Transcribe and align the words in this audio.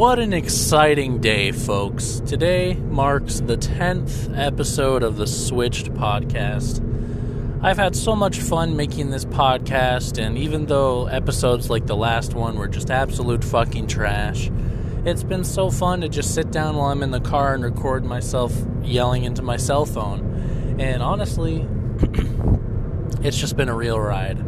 What 0.00 0.18
an 0.18 0.32
exciting 0.32 1.20
day, 1.20 1.52
folks. 1.52 2.22
Today 2.24 2.72
marks 2.72 3.40
the 3.40 3.58
10th 3.58 4.34
episode 4.34 5.02
of 5.02 5.18
the 5.18 5.26
Switched 5.26 5.92
podcast. 5.92 6.80
I've 7.62 7.76
had 7.76 7.94
so 7.94 8.16
much 8.16 8.38
fun 8.40 8.78
making 8.78 9.10
this 9.10 9.26
podcast, 9.26 10.16
and 10.16 10.38
even 10.38 10.64
though 10.64 11.06
episodes 11.08 11.68
like 11.68 11.84
the 11.86 11.98
last 11.98 12.32
one 12.32 12.56
were 12.56 12.66
just 12.66 12.90
absolute 12.90 13.44
fucking 13.44 13.88
trash, 13.88 14.50
it's 15.04 15.22
been 15.22 15.44
so 15.44 15.68
fun 15.70 16.00
to 16.00 16.08
just 16.08 16.34
sit 16.34 16.50
down 16.50 16.76
while 16.76 16.88
I'm 16.88 17.02
in 17.02 17.10
the 17.10 17.20
car 17.20 17.52
and 17.52 17.62
record 17.62 18.02
myself 18.02 18.54
yelling 18.82 19.24
into 19.24 19.42
my 19.42 19.58
cell 19.58 19.84
phone. 19.84 20.80
And 20.80 21.02
honestly, 21.02 21.68
it's 23.22 23.36
just 23.36 23.54
been 23.54 23.68
a 23.68 23.76
real 23.76 24.00
ride. 24.00 24.38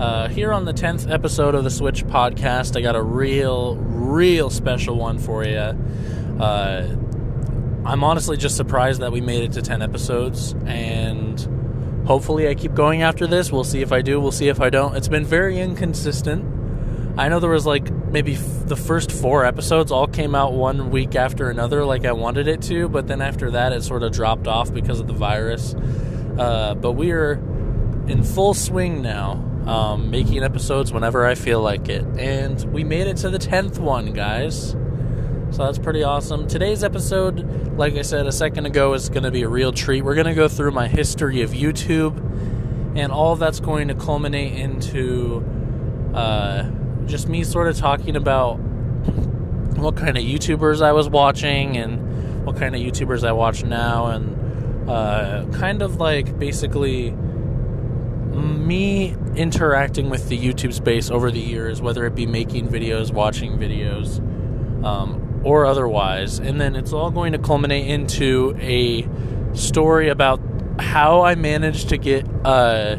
Uh, 0.00 0.28
here 0.28 0.50
on 0.50 0.64
the 0.64 0.72
10th 0.72 1.12
episode 1.12 1.54
of 1.54 1.62
the 1.62 1.70
Switch 1.70 2.06
podcast, 2.06 2.74
I 2.74 2.80
got 2.80 2.96
a 2.96 3.02
real, 3.02 3.76
real 3.76 4.48
special 4.48 4.96
one 4.96 5.18
for 5.18 5.44
you. 5.44 5.58
Uh, 5.58 6.96
I'm 7.84 8.02
honestly 8.02 8.38
just 8.38 8.56
surprised 8.56 9.02
that 9.02 9.12
we 9.12 9.20
made 9.20 9.42
it 9.42 9.52
to 9.52 9.60
10 9.60 9.82
episodes, 9.82 10.54
and 10.64 11.38
hopefully 12.06 12.48
I 12.48 12.54
keep 12.54 12.72
going 12.72 13.02
after 13.02 13.26
this. 13.26 13.52
We'll 13.52 13.62
see 13.62 13.82
if 13.82 13.92
I 13.92 14.00
do, 14.00 14.18
we'll 14.18 14.32
see 14.32 14.48
if 14.48 14.58
I 14.58 14.70
don't. 14.70 14.96
It's 14.96 15.08
been 15.08 15.26
very 15.26 15.60
inconsistent. 15.60 16.46
I 17.18 17.28
know 17.28 17.38
there 17.38 17.50
was 17.50 17.66
like 17.66 17.92
maybe 18.06 18.36
f- 18.36 18.68
the 18.68 18.76
first 18.76 19.12
four 19.12 19.44
episodes 19.44 19.92
all 19.92 20.06
came 20.06 20.34
out 20.34 20.54
one 20.54 20.90
week 20.90 21.14
after 21.14 21.50
another, 21.50 21.84
like 21.84 22.06
I 22.06 22.12
wanted 22.12 22.48
it 22.48 22.62
to, 22.62 22.88
but 22.88 23.06
then 23.06 23.20
after 23.20 23.50
that 23.50 23.74
it 23.74 23.82
sort 23.82 24.02
of 24.02 24.12
dropped 24.12 24.48
off 24.48 24.72
because 24.72 24.98
of 24.98 25.08
the 25.08 25.12
virus. 25.12 25.74
Uh, 26.38 26.74
but 26.74 26.92
we 26.92 27.10
are 27.10 27.32
in 28.08 28.22
full 28.22 28.54
swing 28.54 29.02
now 29.02 29.46
um, 29.70 30.10
making 30.10 30.42
episodes 30.42 30.92
whenever 30.92 31.24
I 31.24 31.36
feel 31.36 31.62
like 31.62 31.88
it. 31.88 32.04
And 32.18 32.60
we 32.72 32.82
made 32.82 33.06
it 33.06 33.18
to 33.18 33.30
the 33.30 33.38
10th 33.38 33.78
one, 33.78 34.12
guys. 34.12 34.70
So 35.52 35.64
that's 35.64 35.78
pretty 35.78 36.02
awesome. 36.02 36.48
Today's 36.48 36.82
episode, 36.82 37.76
like 37.76 37.94
I 37.94 38.02
said 38.02 38.26
a 38.26 38.32
second 38.32 38.66
ago, 38.66 38.94
is 38.94 39.08
going 39.08 39.22
to 39.22 39.30
be 39.30 39.42
a 39.42 39.48
real 39.48 39.72
treat. 39.72 40.02
We're 40.02 40.16
going 40.16 40.26
to 40.26 40.34
go 40.34 40.48
through 40.48 40.72
my 40.72 40.88
history 40.88 41.42
of 41.42 41.50
YouTube, 41.50 42.18
and 42.96 43.12
all 43.12 43.36
that's 43.36 43.60
going 43.60 43.86
to 43.88 43.94
culminate 43.94 44.54
into 44.54 45.44
uh, 46.14 46.68
just 47.06 47.28
me 47.28 47.44
sort 47.44 47.68
of 47.68 47.76
talking 47.76 48.16
about 48.16 48.54
what 49.76 49.96
kind 49.96 50.18
of 50.18 50.24
YouTubers 50.24 50.82
I 50.82 50.90
was 50.90 51.08
watching 51.08 51.76
and 51.76 52.44
what 52.44 52.56
kind 52.56 52.74
of 52.74 52.80
YouTubers 52.80 53.22
I 53.22 53.30
watch 53.30 53.62
now, 53.62 54.06
and 54.06 54.90
uh, 54.90 55.46
kind 55.52 55.80
of 55.80 55.96
like 55.96 56.36
basically 56.40 57.14
me 58.34 59.16
interacting 59.34 60.10
with 60.10 60.28
the 60.28 60.38
YouTube 60.38 60.72
space 60.72 61.10
over 61.10 61.30
the 61.30 61.40
years, 61.40 61.80
whether 61.80 62.06
it 62.06 62.14
be 62.14 62.26
making 62.26 62.68
videos, 62.68 63.12
watching 63.12 63.58
videos, 63.58 64.18
um, 64.84 65.40
or 65.44 65.66
otherwise. 65.66 66.38
And 66.38 66.60
then 66.60 66.76
it's 66.76 66.92
all 66.92 67.10
going 67.10 67.32
to 67.32 67.38
culminate 67.38 67.86
into 67.86 68.56
a 68.60 69.08
story 69.54 70.08
about 70.08 70.40
how 70.78 71.22
I 71.22 71.34
managed 71.34 71.88
to 71.90 71.98
get 71.98 72.26
a 72.44 72.98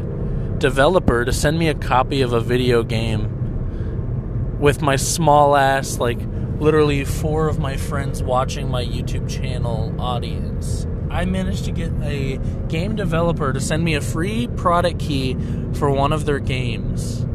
developer 0.58 1.24
to 1.24 1.32
send 1.32 1.58
me 1.58 1.68
a 1.68 1.74
copy 1.74 2.22
of 2.22 2.32
a 2.32 2.40
video 2.40 2.82
game 2.82 4.58
with 4.60 4.80
my 4.80 4.96
small 4.96 5.56
ass, 5.56 5.98
like 5.98 6.18
literally 6.60 7.04
four 7.04 7.48
of 7.48 7.58
my 7.58 7.76
friends 7.76 8.22
watching 8.22 8.68
my 8.68 8.84
YouTube 8.84 9.28
channel 9.28 10.00
audience. 10.00 10.86
I 11.12 11.26
managed 11.26 11.66
to 11.66 11.72
get 11.72 11.92
a 12.00 12.38
game 12.68 12.96
developer 12.96 13.52
to 13.52 13.60
send 13.60 13.84
me 13.84 13.94
a 13.94 14.00
free 14.00 14.48
product 14.48 14.98
key 14.98 15.36
for 15.74 15.90
one 15.90 16.10
of 16.10 16.24
their 16.24 16.38
games. 16.38 17.26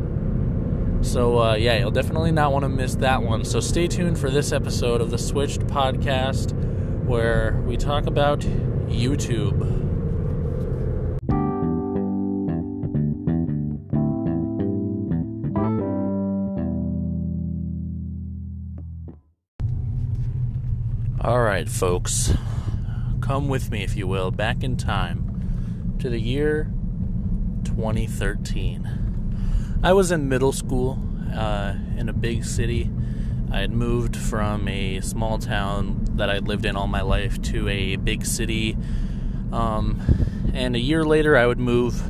So, 1.07 1.39
uh, 1.39 1.55
yeah, 1.55 1.77
you'll 1.77 1.91
definitely 1.91 2.31
not 2.31 2.51
want 2.51 2.63
to 2.63 2.69
miss 2.69 2.95
that 2.95 3.21
one. 3.21 3.45
So, 3.45 3.59
stay 3.59 3.87
tuned 3.87 4.17
for 4.17 4.31
this 4.31 4.51
episode 4.51 4.99
of 4.99 5.11
the 5.11 5.19
Switched 5.19 5.61
podcast 5.67 6.53
where 7.05 7.61
we 7.67 7.77
talk 7.77 8.07
about 8.07 8.39
YouTube. 8.39 9.75
All 21.21 21.41
right, 21.41 21.69
folks 21.69 22.33
come 23.27 23.49
with 23.49 23.69
me, 23.69 23.83
if 23.83 23.97
you 23.97 24.07
will, 24.07 24.31
back 24.31 24.63
in 24.63 24.77
time 24.77 25.97
to 25.99 26.09
the 26.09 26.17
year 26.17 26.71
2013. 27.65 29.79
I 29.83 29.91
was 29.91 30.13
in 30.13 30.29
middle 30.29 30.53
school 30.53 30.97
uh, 31.35 31.73
in 31.97 32.07
a 32.07 32.13
big 32.13 32.45
city. 32.45 32.89
I 33.51 33.59
had 33.59 33.71
moved 33.71 34.15
from 34.15 34.69
a 34.69 35.01
small 35.01 35.39
town 35.39 36.05
that 36.13 36.29
I'd 36.29 36.47
lived 36.47 36.65
in 36.65 36.77
all 36.77 36.87
my 36.87 37.01
life 37.01 37.41
to 37.41 37.67
a 37.67 37.97
big 37.97 38.25
city. 38.25 38.77
Um, 39.51 39.99
and 40.53 40.77
a 40.77 40.79
year 40.79 41.03
later, 41.03 41.35
I 41.35 41.47
would 41.47 41.59
move 41.59 42.01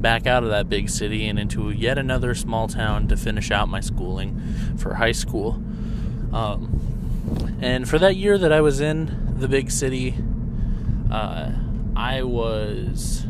back 0.00 0.26
out 0.26 0.42
of 0.42 0.48
that 0.48 0.70
big 0.70 0.88
city 0.88 1.28
and 1.28 1.38
into 1.38 1.68
yet 1.68 1.98
another 1.98 2.34
small 2.34 2.66
town 2.66 3.08
to 3.08 3.16
finish 3.18 3.50
out 3.50 3.68
my 3.68 3.80
schooling 3.80 4.40
for 4.78 4.94
high 4.94 5.12
school. 5.12 5.62
Um, 6.32 7.58
and 7.60 7.86
for 7.86 7.98
that 7.98 8.16
year 8.16 8.38
that 8.38 8.52
I 8.52 8.62
was 8.62 8.80
in 8.80 9.34
the 9.38 9.48
big 9.48 9.70
city, 9.70 10.14
uh, 11.10 11.52
I 11.94 12.22
was 12.22 13.26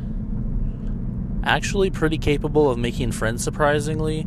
actually 1.45 1.91
pretty 1.91 2.19
capable 2.19 2.71
of 2.71 2.79
making 2.79 3.13
friends, 3.13 3.45
surprisingly. 3.45 4.27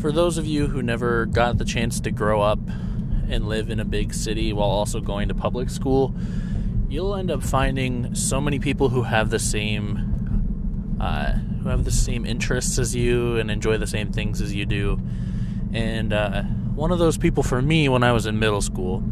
For 0.00 0.12
those 0.12 0.38
of 0.38 0.46
you 0.46 0.68
who 0.68 0.82
never 0.82 1.26
got 1.26 1.58
the 1.58 1.64
chance 1.64 2.00
to 2.00 2.10
grow 2.10 2.40
up 2.40 2.60
and 3.28 3.48
live 3.48 3.70
in 3.70 3.80
a 3.80 3.84
big 3.84 4.14
city 4.14 4.52
while 4.52 4.68
also 4.68 5.00
going 5.00 5.28
to 5.28 5.34
public 5.34 5.70
school, 5.70 6.14
you'll 6.88 7.16
end 7.16 7.30
up 7.30 7.42
finding 7.42 8.14
so 8.14 8.40
many 8.40 8.58
people 8.58 8.90
who 8.90 9.02
have 9.02 9.30
the 9.30 9.38
same 9.38 10.96
uh, 11.00 11.32
who 11.32 11.68
have 11.68 11.84
the 11.84 11.90
same 11.90 12.24
interests 12.24 12.78
as 12.78 12.94
you 12.94 13.36
and 13.36 13.50
enjoy 13.50 13.76
the 13.76 13.86
same 13.86 14.12
things 14.12 14.40
as 14.40 14.54
you 14.54 14.64
do. 14.64 15.00
And 15.72 16.12
uh, 16.12 16.42
one 16.42 16.92
of 16.92 16.98
those 16.98 17.18
people 17.18 17.42
for 17.42 17.60
me 17.60 17.88
when 17.88 18.02
I 18.02 18.12
was 18.12 18.26
in 18.26 18.38
middle 18.38 18.62
school 18.62 19.02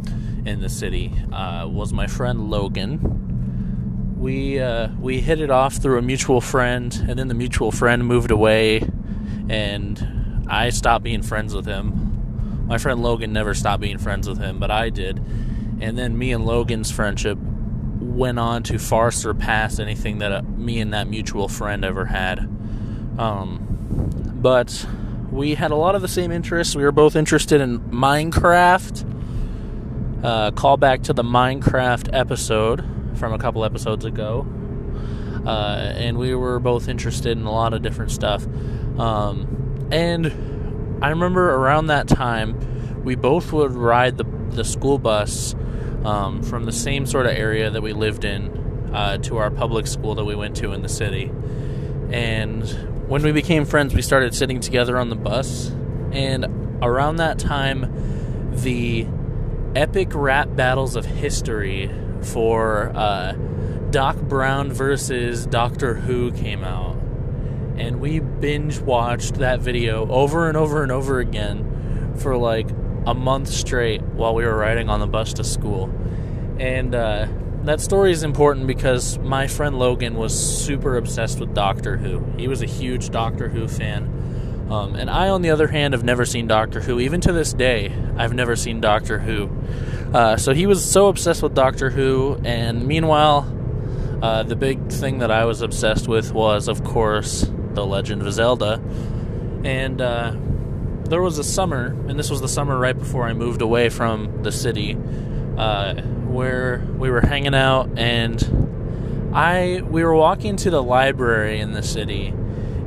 in 0.47 0.61
the 0.61 0.69
city 0.69 1.13
uh, 1.33 1.67
was 1.69 1.93
my 1.93 2.07
friend 2.07 2.51
Logan 2.51 3.34
we 4.25 4.59
uh, 4.59 4.89
we 4.99 5.21
hit 5.21 5.39
it 5.39 5.51
off 5.51 5.75
through 5.75 5.99
a 5.99 6.03
mutual 6.03 6.41
friend, 6.41 6.95
and 7.07 7.19
then 7.19 7.29
the 7.29 7.35
mutual 7.35 7.71
friend 7.71 8.07
moved 8.07 8.31
away, 8.31 8.81
and 9.51 10.47
I 10.49 10.71
stopped 10.71 11.05
being 11.05 11.23
friends 11.23 11.55
with 11.55 11.67
him. 11.67 12.67
My 12.67 12.79
friend 12.79 13.03
Logan 13.03 13.35
never 13.35 13.53
stopped 13.53 13.83
being 13.83 13.99
friends 13.99 14.27
with 14.27 14.39
him, 14.39 14.59
but 14.59 14.71
I 14.71 14.89
did. 14.89 15.19
And 15.79 15.99
then 15.99 16.17
me 16.17 16.33
and 16.33 16.47
Logan's 16.47 16.91
friendship 16.91 17.37
went 17.39 18.39
on 18.39 18.63
to 18.63 18.79
far 18.79 19.11
surpass 19.11 19.79
anything 19.79 20.19
that 20.21 20.33
uh, 20.33 20.41
me 20.43 20.81
and 20.81 20.95
that 20.95 21.07
mutual 21.07 21.47
friend 21.47 21.85
ever 21.85 22.07
had. 22.07 22.39
Um, 23.19 23.61
but 24.41 24.87
we 25.31 25.55
had 25.55 25.71
a 25.71 25.77
lot 25.77 25.95
of 25.95 26.01
the 26.01 26.09
same 26.09 26.33
interests. 26.33 26.75
We 26.75 26.85
were 26.85 26.93
both 26.93 27.15
interested 27.15 27.61
in 27.61 27.79
Minecraft. 27.81 29.05
Uh, 30.25 30.51
call 30.53 30.79
back 30.79 31.03
to 31.03 31.13
the 31.13 31.23
Minecraft 31.25 32.09
episode 32.15 33.04
from 33.15 33.33
a 33.33 33.39
couple 33.39 33.65
episodes 33.65 34.05
ago. 34.05 34.47
Uh, 35.47 35.93
and 35.97 36.17
we 36.17 36.35
were 36.35 36.59
both 36.59 36.89
interested 36.89 37.37
in 37.37 37.45
a 37.45 37.53
lot 37.53 37.75
of 37.75 37.83
different 37.83 38.11
stuff. 38.11 38.47
Um, 38.99 39.89
and 39.91 40.99
I 41.03 41.11
remember 41.11 41.55
around 41.55 41.89
that 41.89 42.09
time, 42.09 43.03
we 43.05 43.15
both 43.15 43.53
would 43.53 43.73
ride 43.73 44.17
the, 44.17 44.25
the 44.51 44.65
school 44.65 44.99
bus 44.99 45.55
um, 46.05 46.43
from 46.43 46.65
the 46.65 46.73
same 46.73 47.07
sort 47.07 47.27
of 47.27 47.33
area 47.33 47.71
that 47.71 47.83
we 47.83 47.93
lived 47.93 48.25
in 48.25 48.91
uh, 48.95 49.19
to 49.19 49.37
our 49.37 49.51
public 49.51 49.87
school 49.87 50.15
that 50.15 50.25
we 50.25 50.35
went 50.35 50.57
to 50.57 50.73
in 50.73 50.83
the 50.83 50.89
city. 50.89 51.31
And 52.11 52.63
when 53.09 53.23
we 53.23 53.33
became 53.33 53.65
friends, 53.65 53.95
we 53.95 54.03
started 54.03 54.35
sitting 54.35 54.61
together 54.61 54.99
on 54.99 55.09
the 55.09 55.17
bus. 55.17 55.69
And 56.13 56.79
around 56.83 57.17
that 57.17 57.39
time, 57.39 58.53
the 58.63 59.07
epic 59.75 60.15
rap 60.15 60.55
battles 60.55 60.97
of 60.97 61.05
history 61.05 61.91
for 62.25 62.91
uh, 62.95 63.33
Doc 63.91 64.17
Brown 64.17 64.73
versus 64.73 65.47
Doctor 65.47 65.95
Who 65.95 66.33
came 66.33 66.65
out. 66.65 66.97
And 67.77 68.01
we 68.01 68.21
binge 68.21 68.79
watched 68.79 69.35
that 69.37 69.61
video 69.61 70.09
over 70.09 70.49
and 70.49 70.57
over 70.57 70.83
and 70.83 70.93
over 70.93 71.21
again 71.21 72.15
for 72.17 72.37
like 72.37 72.69
a 73.07 73.15
month 73.15 73.49
straight 73.49 74.03
while 74.03 74.35
we 74.35 74.45
were 74.45 74.57
riding 74.57 74.89
on 74.89 75.01
the 75.01 75.07
bus 75.07 75.35
to 75.35 75.45
school. 75.45 75.93
And 76.59 76.95
uh, 76.95 77.27
that 77.65 77.81
story 77.81 78.13
is 78.13 78.23
important 78.23 78.67
because 78.67 79.19
my 79.19 79.47
friend 79.47 79.79
Logan 79.79 80.15
was 80.15 80.35
super 80.65 80.97
obsessed 80.97 81.41
with 81.41 81.55
Doctor 81.55 81.97
Who. 81.97 82.25
He 82.37 82.47
was 82.49 82.63
a 82.63 82.67
huge 82.67 83.11
Doctor 83.11 83.49
Who 83.49 83.69
fan. 83.69 84.67
Um, 84.71 84.95
and 84.95 85.11
I, 85.11 85.29
on 85.29 85.43
the 85.43 85.51
other 85.51 85.69
hand, 85.69 85.95
have 85.95 86.05
never 86.05 86.25
seen 86.25 86.47
Doctor 86.47 86.81
Who. 86.81 87.01
Even 87.01 87.21
to 87.23 87.33
this 87.33 87.53
day, 87.53 87.93
I've 88.17 88.33
never 88.33 88.57
seen 88.57 88.81
Doctor 88.81 89.19
Who. 89.19 89.51
Uh, 90.15 90.37
so 90.37 90.55
he 90.55 90.65
was 90.65 90.89
so 90.89 91.09
obsessed 91.09 91.43
with 91.43 91.55
Doctor 91.55 91.91
Who, 91.91 92.41
and 92.45 92.87
meanwhile, 92.87 93.51
uh, 94.23 94.45
the 94.45 94.55
big 94.55 94.89
thing 94.93 95.19
that 95.19 95.33
I 95.33 95.45
was 95.45 95.61
obsessed 95.61 96.07
with 96.07 96.33
was, 96.33 96.69
of 96.69 96.85
course, 96.85 97.51
The 97.73 97.85
Legend 97.85 98.23
of 98.23 98.33
Zelda. 98.33 98.81
And 99.65 100.01
uh, 100.01 100.37
there 101.09 101.21
was 101.21 101.39
a 101.41 101.45
summer, 101.45 101.87
and 102.09 102.17
this 102.17 102.31
was 102.31 102.41
the 102.41 102.49
summer 102.49 102.79
right 102.79 102.97
before 102.97 103.25
I 103.25 103.33
moved 103.33 103.61
away 103.61 103.89
from 103.89 104.45
the 104.45 104.53
city, 104.53 104.97
uh, 105.59 106.01
where 106.01 106.87
we 106.97 107.11
were 107.11 107.21
hanging 107.21 107.55
out, 107.57 107.99
and 107.99 109.33
I 109.35 109.83
we 109.83 110.05
were 110.05 110.15
walking 110.15 110.55
to 110.59 110.71
the 110.71 110.83
library 110.83 111.59
in 111.59 111.73
the 111.73 111.83
city, 111.83 112.33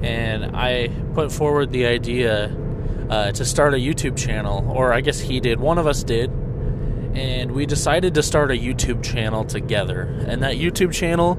and 0.02 0.56
I 0.56 0.88
put 1.14 1.34
forward 1.34 1.74
the 1.74 1.88
idea 1.88 2.56
uh, 3.10 3.32
to 3.34 3.44
start 3.44 3.74
a 3.74 3.78
YouTube 3.78 4.18
channel, 4.18 4.72
or 4.72 4.94
I 4.94 5.02
guess 5.02 5.20
he 5.20 5.42
did. 5.42 5.60
One 5.60 5.78
of 5.78 5.88
us 5.88 6.04
did, 6.04 6.32
and 7.18 7.52
we 7.52 7.66
decided 7.66 8.14
to 8.14 8.22
start 8.22 8.52
a 8.52 8.54
YouTube 8.54 9.04
channel 9.04 9.44
together. 9.44 10.02
And 10.28 10.44
that 10.44 10.58
YouTube 10.58 10.94
channel 10.94 11.34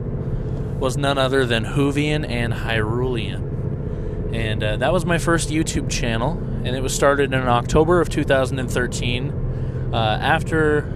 was 0.80 0.96
none 0.96 1.18
other 1.18 1.46
than 1.46 1.64
Whovian 1.64 2.28
and 2.28 2.52
Hyrulean. 2.52 4.34
And 4.34 4.62
uh, 4.62 4.76
that 4.78 4.92
was 4.92 5.06
my 5.06 5.18
first 5.18 5.50
YouTube 5.50 5.88
channel, 5.88 6.32
and 6.32 6.68
it 6.68 6.82
was 6.82 6.92
started 6.92 7.32
in 7.32 7.46
October 7.46 8.00
of 8.00 8.08
2013. 8.08 9.90
Uh, 9.92 9.96
after 9.96 10.92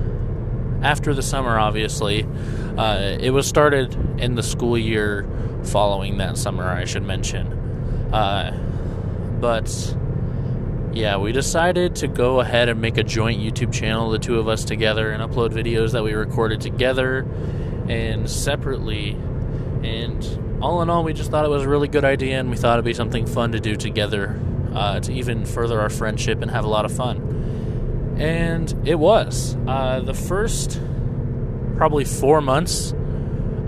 after 0.83 1.15
the 1.15 1.23
summer, 1.23 1.57
obviously, 1.59 2.27
uh, 2.77 3.17
it 3.21 3.31
was 3.31 3.47
started 3.47 3.95
in 4.21 4.35
the 4.35 4.43
school 4.43 4.77
year 4.77 5.25
following 5.63 6.19
that 6.19 6.37
summer. 6.37 6.65
I 6.65 6.85
should 6.87 7.05
mention, 7.05 7.47
uh, 8.13 8.51
but 9.41 9.97
yeah, 10.95 11.17
we 11.17 11.33
decided 11.33 11.97
to 11.97 12.09
go 12.09 12.41
ahead 12.41 12.69
and 12.69 12.81
make 12.81 12.99
a 12.99 13.03
joint 13.03 13.41
YouTube 13.41 13.73
channel, 13.73 14.11
the 14.11 14.19
two 14.19 14.39
of 14.39 14.47
us 14.47 14.65
together, 14.65 15.11
and 15.11 15.23
upload 15.23 15.51
videos 15.51 15.93
that 15.93 16.03
we 16.03 16.13
recorded 16.13 16.61
together 16.61 17.27
and 17.89 18.29
separately. 18.29 19.13
And 19.83 20.59
all 20.63 20.83
in 20.83 20.91
all, 20.91 21.03
we 21.03 21.15
just 21.15 21.31
thought 21.31 21.45
it 21.45 21.49
was 21.49 21.63
a 21.63 21.69
really 21.69 21.89
good 21.89 22.05
idea, 22.05 22.39
and 22.39 22.51
we 22.51 22.57
thought 22.57 22.75
it'd 22.75 22.85
be 22.85 22.93
something 22.95 23.27
fun 23.27 23.53
to 23.53 23.61
do 23.61 23.75
together 23.75 24.39
uh, 24.75 25.01
to 25.01 25.13
even 25.13 25.47
further 25.47 25.81
our 25.81 25.89
friendship 25.89 26.43
and 26.43 26.51
have 26.51 26.65
a 26.65 26.69
lot 26.69 26.85
of 26.85 26.93
fun. 26.93 28.17
And 28.19 28.73
it 28.87 28.99
was. 28.99 29.57
Uh, 29.67 30.01
the 30.01 30.15
first 30.15 30.81
probably 31.77 32.05
four 32.05 32.43
months 32.43 32.95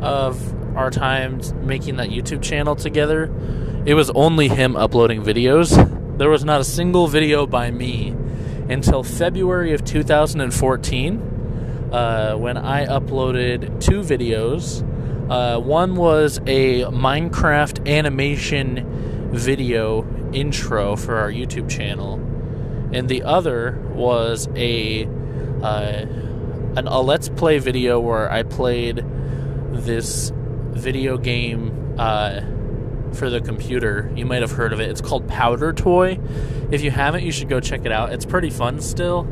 of 0.02 0.76
our 0.76 0.90
time 0.90 1.40
making 1.66 1.96
that 1.96 2.10
YouTube 2.10 2.42
channel 2.42 2.76
together, 2.76 3.32
it 3.86 3.94
was 3.94 4.10
only 4.10 4.48
him 4.48 4.76
uploading 4.76 5.22
videos 5.22 5.72
there 6.16 6.30
was 6.30 6.44
not 6.44 6.60
a 6.60 6.64
single 6.64 7.08
video 7.08 7.46
by 7.46 7.70
me 7.70 8.14
until 8.68 9.02
February 9.02 9.74
of 9.74 9.84
2014 9.84 11.90
uh, 11.92 12.34
when 12.34 12.56
I 12.56 12.86
uploaded 12.86 13.80
two 13.80 14.00
videos. 14.00 14.82
Uh, 15.30 15.58
one 15.58 15.96
was 15.96 16.38
a 16.46 16.84
Minecraft 16.84 17.88
animation 17.88 19.30
video 19.32 20.06
intro 20.32 20.96
for 20.96 21.16
our 21.16 21.30
YouTube 21.30 21.68
channel, 21.68 22.14
and 22.92 23.08
the 23.08 23.22
other 23.22 23.78
was 23.94 24.48
a 24.54 25.06
uh, 25.62 26.06
an, 26.76 26.86
a 26.86 27.00
Let's 27.00 27.28
Play 27.28 27.58
video 27.58 28.00
where 28.00 28.30
I 28.30 28.42
played 28.42 29.04
this 29.72 30.30
video 30.34 31.16
game 31.16 31.94
uh, 31.98 32.40
for 33.14 33.30
the 33.30 33.40
computer. 33.40 34.12
You 34.14 34.26
might 34.26 34.42
have 34.42 34.52
heard 34.52 34.72
of 34.72 34.80
it. 34.80 34.90
It's 34.90 35.00
called 35.00 35.28
Powder 35.28 35.72
Toy. 35.72 36.18
If 36.70 36.82
you 36.82 36.90
haven't, 36.90 37.24
you 37.24 37.32
should 37.32 37.48
go 37.48 37.60
check 37.60 37.84
it 37.84 37.92
out. 37.92 38.12
It's 38.12 38.26
pretty 38.26 38.50
fun 38.50 38.80
still. 38.80 39.26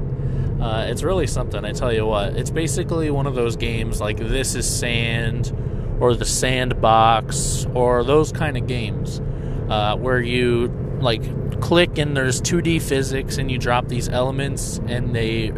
Uh, 0.61 0.87
it's 0.89 1.03
really 1.03 1.27
something, 1.27 1.65
I 1.65 1.73
tell 1.73 1.93
you 1.93 2.07
what. 2.07 2.37
It's 2.37 2.51
basically 2.51 3.11
one 3.11 3.27
of 3.27 3.35
those 3.35 3.57
games 3.57 4.01
like 4.01 4.19
This 4.19 4.55
is 4.55 4.69
Sand 4.69 5.53
or 6.01 6.15
The 6.15 6.25
Sandbox 6.25 7.67
or 7.75 8.05
those 8.05 8.31
kind 8.33 8.57
of 8.57 8.67
games 8.67 9.21
uh, 9.69 9.97
where 9.97 10.21
you 10.21 10.69
like 11.01 11.61
click 11.61 11.99
and 11.99 12.17
there's 12.17 12.41
2D 12.41 12.81
physics 12.81 13.39
and 13.39 13.51
you 13.51 13.59
drop 13.59 13.89
these 13.89 14.09
elements 14.09 14.79
and 14.87 15.15
they 15.15 15.51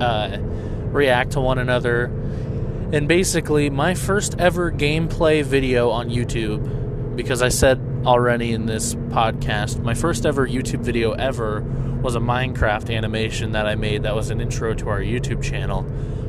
uh, 0.00 0.38
react 0.92 1.32
to 1.32 1.40
one 1.40 1.58
another. 1.58 2.04
And 2.92 3.06
basically, 3.06 3.70
my 3.70 3.94
first 3.94 4.36
ever 4.38 4.70
gameplay 4.70 5.44
video 5.44 5.90
on 5.90 6.08
YouTube 6.08 6.79
because 7.16 7.42
I 7.42 7.48
said 7.48 7.80
already 8.04 8.52
in 8.52 8.66
this 8.66 8.94
podcast, 8.94 9.82
my 9.82 9.94
first 9.94 10.24
ever 10.24 10.46
YouTube 10.46 10.80
video 10.80 11.12
ever 11.12 11.62
was 12.02 12.14
a 12.14 12.20
Minecraft 12.20 12.94
animation 12.94 13.52
that 13.52 13.66
I 13.66 13.74
made 13.74 14.04
that 14.04 14.14
was 14.14 14.30
an 14.30 14.40
intro 14.40 14.74
to 14.74 14.88
our 14.88 15.00
YouTube 15.00 15.42
channel. 15.42 15.80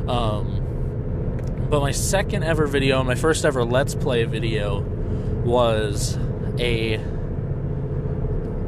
Um, 0.10 1.68
but 1.70 1.80
my 1.80 1.92
second 1.92 2.44
ever 2.44 2.68
video, 2.68 3.04
my 3.04 3.16
first 3.16 3.46
ever 3.46 3.64
Let's 3.64 3.96
Play 3.96 4.26
video, 4.26 4.82
was 5.46 6.18
a 6.60 6.98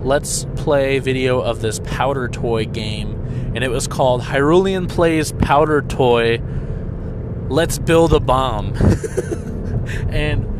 Let's 0.04 0.46
Play 0.56 1.00
video 1.00 1.42
of 1.42 1.62
this 1.62 1.80
Powder 1.84 2.30
Toy 2.30 2.66
game, 2.66 3.52
and 3.56 3.64
it 3.64 3.70
was 3.70 3.88
called 3.88 4.22
Hyrulean 4.22 4.88
Plays 4.88 5.34
Powder 5.34 5.82
Toy 5.82 6.42
Let's 7.50 7.78
Build 7.78 8.14
a 8.14 8.20
Bomb. 8.20 8.74
and 10.10 10.53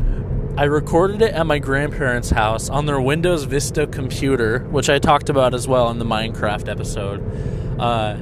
I 0.56 0.64
recorded 0.64 1.20
it 1.20 1.34
at 1.34 1.46
my 1.46 1.58
grandparents' 1.58 2.30
house 2.30 2.68
on 2.68 2.86
their 2.86 3.00
Windows 3.00 3.42
Vista 3.42 3.88
computer, 3.88 4.60
which 4.70 4.88
I 4.88 5.00
talked 5.00 5.28
about 5.28 5.52
as 5.52 5.66
well 5.66 5.90
in 5.90 5.98
the 5.98 6.04
Minecraft 6.04 6.68
episode. 6.68 7.80
Uh, 7.80 8.16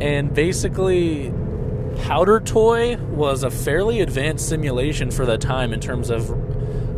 and 0.00 0.32
basically, 0.32 1.30
Powder 2.04 2.40
Toy 2.40 2.96
was 2.96 3.42
a 3.42 3.50
fairly 3.50 4.00
advanced 4.00 4.48
simulation 4.48 5.10
for 5.10 5.26
the 5.26 5.36
time 5.36 5.74
in 5.74 5.80
terms 5.80 6.08
of 6.08 6.30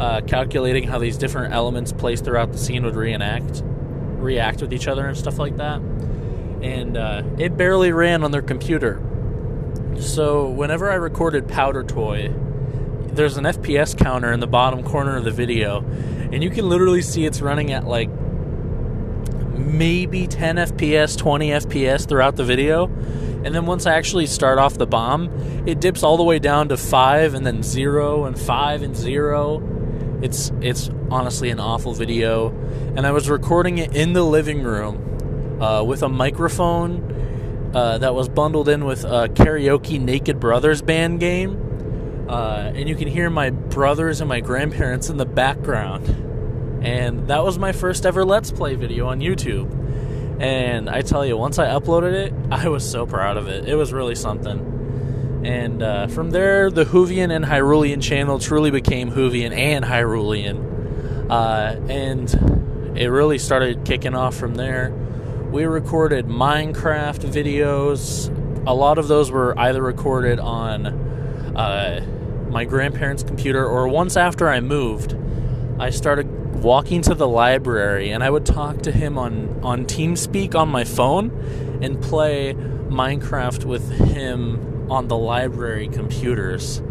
uh, 0.00 0.20
calculating 0.28 0.84
how 0.84 1.00
these 1.00 1.19
different 1.19 1.52
elements 1.52 1.90
placed 1.90 2.25
throughout 2.25 2.52
the 2.52 2.58
scene 2.58 2.84
would 2.84 2.94
reenact, 2.94 3.64
react 3.64 4.61
with 4.61 4.72
each 4.72 4.87
other, 4.87 5.05
and 5.08 5.17
stuff 5.17 5.37
like 5.37 5.56
that. 5.56 5.81
And 6.62 6.96
uh, 6.96 7.25
it 7.38 7.56
barely 7.56 7.90
ran 7.90 8.22
on 8.22 8.31
their 8.31 8.40
computer. 8.40 9.02
So, 9.99 10.49
whenever 10.49 10.88
I 10.88 10.94
recorded 10.94 11.49
Powder 11.49 11.82
Toy, 11.82 12.32
there's 13.20 13.37
an 13.37 13.44
FPS 13.44 13.94
counter 13.99 14.32
in 14.32 14.40
the 14.40 14.46
bottom 14.46 14.82
corner 14.82 15.19
of 15.19 15.25
the 15.25 15.31
video, 15.31 15.84
and 16.32 16.43
you 16.43 16.49
can 16.49 16.67
literally 16.67 17.02
see 17.02 17.26
it's 17.26 17.43
running 17.43 17.70
at 17.70 17.87
like 17.87 18.08
maybe 19.52 20.26
10 20.26 20.56
FPS, 20.56 21.19
20 21.19 21.50
FPS 21.50 22.08
throughout 22.08 22.37
the 22.37 22.44
video. 22.44 22.87
And 23.44 23.55
then 23.55 23.67
once 23.67 23.84
I 23.84 23.93
actually 23.93 24.26
start 24.26 24.58
off 24.58 24.78
the 24.78 24.87
bomb, 24.87 25.28
it 25.69 25.82
dips 25.82 26.02
all 26.02 26.17
the 26.17 26.22
way 26.22 26.39
down 26.39 26.70
to 26.70 26.79
5 26.79 27.34
and 27.34 27.44
then 27.44 27.62
0 27.62 28.24
and 28.24 28.41
5 28.41 28.82
and 28.82 28.96
0. 28.96 30.20
It's 30.22 30.50
it's 30.62 30.89
honestly 31.10 31.50
an 31.50 31.60
awful 31.60 31.93
video. 31.93 32.48
And 32.96 33.06
I 33.06 33.10
was 33.10 33.29
recording 33.29 33.77
it 33.77 33.94
in 33.94 34.15
the 34.15 34.22
living 34.22 34.62
room 34.62 35.60
uh, 35.62 35.82
with 35.82 36.03
a 36.03 36.08
microphone 36.08 37.70
uh, 37.74 37.98
that 37.98 38.15
was 38.15 38.31
bundled 38.31 38.70
in 38.70 38.86
with 38.86 39.05
a 39.05 39.29
karaoke 39.29 40.00
Naked 40.00 40.41
Brothers 40.41 40.81
band 40.81 41.20
game 41.20 41.69
uh, 42.31 42.70
and 42.77 42.89
you 42.89 42.94
can 42.94 43.08
hear 43.08 43.29
my 43.29 43.51
brothers 43.51 44.20
and 44.20 44.29
my 44.29 44.39
grandparents 44.39 45.10
in 45.10 45.17
the 45.17 45.27
background. 45.27 46.06
And 46.81 47.27
that 47.27 47.43
was 47.43 47.58
my 47.58 47.72
first 47.72 48.06
ever 48.06 48.25
Let's 48.25 48.53
Play 48.53 48.77
video 48.77 49.08
on 49.08 49.19
YouTube. 49.19 50.41
And 50.41 50.89
I 50.89 51.03
tell 51.03 51.27
you, 51.27 51.37
once 51.37 51.58
I 51.58 51.67
uploaded 51.67 52.13
it, 52.13 52.32
I 52.53 52.69
was 52.69 52.89
so 52.89 53.05
proud 53.05 53.37
of 53.37 53.49
it. 53.49 53.69
It 53.69 53.75
was 53.75 53.93
really 53.93 54.15
something. 54.15 55.43
And 55.44 55.82
uh, 55.82 56.06
from 56.06 56.31
there, 56.31 56.70
the 56.70 56.84
Whovian 56.84 57.34
and 57.34 57.44
Hyrulean 57.44 58.01
channel 58.01 58.39
truly 58.39 58.70
became 58.70 59.10
Whovian 59.10 59.51
and 59.53 59.84
Hyrulean. 59.84 61.29
Uh, 61.29 61.81
and 61.91 62.96
it 62.96 63.08
really 63.08 63.39
started 63.39 63.84
kicking 63.84 64.15
off 64.15 64.37
from 64.37 64.55
there. 64.55 64.93
We 65.51 65.65
recorded 65.65 66.27
Minecraft 66.27 67.29
videos. 67.29 68.29
A 68.69 68.75
lot 68.75 68.99
of 68.99 69.08
those 69.08 69.32
were 69.32 69.58
either 69.58 69.82
recorded 69.82 70.39
on 70.39 70.87
uh, 71.56 72.06
my 72.51 72.65
grandparents' 72.65 73.23
computer, 73.23 73.67
or 73.67 73.89
once 73.89 74.17
after 74.17 74.49
I 74.49 74.61
moved, 74.61 75.17
I 75.79 75.91
started 75.91 76.41
walking 76.63 77.01
to 77.03 77.15
the 77.15 77.29
library 77.29 78.11
and 78.11 78.23
I 78.23 78.29
would 78.29 78.45
talk 78.45 78.83
to 78.83 78.93
him 78.93 79.17
on, 79.17 79.61
on 79.63 79.87
TeamSpeak 79.87 80.55
on 80.55 80.69
my 80.69 80.85
phone 80.85 81.31
and 81.81 82.03
play 82.03 82.55
Minecraft 82.55 83.65
with 83.65 83.91
him 83.91 84.91
on 84.91 85.09
the 85.09 85.17
library 85.17 85.89
computers. 85.89 86.83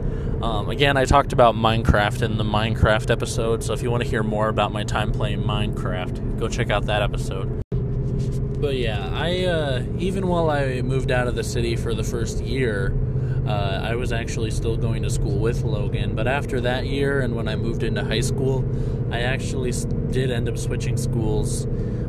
Um, 0.41 0.69
again, 0.69 0.95
I 0.95 1.05
talked 1.05 1.33
about 1.33 1.55
Minecraft 1.55 2.21
in 2.21 2.37
the 2.37 2.45
Minecraft 2.45 3.11
episode, 3.11 3.61
so 3.61 3.73
if 3.73 3.83
you 3.83 3.91
want 3.91 4.03
to 4.03 4.09
hear 4.09 4.23
more 4.23 4.47
about 4.47 4.71
my 4.71 4.83
time 4.83 5.11
playing 5.11 5.43
Minecraft, 5.43 6.39
go 6.39 6.47
check 6.47 6.69
out 6.69 6.85
that 6.85 7.01
episode. 7.01 7.61
But 8.59 8.75
yeah, 8.75 9.09
I 9.13 9.45
uh, 9.45 9.83
even 9.97 10.27
while 10.27 10.49
I 10.49 10.81
moved 10.81 11.11
out 11.11 11.27
of 11.27 11.35
the 11.35 11.43
city 11.43 11.75
for 11.75 11.93
the 11.93 12.03
first 12.03 12.43
year, 12.43 12.89
uh, 13.47 13.81
I 13.83 13.95
was 13.95 14.11
actually 14.11 14.51
still 14.51 14.77
going 14.77 15.03
to 15.03 15.09
school 15.09 15.37
with 15.37 15.63
Logan, 15.63 16.15
but 16.15 16.27
after 16.27 16.61
that 16.61 16.85
year 16.85 17.21
and 17.21 17.35
when 17.35 17.47
I 17.47 17.55
moved 17.55 17.83
into 17.83 18.03
high 18.03 18.21
school, 18.21 18.65
I 19.11 19.21
actually 19.21 19.73
did 20.11 20.31
end 20.31 20.49
up 20.49 20.57
switching 20.57 20.97
schools. 20.97 21.65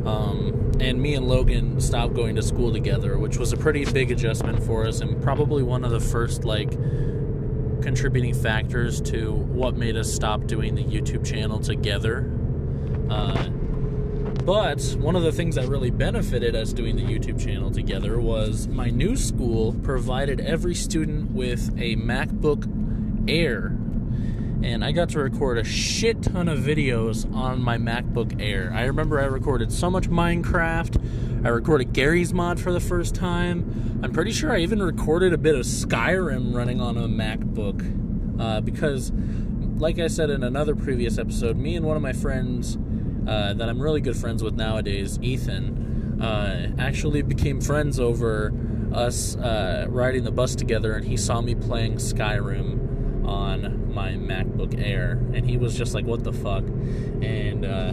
Um, 0.07 0.73
and 0.81 1.01
me 1.01 1.15
and 1.15 1.29
Logan 1.29 1.81
stopped 1.81 2.15
going 2.15 2.37
to 2.37 2.43
school 2.43 2.73
together, 2.73 3.19
which 3.19 3.37
was 3.37 3.53
a 3.53 3.57
pretty 3.57 3.85
big 3.85 4.11
adjustment 4.11 4.63
for 4.63 4.87
us 4.87 5.01
and 5.01 5.23
probably 5.23 5.63
one 5.63 5.85
of 5.85 5.91
the 5.91 6.01
first, 6.01 6.45
like, 6.45 6.71
contributing 7.83 8.35
factors 8.35 9.01
to 9.01 9.33
what 9.33 9.77
made 9.77 9.97
us 9.97 10.13
stop 10.13 10.47
doing 10.47 10.75
the 10.75 10.85
YouTube 10.85 11.25
channel 11.25 11.59
together. 11.59 12.31
Uh, 13.11 13.49
But 14.51 14.83
one 14.99 15.15
of 15.15 15.23
the 15.23 15.31
things 15.31 15.55
that 15.55 15.69
really 15.69 15.93
benefited 15.93 16.57
us 16.57 16.73
doing 16.73 16.97
the 16.97 17.05
YouTube 17.05 17.41
channel 17.41 17.71
together 17.71 18.21
was 18.21 18.67
my 18.67 18.91
new 18.91 19.15
school 19.15 19.75
provided 19.85 20.41
every 20.41 20.75
student 20.75 21.31
with 21.31 21.69
a 21.79 21.95
MacBook 21.95 22.67
Air. 23.31 23.67
And 24.69 24.85
I 24.85 24.91
got 24.91 25.11
to 25.11 25.21
record 25.21 25.57
a 25.57 25.63
shit 25.63 26.21
ton 26.25 26.49
of 26.49 26.59
videos 26.59 27.33
on 27.33 27.63
my 27.63 27.79
MacBook 27.79 28.43
Air. 28.43 28.73
I 28.75 28.87
remember 28.87 29.21
I 29.21 29.27
recorded 29.27 29.71
so 29.71 29.89
much 29.89 30.11
Minecraft. 30.11 31.47
I 31.47 31.49
recorded 31.51 31.93
Garry's 31.93 32.35
Mod 32.35 32.59
for 32.59 32.73
the 32.73 32.81
first 32.81 33.15
time. 33.15 34.01
I'm 34.03 34.13
pretty 34.13 34.33
sure 34.33 34.53
I 34.53 34.59
even 34.59 34.83
recorded 34.83 35.33
a 35.33 35.39
bit 35.39 35.55
of 35.55 35.61
Skyrim 35.61 36.53
running 36.53 36.81
on 36.81 36.97
a 36.97 37.07
MacBook. 37.07 38.41
Uh, 38.41 38.61
because, 38.61 39.13
like 39.79 40.01
I 40.01 40.09
said 40.09 40.29
in 40.29 40.43
another 40.43 40.75
previous 40.75 41.19
episode, 41.19 41.57
me 41.57 41.77
and 41.77 41.87
one 41.87 41.97
of 41.97 42.03
my 42.03 42.13
friends 42.13 42.77
uh, 43.31 43.55
that 43.55 43.69
I'm 43.69 43.81
really 43.81 44.01
good 44.01 44.17
friends 44.17 44.43
with 44.43 44.57
nowadays, 44.57 45.17
Ethan, 45.23 46.21
uh, 46.21 46.73
actually 46.79 47.23
became 47.23 47.61
friends 47.61 48.01
over 48.01 48.53
us 48.93 49.37
uh, 49.37 49.87
riding 49.89 50.25
the 50.25 50.33
bus 50.33 50.57
together, 50.57 50.95
and 50.95 51.07
he 51.07 51.17
saw 51.17 51.41
me 51.41 51.55
playing 51.55 51.95
Skyrim 51.95 53.25
on 53.25 53.95
my 53.95 54.15
MacBook 54.15 54.77
Air, 54.85 55.13
and 55.33 55.49
he 55.49 55.57
was 55.57 55.79
just 55.79 55.95
like, 55.95 56.05
"What 56.05 56.25
the 56.25 56.33
fuck?" 56.33 56.65
And 57.23 57.65
uh, 57.65 57.93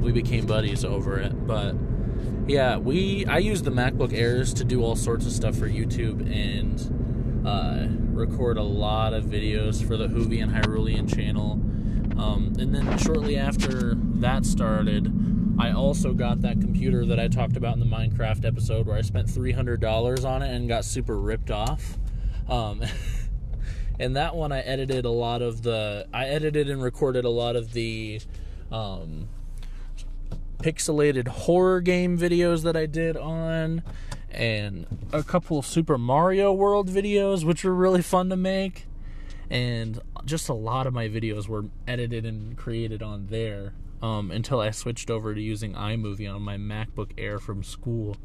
we 0.00 0.12
became 0.12 0.46
buddies 0.46 0.84
over 0.84 1.18
it. 1.18 1.44
But 1.44 1.74
yeah, 2.46 2.76
we 2.76 3.26
I 3.26 3.38
use 3.38 3.62
the 3.62 3.72
MacBook 3.72 4.12
Airs 4.12 4.54
to 4.54 4.64
do 4.64 4.84
all 4.84 4.94
sorts 4.94 5.26
of 5.26 5.32
stuff 5.32 5.56
for 5.56 5.68
YouTube 5.68 6.20
and 6.32 7.44
uh, 7.44 7.88
record 8.14 8.58
a 8.58 8.62
lot 8.62 9.12
of 9.12 9.24
videos 9.24 9.84
for 9.84 9.96
the 9.96 10.06
Whovian 10.06 10.52
Hyrulean 10.52 11.12
channel 11.12 11.60
um, 12.16 12.52
and 12.58 12.74
then 12.74 12.98
shortly 12.98 13.36
after 13.36 13.94
that 13.96 14.44
started, 14.44 15.12
I 15.58 15.72
also 15.72 16.12
got 16.12 16.40
that 16.42 16.60
computer 16.60 17.04
that 17.06 17.20
I 17.20 17.28
talked 17.28 17.56
about 17.56 17.74
in 17.74 17.80
the 17.80 17.86
Minecraft 17.86 18.44
episode 18.44 18.86
where 18.86 18.96
I 18.96 19.02
spent 19.02 19.28
$300 19.28 20.24
on 20.24 20.42
it 20.42 20.54
and 20.54 20.68
got 20.68 20.84
super 20.84 21.18
ripped 21.18 21.50
off. 21.50 21.98
Um, 22.48 22.82
and 23.98 24.16
that 24.16 24.34
one 24.34 24.52
I 24.52 24.60
edited 24.60 25.04
a 25.04 25.10
lot 25.10 25.42
of 25.42 25.62
the 25.62 26.06
I 26.12 26.26
edited 26.26 26.68
and 26.68 26.82
recorded 26.82 27.24
a 27.24 27.30
lot 27.30 27.56
of 27.56 27.72
the 27.72 28.20
um, 28.70 29.28
pixelated 30.58 31.28
horror 31.28 31.80
game 31.80 32.18
videos 32.18 32.62
that 32.62 32.76
I 32.76 32.86
did 32.86 33.16
on 33.16 33.82
and 34.30 34.86
a 35.12 35.22
couple 35.22 35.58
of 35.58 35.66
Super 35.66 35.98
Mario 35.98 36.52
World 36.52 36.88
videos 36.88 37.44
which 37.44 37.64
were 37.64 37.74
really 37.74 38.02
fun 38.02 38.30
to 38.30 38.36
make 38.36 38.86
and 39.50 40.00
just 40.24 40.48
a 40.48 40.54
lot 40.54 40.86
of 40.86 40.92
my 40.92 41.08
videos 41.08 41.48
were 41.48 41.64
edited 41.86 42.24
and 42.24 42.56
created 42.56 43.02
on 43.02 43.26
there 43.26 43.74
um, 44.02 44.30
until 44.30 44.60
I 44.60 44.70
switched 44.70 45.10
over 45.10 45.34
to 45.34 45.40
using 45.40 45.74
iMovie 45.74 46.32
on 46.32 46.42
my 46.42 46.56
MacBook 46.56 47.12
Air 47.18 47.38
from 47.38 47.62
school. 47.62 48.16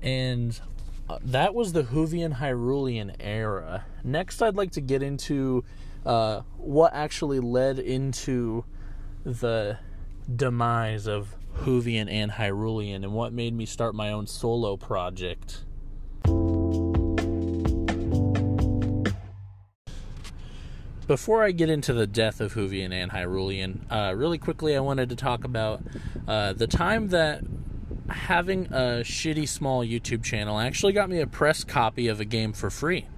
And 0.00 0.58
uh, 1.08 1.18
that 1.22 1.54
was 1.54 1.72
the 1.72 1.82
Whovian 1.82 2.36
Hyrulean 2.38 3.16
era. 3.20 3.84
Next, 4.04 4.42
I'd 4.42 4.56
like 4.56 4.72
to 4.72 4.80
get 4.80 5.02
into 5.02 5.64
uh, 6.06 6.42
what 6.56 6.94
actually 6.94 7.40
led 7.40 7.78
into 7.78 8.64
the 9.24 9.78
demise 10.34 11.06
of 11.06 11.36
Whovian 11.58 12.10
and 12.10 12.30
Hyrulean 12.30 12.96
and 12.96 13.12
what 13.12 13.32
made 13.32 13.54
me 13.54 13.66
start 13.66 13.94
my 13.94 14.10
own 14.10 14.26
solo 14.26 14.76
project. 14.76 15.64
Before 21.12 21.44
I 21.44 21.50
get 21.50 21.68
into 21.68 21.92
the 21.92 22.06
death 22.06 22.40
of 22.40 22.54
Whovian 22.54 22.90
and 22.90 23.10
Hyrulean, 23.10 23.80
uh, 23.90 24.14
really 24.14 24.38
quickly, 24.38 24.74
I 24.74 24.80
wanted 24.80 25.10
to 25.10 25.14
talk 25.14 25.44
about 25.44 25.82
uh, 26.26 26.54
the 26.54 26.66
time 26.66 27.08
that 27.08 27.42
having 28.08 28.64
a 28.68 29.04
shitty 29.04 29.46
small 29.46 29.84
YouTube 29.84 30.24
channel 30.24 30.58
actually 30.58 30.94
got 30.94 31.10
me 31.10 31.20
a 31.20 31.26
press 31.26 31.64
copy 31.64 32.08
of 32.08 32.18
a 32.18 32.24
game 32.24 32.54
for 32.54 32.70
free. 32.70 33.08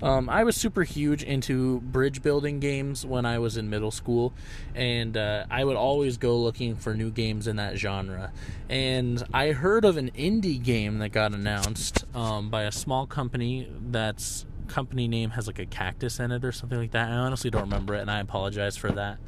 Um, 0.00 0.30
I 0.30 0.44
was 0.44 0.56
super 0.56 0.84
huge 0.84 1.24
into 1.24 1.80
bridge 1.80 2.22
building 2.22 2.60
games 2.60 3.04
when 3.04 3.26
I 3.26 3.40
was 3.40 3.56
in 3.56 3.68
middle 3.68 3.90
school, 3.90 4.32
and 4.76 5.16
uh, 5.16 5.44
I 5.50 5.64
would 5.64 5.76
always 5.76 6.18
go 6.18 6.38
looking 6.38 6.76
for 6.76 6.94
new 6.94 7.10
games 7.10 7.48
in 7.48 7.56
that 7.56 7.76
genre. 7.76 8.30
And 8.68 9.20
I 9.34 9.50
heard 9.50 9.84
of 9.84 9.96
an 9.96 10.12
indie 10.12 10.62
game 10.62 10.98
that 10.98 11.08
got 11.08 11.34
announced 11.34 12.04
um, 12.14 12.50
by 12.50 12.62
a 12.62 12.72
small 12.72 13.08
company 13.08 13.68
that's 13.90 14.46
company 14.72 15.06
name 15.06 15.30
has 15.30 15.46
like 15.46 15.58
a 15.58 15.66
cactus 15.66 16.18
in 16.18 16.32
it 16.32 16.44
or 16.44 16.52
something 16.52 16.78
like 16.78 16.92
that. 16.92 17.10
I 17.10 17.14
honestly 17.14 17.50
don't 17.50 17.62
remember 17.62 17.94
it, 17.94 18.00
and 18.00 18.10
I 18.10 18.20
apologize 18.20 18.76
for 18.76 18.90
that. 18.92 19.18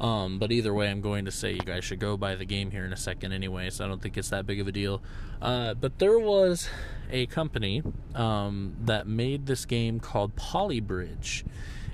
Um, 0.00 0.38
but 0.38 0.52
either 0.52 0.72
way, 0.72 0.88
I'm 0.88 1.00
going 1.00 1.24
to 1.24 1.32
say 1.32 1.52
you 1.52 1.60
guys 1.60 1.84
should 1.84 1.98
go 1.98 2.16
buy 2.16 2.36
the 2.36 2.44
game 2.44 2.70
here 2.70 2.84
in 2.84 2.92
a 2.92 2.96
second 2.96 3.32
anyway, 3.32 3.70
so 3.70 3.84
I 3.84 3.88
don't 3.88 4.00
think 4.00 4.16
it's 4.16 4.30
that 4.30 4.46
big 4.46 4.60
of 4.60 4.68
a 4.68 4.72
deal. 4.72 5.02
Uh, 5.42 5.74
but 5.74 5.98
there 5.98 6.18
was 6.18 6.68
a 7.10 7.26
company 7.26 7.82
um, 8.14 8.76
that 8.84 9.08
made 9.08 9.46
this 9.46 9.64
game 9.64 9.98
called 9.98 10.36
Polybridge. 10.36 11.44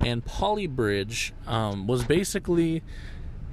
And 0.01 0.23
Polybridge 0.23 1.33
um, 1.47 1.87
was 1.87 2.05
basically 2.05 2.83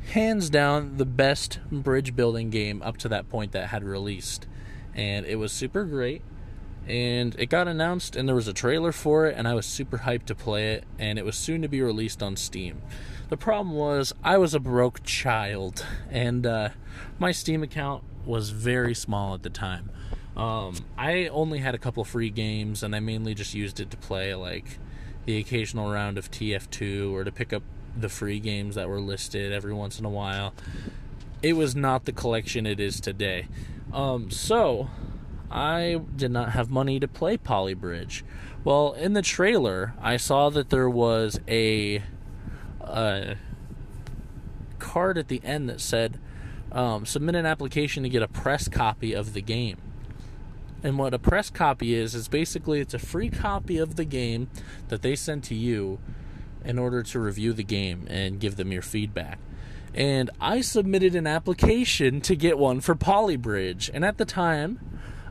hands 0.09 0.49
down 0.49 0.97
the 0.97 1.05
best 1.05 1.59
bridge 1.71 2.15
building 2.15 2.49
game 2.49 2.81
up 2.81 2.97
to 2.97 3.07
that 3.07 3.29
point 3.29 3.53
that 3.53 3.67
had 3.67 3.85
released. 3.85 4.47
And 4.93 5.25
it 5.25 5.37
was 5.37 5.53
super 5.53 5.85
great 5.85 6.23
and 6.87 7.35
it 7.39 7.47
got 7.47 7.67
announced 7.67 8.15
and 8.15 8.27
there 8.27 8.35
was 8.35 8.47
a 8.47 8.53
trailer 8.53 8.91
for 8.91 9.27
it 9.27 9.35
and 9.37 9.47
I 9.47 9.53
was 9.53 9.65
super 9.65 9.99
hyped 9.99 10.25
to 10.25 10.35
play 10.35 10.73
it 10.73 10.83
and 10.97 11.19
it 11.19 11.25
was 11.25 11.35
soon 11.35 11.61
to 11.61 11.67
be 11.67 11.81
released 11.81 12.23
on 12.23 12.35
Steam. 12.35 12.81
The 13.29 13.37
problem 13.37 13.75
was 13.75 14.13
I 14.23 14.37
was 14.37 14.53
a 14.53 14.59
broke 14.59 15.03
child 15.03 15.85
and 16.09 16.45
uh, 16.45 16.69
my 17.19 17.31
Steam 17.31 17.63
account 17.63 18.03
was 18.25 18.49
very 18.49 18.93
small 18.93 19.33
at 19.33 19.43
the 19.43 19.49
time. 19.49 19.89
Um, 20.35 20.75
I 20.97 21.27
only 21.27 21.59
had 21.59 21.75
a 21.75 21.77
couple 21.77 22.03
free 22.03 22.29
games 22.29 22.83
and 22.83 22.95
I 22.95 22.99
mainly 22.99 23.33
just 23.33 23.53
used 23.53 23.79
it 23.79 23.91
to 23.91 23.97
play 23.97 24.33
like 24.33 24.79
the 25.25 25.37
occasional 25.37 25.91
round 25.91 26.17
of 26.17 26.31
TF2 26.31 27.11
or 27.11 27.23
to 27.23 27.31
pick 27.31 27.53
up 27.53 27.63
the 27.95 28.09
free 28.09 28.39
games 28.39 28.75
that 28.75 28.89
were 28.89 28.99
listed 28.99 29.51
every 29.51 29.73
once 29.73 29.99
in 29.99 30.05
a 30.05 30.09
while. 30.09 30.53
It 31.43 31.53
was 31.53 31.75
not 31.75 32.05
the 32.05 32.11
collection 32.11 32.65
it 32.65 32.79
is 32.79 32.99
today. 32.99 33.47
Um, 33.93 34.31
so 34.31 34.89
I 35.51 36.01
did 36.15 36.31
not 36.31 36.51
have 36.51 36.69
money 36.69 36.99
to 36.99 37.07
play 37.07 37.37
Polybridge. 37.37 38.23
Well, 38.63 38.93
in 38.93 39.13
the 39.13 39.21
trailer, 39.21 39.93
I 40.01 40.17
saw 40.17 40.49
that 40.49 40.69
there 40.69 40.89
was 40.89 41.39
a, 41.47 42.03
a 42.79 43.35
card 44.79 45.17
at 45.17 45.27
the 45.27 45.41
end 45.43 45.69
that 45.69 45.81
said, 45.81 46.19
um, 46.71 47.05
submit 47.05 47.35
an 47.35 47.45
application 47.45 48.03
to 48.03 48.09
get 48.09 48.21
a 48.21 48.27
press 48.27 48.67
copy 48.67 49.13
of 49.13 49.33
the 49.33 49.41
game. 49.41 49.77
And 50.83 50.97
what 50.97 51.13
a 51.13 51.19
press 51.19 51.49
copy 51.49 51.93
is, 51.93 52.15
is 52.15 52.27
basically 52.27 52.79
it's 52.79 52.93
a 52.93 52.99
free 52.99 53.29
copy 53.29 53.77
of 53.77 53.95
the 53.95 54.05
game 54.05 54.49
that 54.87 55.01
they 55.01 55.15
send 55.15 55.43
to 55.45 55.55
you 55.55 55.99
in 56.63 56.79
order 56.79 57.03
to 57.03 57.19
review 57.19 57.53
the 57.53 57.63
game 57.63 58.07
and 58.09 58.39
give 58.39 58.55
them 58.55 58.71
your 58.71 58.81
feedback. 58.81 59.37
And 59.93 60.29
I 60.39 60.61
submitted 60.61 61.15
an 61.15 61.27
application 61.27 62.21
to 62.21 62.35
get 62.35 62.57
one 62.57 62.79
for 62.79 62.95
Polybridge. 62.95 63.89
And 63.93 64.05
at 64.05 64.17
the 64.17 64.25
time, 64.25 64.79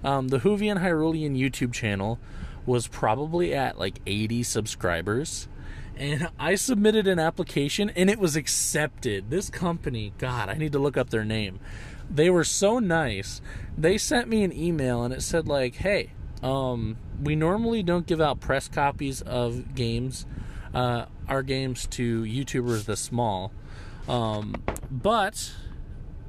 um, 0.05 0.29
the 0.29 0.39
Whovian 0.39 0.81
Hyrulean 0.81 1.39
YouTube 1.39 1.73
channel 1.73 2.19
was 2.67 2.87
probably 2.87 3.55
at 3.55 3.79
like 3.79 4.01
80 4.07 4.43
subscribers. 4.43 5.49
And 5.97 6.29
I 6.39 6.55
submitted 6.55 7.07
an 7.07 7.19
application 7.19 7.91
and 7.91 8.09
it 8.09 8.19
was 8.19 8.37
accepted. 8.37 9.31
This 9.31 9.51
company, 9.51 10.13
God, 10.19 10.49
I 10.49 10.55
need 10.55 10.73
to 10.73 10.79
look 10.79 10.97
up 10.97 11.11
their 11.11 11.25
name. 11.25 11.61
They 12.11 12.31
were 12.31 12.45
so 12.45 12.79
nice. 12.79 13.41
They 13.77 13.99
sent 13.99 14.29
me 14.29 14.43
an 14.43 14.53
email 14.53 15.05
and 15.05 15.13
it 15.13 15.23
said, 15.23 15.47
like, 15.47 15.77
hey, 15.77 16.13
um, 16.43 16.97
we 17.23 17.37
normally 17.37 17.83
don't 17.83 18.07
give 18.07 18.21
out 18.21 18.41
press 18.41 18.67
copies 18.67 19.21
of 19.23 19.75
games, 19.75 20.27
uh, 20.75 21.05
our 21.29 21.43
games 21.43 21.87
to 21.89 22.23
YouTubers 22.23 22.87
this 22.87 23.01
small. 23.01 23.53
Um, 24.09 24.63
but 24.91 25.53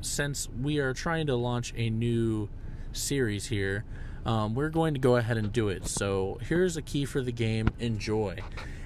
since 0.02 0.50
we 0.50 0.80
are 0.80 0.94
trying 0.94 1.28
to 1.28 1.36
launch 1.36 1.74
a 1.76 1.90
new 1.90 2.50
series 2.94 3.48
here, 3.48 3.86
um, 4.26 4.54
we're 4.54 4.70
going 4.70 4.94
to 4.94 5.00
go 5.00 5.16
ahead 5.16 5.38
and 5.38 5.52
do 5.52 5.70
it. 5.70 5.88
So 5.88 6.38
here's 6.42 6.78
a 6.78 6.82
key 6.82 7.06
for 7.06 7.22
the 7.22 7.32
game. 7.32 7.70
Enjoy. 7.80 8.40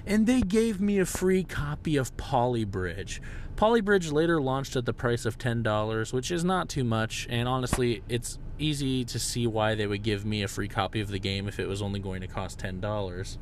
And 0.06 0.26
they 0.26 0.40
gave 0.40 0.80
me 0.80 0.98
a 0.98 1.06
free 1.06 1.44
copy 1.44 1.96
of 1.96 2.16
Polybridge. 2.16 3.20
Polybridge 3.56 4.12
later 4.12 4.40
launched 4.40 4.76
at 4.76 4.84
the 4.84 4.92
price 4.92 5.24
of 5.24 5.38
$10, 5.38 6.12
which 6.12 6.30
is 6.30 6.44
not 6.44 6.68
too 6.68 6.84
much, 6.84 7.26
and 7.30 7.48
honestly, 7.48 8.02
it's 8.08 8.38
easy 8.58 9.04
to 9.04 9.18
see 9.18 9.46
why 9.46 9.74
they 9.74 9.86
would 9.86 10.02
give 10.02 10.24
me 10.24 10.42
a 10.42 10.48
free 10.48 10.68
copy 10.68 11.00
of 11.00 11.08
the 11.08 11.18
game 11.18 11.48
if 11.48 11.58
it 11.58 11.66
was 11.66 11.80
only 11.82 11.98
going 11.98 12.20
to 12.20 12.26
cost 12.26 12.58
$10. 12.58 13.38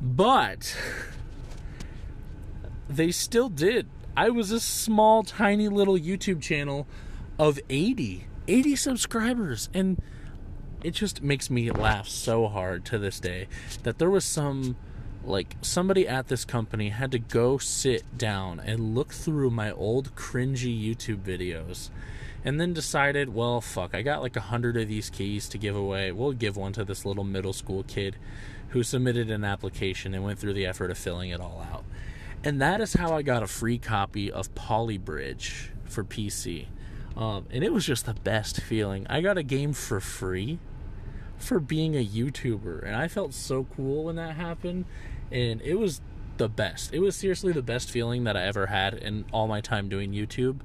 But 0.00 0.76
they 2.88 3.10
still 3.10 3.48
did. 3.48 3.88
I 4.16 4.30
was 4.30 4.50
a 4.50 4.60
small, 4.60 5.22
tiny 5.22 5.68
little 5.68 5.96
YouTube 5.96 6.42
channel 6.42 6.86
of 7.38 7.58
80 7.70 8.26
80 8.50 8.76
subscribers 8.76 9.68
and 9.72 10.02
it 10.82 10.92
just 10.92 11.22
makes 11.22 11.50
me 11.50 11.70
laugh 11.70 12.08
so 12.08 12.48
hard 12.48 12.84
to 12.86 12.98
this 12.98 13.20
day 13.20 13.46
that 13.84 13.98
there 13.98 14.10
was 14.10 14.24
some 14.24 14.76
like 15.24 15.56
somebody 15.62 16.08
at 16.08 16.28
this 16.28 16.44
company 16.44 16.88
had 16.88 17.12
to 17.12 17.18
go 17.18 17.58
sit 17.58 18.02
down 18.18 18.58
and 18.58 18.94
look 18.94 19.12
through 19.12 19.50
my 19.50 19.70
old 19.70 20.16
cringy 20.16 20.82
YouTube 20.82 21.18
videos 21.18 21.90
and 22.44 22.60
then 22.60 22.72
decided, 22.72 23.34
well, 23.34 23.60
fuck, 23.60 23.94
I 23.94 24.02
got 24.02 24.22
like 24.22 24.34
a 24.34 24.40
hundred 24.40 24.76
of 24.76 24.88
these 24.88 25.10
keys 25.10 25.48
to 25.50 25.58
give 25.58 25.76
away. 25.76 26.10
We'll 26.10 26.32
give 26.32 26.56
one 26.56 26.72
to 26.72 26.84
this 26.84 27.04
little 27.04 27.22
middle 27.22 27.52
school 27.52 27.82
kid 27.82 28.16
who 28.70 28.82
submitted 28.82 29.30
an 29.30 29.44
application 29.44 30.14
and 30.14 30.24
went 30.24 30.38
through 30.38 30.54
the 30.54 30.66
effort 30.66 30.90
of 30.90 30.98
filling 30.98 31.30
it 31.30 31.40
all 31.40 31.64
out. 31.70 31.84
And 32.42 32.60
that 32.62 32.80
is 32.80 32.94
how 32.94 33.14
I 33.14 33.22
got 33.22 33.42
a 33.42 33.46
free 33.46 33.78
copy 33.78 34.32
of 34.32 34.54
Polybridge 34.54 35.68
for 35.84 36.02
PC. 36.02 36.66
Um, 37.16 37.46
and 37.50 37.64
it 37.64 37.72
was 37.72 37.84
just 37.84 38.06
the 38.06 38.14
best 38.14 38.60
feeling. 38.60 39.06
I 39.08 39.20
got 39.20 39.36
a 39.36 39.42
game 39.42 39.72
for 39.72 40.00
free 40.00 40.58
for 41.38 41.58
being 41.58 41.96
a 41.96 42.04
YouTuber, 42.04 42.84
and 42.84 42.94
I 42.94 43.08
felt 43.08 43.34
so 43.34 43.66
cool 43.76 44.04
when 44.04 44.16
that 44.16 44.36
happened. 44.36 44.84
And 45.30 45.60
it 45.62 45.74
was 45.74 46.00
the 46.36 46.48
best. 46.48 46.92
It 46.92 47.00
was 47.00 47.16
seriously 47.16 47.52
the 47.52 47.62
best 47.62 47.90
feeling 47.90 48.24
that 48.24 48.36
I 48.36 48.42
ever 48.44 48.66
had 48.66 48.94
in 48.94 49.24
all 49.32 49.46
my 49.46 49.60
time 49.60 49.88
doing 49.88 50.12
YouTube. 50.12 50.60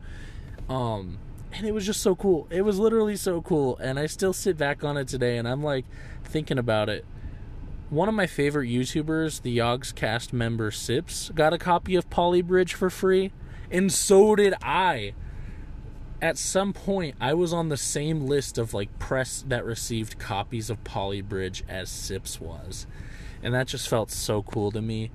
Um, 0.69 1.19
and 1.51 1.65
it 1.65 1.73
was 1.73 1.85
just 1.85 2.01
so 2.01 2.15
cool. 2.15 2.47
It 2.49 2.61
was 2.61 2.79
literally 2.79 3.15
so 3.15 3.41
cool, 3.41 3.77
and 3.77 3.99
I 3.99 4.07
still 4.07 4.33
sit 4.33 4.57
back 4.57 4.83
on 4.83 4.97
it 4.97 5.07
today, 5.07 5.37
and 5.37 5.47
I'm 5.47 5.63
like 5.63 5.85
thinking 6.23 6.57
about 6.57 6.89
it. 6.89 7.05
One 7.89 8.09
of 8.09 8.15
my 8.15 8.27
favorite 8.27 8.67
YouTubers, 8.67 9.41
the 9.41 9.57
Yogscast 9.57 10.33
member 10.33 10.71
Sips, 10.71 11.29
got 11.35 11.53
a 11.53 11.57
copy 11.57 11.95
of 11.95 12.09
Polybridge 12.09 12.73
for 12.73 12.89
free, 12.89 13.31
and 13.69 13.91
so 13.91 14.35
did 14.35 14.53
I. 14.61 15.13
At 16.25 16.39
some 16.39 16.73
point, 16.73 17.13
I 17.21 17.35
was 17.35 17.53
on 17.53 17.69
the 17.69 17.77
same 17.77 18.25
list 18.25 18.57
of 18.57 18.73
like 18.73 18.97
press 18.97 19.45
that 19.47 19.63
received 19.63 20.17
copies 20.17 20.71
of 20.71 20.83
Polybridge 20.83 21.61
as 21.69 21.87
Sips 21.87 22.41
was, 22.41 22.87
and 23.43 23.53
that 23.53 23.67
just 23.67 23.87
felt 23.87 24.09
so 24.09 24.41
cool 24.41 24.71
to 24.71 24.81
me. 24.81 25.11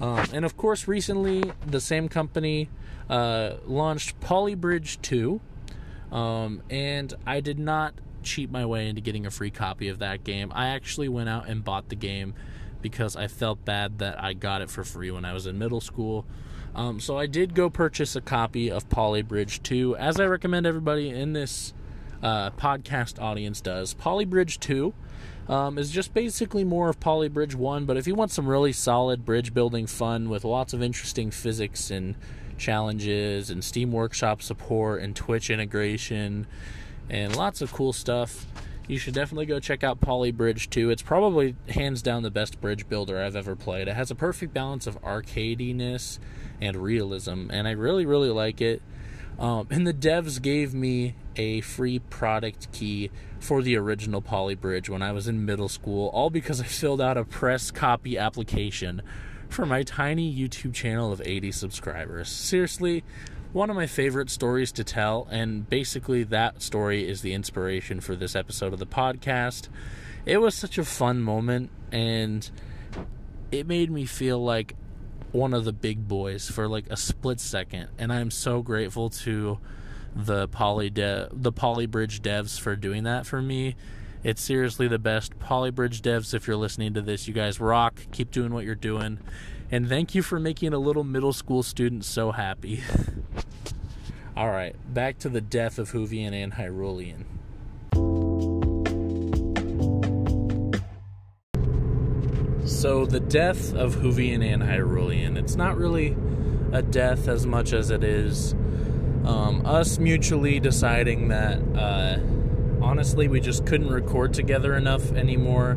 Um, 0.00 0.26
and 0.32 0.44
of 0.44 0.56
course, 0.56 0.88
recently 0.88 1.52
the 1.64 1.80
same 1.80 2.08
company 2.08 2.68
uh, 3.08 3.58
launched 3.64 4.18
Polybridge 4.18 5.00
2, 5.02 5.40
um, 6.10 6.62
and 6.68 7.14
I 7.24 7.38
did 7.38 7.60
not 7.60 7.94
cheat 8.24 8.50
my 8.50 8.66
way 8.66 8.88
into 8.88 9.00
getting 9.00 9.26
a 9.26 9.30
free 9.30 9.52
copy 9.52 9.86
of 9.86 10.00
that 10.00 10.24
game. 10.24 10.50
I 10.52 10.70
actually 10.70 11.08
went 11.08 11.28
out 11.28 11.48
and 11.48 11.62
bought 11.62 11.90
the 11.90 11.94
game 11.94 12.34
because 12.82 13.14
I 13.14 13.28
felt 13.28 13.64
bad 13.64 14.00
that 14.00 14.20
I 14.20 14.32
got 14.32 14.62
it 14.62 14.70
for 14.70 14.82
free 14.82 15.12
when 15.12 15.24
I 15.24 15.32
was 15.32 15.46
in 15.46 15.60
middle 15.60 15.80
school. 15.80 16.26
Um, 16.74 17.00
so 17.00 17.18
I 17.18 17.26
did 17.26 17.54
go 17.54 17.68
purchase 17.68 18.14
a 18.14 18.20
copy 18.20 18.70
of 18.70 18.88
Polybridge 18.88 19.62
2, 19.62 19.96
as 19.96 20.20
I 20.20 20.26
recommend 20.26 20.66
everybody 20.66 21.10
in 21.10 21.32
this 21.32 21.72
uh, 22.22 22.50
podcast 22.50 23.20
audience 23.20 23.60
does. 23.60 23.94
Polybridge 23.94 24.60
2 24.60 24.94
um, 25.48 25.78
is 25.78 25.90
just 25.90 26.14
basically 26.14 26.64
more 26.64 26.88
of 26.88 27.00
Polybridge 27.00 27.54
1, 27.54 27.86
but 27.86 27.96
if 27.96 28.06
you 28.06 28.14
want 28.14 28.30
some 28.30 28.46
really 28.46 28.72
solid 28.72 29.24
bridge 29.24 29.52
building 29.52 29.86
fun 29.86 30.28
with 30.28 30.44
lots 30.44 30.72
of 30.72 30.82
interesting 30.82 31.30
physics 31.30 31.90
and 31.90 32.14
challenges 32.56 33.50
and 33.50 33.64
Steam 33.64 33.90
Workshop 33.90 34.42
support 34.42 35.02
and 35.02 35.16
Twitch 35.16 35.50
integration 35.50 36.46
and 37.08 37.34
lots 37.34 37.60
of 37.60 37.72
cool 37.72 37.92
stuff. 37.92 38.46
You 38.90 38.98
should 38.98 39.14
definitely 39.14 39.46
go 39.46 39.60
check 39.60 39.84
out 39.84 40.00
Poly 40.00 40.32
Bridge 40.32 40.68
2. 40.68 40.90
It's 40.90 41.00
probably 41.00 41.54
hands 41.68 42.02
down 42.02 42.24
the 42.24 42.30
best 42.30 42.60
bridge 42.60 42.88
builder 42.88 43.22
I've 43.22 43.36
ever 43.36 43.54
played. 43.54 43.86
It 43.86 43.94
has 43.94 44.10
a 44.10 44.16
perfect 44.16 44.52
balance 44.52 44.88
of 44.88 45.00
arcadiness 45.02 46.18
and 46.60 46.76
realism, 46.76 47.50
and 47.50 47.68
I 47.68 47.70
really, 47.70 48.04
really 48.04 48.30
like 48.30 48.60
it. 48.60 48.82
Um, 49.38 49.68
and 49.70 49.86
the 49.86 49.94
devs 49.94 50.42
gave 50.42 50.74
me 50.74 51.14
a 51.36 51.60
free 51.60 52.00
product 52.00 52.72
key 52.72 53.12
for 53.38 53.62
the 53.62 53.76
original 53.76 54.20
Poly 54.20 54.56
Bridge 54.56 54.90
when 54.90 55.02
I 55.02 55.12
was 55.12 55.28
in 55.28 55.44
middle 55.44 55.68
school, 55.68 56.08
all 56.08 56.28
because 56.28 56.60
I 56.60 56.64
filled 56.64 57.00
out 57.00 57.16
a 57.16 57.22
press 57.22 57.70
copy 57.70 58.18
application 58.18 59.02
for 59.48 59.66
my 59.66 59.84
tiny 59.84 60.34
YouTube 60.34 60.74
channel 60.74 61.12
of 61.12 61.22
80 61.24 61.52
subscribers. 61.52 62.28
Seriously, 62.28 63.04
one 63.52 63.70
of 63.70 63.76
my 63.76 63.86
favorite 63.86 64.30
stories 64.30 64.72
to 64.72 64.84
tell, 64.84 65.26
and 65.30 65.68
basically 65.68 66.22
that 66.24 66.62
story 66.62 67.08
is 67.08 67.22
the 67.22 67.32
inspiration 67.32 68.00
for 68.00 68.14
this 68.14 68.36
episode 68.36 68.72
of 68.72 68.78
the 68.78 68.86
podcast. 68.86 69.68
It 70.26 70.38
was 70.38 70.54
such 70.54 70.78
a 70.78 70.84
fun 70.84 71.20
moment, 71.20 71.70
and 71.90 72.48
it 73.50 73.66
made 73.66 73.90
me 73.90 74.04
feel 74.04 74.42
like 74.42 74.74
one 75.32 75.54
of 75.54 75.64
the 75.64 75.72
big 75.72 76.08
boys 76.08 76.50
for 76.50 76.68
like 76.68 76.86
a 76.90 76.96
split 76.96 77.40
second, 77.40 77.88
and 77.98 78.12
I'm 78.12 78.30
so 78.30 78.62
grateful 78.62 79.10
to 79.10 79.58
the 80.14 80.48
poly 80.48 80.90
de- 80.90 81.28
the 81.32 81.52
polybridge 81.52 82.20
devs 82.20 82.58
for 82.58 82.74
doing 82.74 83.04
that 83.04 83.24
for 83.26 83.40
me 83.40 83.76
it's 84.22 84.42
seriously 84.42 84.86
the 84.88 84.98
best. 84.98 85.38
Polybridge 85.38 86.00
devs, 86.00 86.34
if 86.34 86.46
you're 86.46 86.56
listening 86.56 86.94
to 86.94 87.00
this, 87.00 87.26
you 87.26 87.34
guys 87.34 87.58
rock. 87.58 88.02
Keep 88.12 88.30
doing 88.30 88.52
what 88.52 88.64
you're 88.64 88.74
doing. 88.74 89.18
And 89.72 89.88
thank 89.88 90.16
you 90.16 90.22
for 90.22 90.40
making 90.40 90.72
a 90.72 90.78
little 90.78 91.04
middle 91.04 91.32
school 91.32 91.62
student 91.62 92.04
so 92.04 92.32
happy. 92.32 92.82
All 94.36 94.48
right, 94.48 94.74
back 94.92 95.18
to 95.18 95.28
the 95.28 95.40
death 95.40 95.78
of 95.78 95.92
Whovian 95.92 96.32
and 96.32 96.54
Hyrulean. 96.54 97.24
So, 102.66 103.06
the 103.06 103.20
death 103.20 103.72
of 103.74 103.96
Whovian 103.96 104.42
and 104.42 104.62
Hyrulean, 104.62 105.36
it's 105.36 105.54
not 105.54 105.76
really 105.76 106.16
a 106.72 106.82
death 106.82 107.28
as 107.28 107.46
much 107.46 107.72
as 107.72 107.90
it 107.90 108.02
is 108.02 108.54
um, 109.24 109.64
us 109.64 109.98
mutually 109.98 110.58
deciding 110.58 111.28
that. 111.28 111.58
Uh, 111.76 112.18
honestly, 112.82 113.28
we 113.28 113.40
just 113.40 113.66
couldn't 113.66 113.90
record 113.90 114.34
together 114.34 114.74
enough 114.74 115.12
anymore 115.12 115.76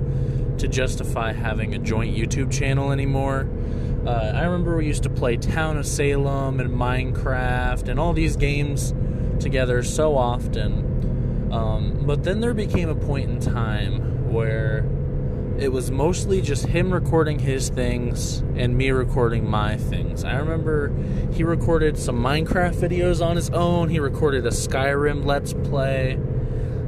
to 0.57 0.67
justify 0.67 1.33
having 1.33 1.75
a 1.75 1.77
joint 1.77 2.15
YouTube 2.15 2.51
channel 2.51 2.91
anymore. 2.91 3.47
Uh, 4.05 4.33
I 4.35 4.43
remember 4.43 4.75
we 4.75 4.85
used 4.85 5.03
to 5.03 5.09
play 5.09 5.37
Town 5.37 5.77
of 5.77 5.87
Salem 5.87 6.59
and 6.59 6.69
Minecraft 6.71 7.87
and 7.87 7.97
all 7.97 8.11
these 8.11 8.35
games 8.35 8.93
together 9.39 9.81
so 9.81 10.17
often. 10.17 11.49
Um, 11.53 12.03
but 12.05 12.23
then 12.23 12.41
there 12.41 12.53
became 12.53 12.89
a 12.89 12.95
point 12.95 13.29
in 13.29 13.39
time 13.39 14.33
where 14.33 14.85
it 15.57 15.71
was 15.71 15.89
mostly 15.89 16.41
just 16.41 16.65
him 16.65 16.91
recording 16.91 17.39
his 17.39 17.69
things 17.69 18.39
and 18.57 18.75
me 18.75 18.91
recording 18.91 19.49
my 19.49 19.77
things. 19.77 20.25
I 20.25 20.35
remember 20.35 20.91
he 21.31 21.45
recorded 21.45 21.97
some 21.97 22.21
Minecraft 22.21 22.75
videos 22.75 23.25
on 23.25 23.37
his 23.37 23.51
own, 23.51 23.87
he 23.87 23.99
recorded 23.99 24.45
a 24.45 24.49
Skyrim 24.49 25.23
Let's 25.23 25.53
Play. 25.53 26.19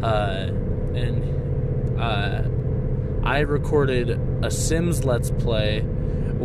Uh, 0.03 0.49
and 0.95 1.99
uh, 1.99 2.43
I 3.23 3.39
recorded 3.39 4.19
a 4.43 4.51
Sims 4.51 5.05
Let's 5.05 5.31
Play 5.31 5.85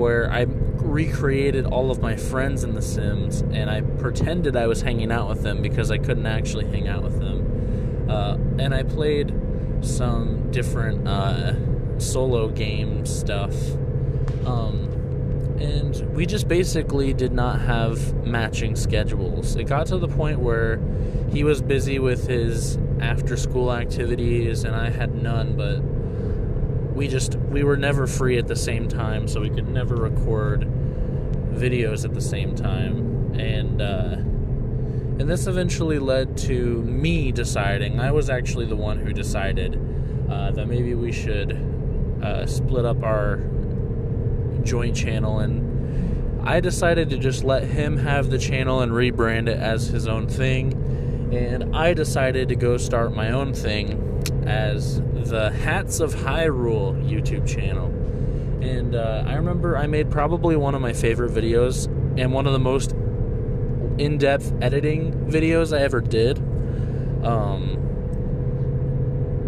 where 0.01 0.33
I 0.33 0.47
recreated 0.49 1.67
all 1.67 1.91
of 1.91 2.01
my 2.01 2.17
friends 2.17 2.65
in 2.65 2.75
The 2.75 2.81
Sims 2.81 3.43
and 3.43 3.69
I 3.69 3.83
pretended 3.83 4.57
I 4.57 4.67
was 4.67 4.81
hanging 4.81 5.13
out 5.13 5.29
with 5.29 5.43
them 5.43 5.61
because 5.61 5.91
I 5.91 5.99
couldn't 5.99 6.27
actually 6.27 6.67
hang 6.67 6.89
out 6.89 7.03
with 7.03 7.21
them. 7.21 8.09
Uh, 8.11 8.35
and 8.59 8.75
I 8.75 8.83
played 8.83 9.33
some 9.83 10.51
different 10.51 11.07
uh, 11.07 12.01
solo 12.01 12.49
game 12.49 13.05
stuff. 13.05 13.55
Um, 14.47 14.89
and 15.61 16.17
we 16.17 16.25
just 16.25 16.49
basically 16.49 17.13
did 17.13 17.33
not 17.33 17.61
have 17.61 18.27
matching 18.27 18.75
schedules. 18.77 19.55
It 19.57 19.65
got 19.65 19.87
to 19.89 19.99
the 19.99 20.09
point 20.09 20.41
where 20.41 20.81
he 21.31 21.45
was 21.45 21.61
busy 21.61 21.99
with 21.99 22.27
his 22.27 22.79
after 23.01 23.37
school 23.37 23.71
activities 23.71 24.65
and 24.65 24.75
I 24.75 24.89
had 24.89 25.15
none, 25.15 25.57
but 25.57 26.00
we 27.01 27.09
just 27.09 27.37
we 27.37 27.65
were 27.65 27.79
never 27.79 28.07
free 28.07 28.37
at 28.37 28.47
the 28.47 28.55
same 28.55 28.87
time, 28.87 29.27
so 29.27 29.41
we 29.41 29.49
could 29.49 29.67
never 29.67 29.97
record 29.97 30.69
videos 31.51 32.05
at 32.05 32.13
the 32.13 32.21
same 32.21 32.55
time. 32.55 33.33
And 33.41 33.81
uh, 33.81 34.17
and 35.19 35.23
this 35.23 35.47
eventually 35.47 35.99
led 35.99 36.37
to 36.49 36.83
me 36.83 37.33
deciding. 37.33 37.99
I 37.99 38.11
was 38.11 38.29
actually 38.29 38.67
the 38.67 38.77
one 38.77 38.99
who 38.99 39.15
decided 39.15 39.81
uh, 40.31 40.51
that 40.51 40.67
maybe 40.67 40.95
we 40.95 41.11
should 41.11 41.53
uh, 42.23 42.45
split 42.45 42.85
up 42.85 43.03
our 43.03 43.39
joint 44.63 44.95
channel 44.95 45.39
and 45.39 46.47
I 46.47 46.61
decided 46.61 47.09
to 47.11 47.17
just 47.17 47.45
let 47.45 47.65
him 47.65 47.97
have 47.97 48.29
the 48.29 48.39
channel 48.39 48.81
and 48.81 48.93
rebrand 48.93 49.49
it 49.49 49.59
as 49.59 49.87
his 49.87 50.07
own 50.07 50.29
thing 50.29 50.75
and 51.33 51.77
I 51.77 51.95
decided 51.95 52.49
to 52.49 52.57
go 52.57 52.77
start 52.77 53.15
my 53.15 53.31
own 53.31 53.55
thing 53.55 54.23
as 54.47 55.01
the 55.01 55.51
Hats 55.51 56.01
of 56.01 56.15
Hyrule 56.15 57.03
YouTube 57.09 57.47
channel. 57.47 57.87
And 58.63 58.95
uh, 58.95 59.25
I 59.27 59.35
remember 59.35 59.77
I 59.79 59.87
made 59.87 60.11
probably 60.11 60.57
one 60.57 60.75
of 60.75 60.83
my 60.83 60.93
favorite 60.93 61.33
videos 61.33 61.87
and 62.19 62.33
one 62.33 62.47
of 62.47 62.53
the 62.53 62.59
most 62.59 62.93
in 63.99 64.19
depth 64.19 64.53
editing 64.61 65.13
videos 65.29 65.77
I 65.77 65.83
ever 65.83 66.01
did. 66.01 66.39
Um, 67.25 67.77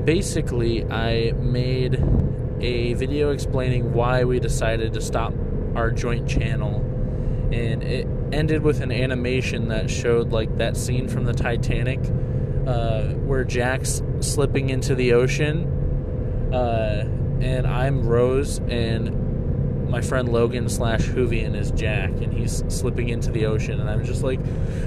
basically, 0.05 0.85
I 0.85 1.33
made 1.33 2.03
a 2.61 2.95
video 2.95 3.31
explaining 3.33 3.93
why 3.93 4.25
we 4.25 4.39
decided 4.39 4.93
to 4.93 5.01
stop 5.01 5.35
our 5.75 5.91
joint 5.91 6.29
channel, 6.29 6.77
and 7.51 7.83
it 7.83 8.07
ended 8.33 8.63
with 8.63 8.81
an 8.81 8.91
animation 8.91 9.69
that 9.69 9.91
showed 9.91 10.33
like 10.33 10.57
that 10.59 10.77
scene 10.77 11.09
from 11.09 11.25
the 11.25 11.33
Titanic 11.33 12.01
uh, 12.67 13.09
where 13.27 13.45
Jack's 13.45 14.03
slipping 14.21 14.71
into 14.71 14.95
the 14.95 15.13
ocean, 15.15 16.53
uh, 16.53 17.05
and 17.41 17.67
I'm 17.67 18.07
Rose, 18.07 18.59
and 18.69 19.89
my 19.91 20.01
friend 20.01 20.29
Logan 20.29 20.69
slash 20.69 21.03
Whovian 21.03 21.55
is 21.55 21.71
Jack, 21.73 22.11
and 22.11 22.33
he's 22.33 22.63
slipping 22.69 23.09
into 23.09 23.31
the 23.31 23.47
ocean, 23.47 23.81
and 23.81 23.91
I'm 23.91 24.05
just 24.05 24.23
like, 24.23 24.41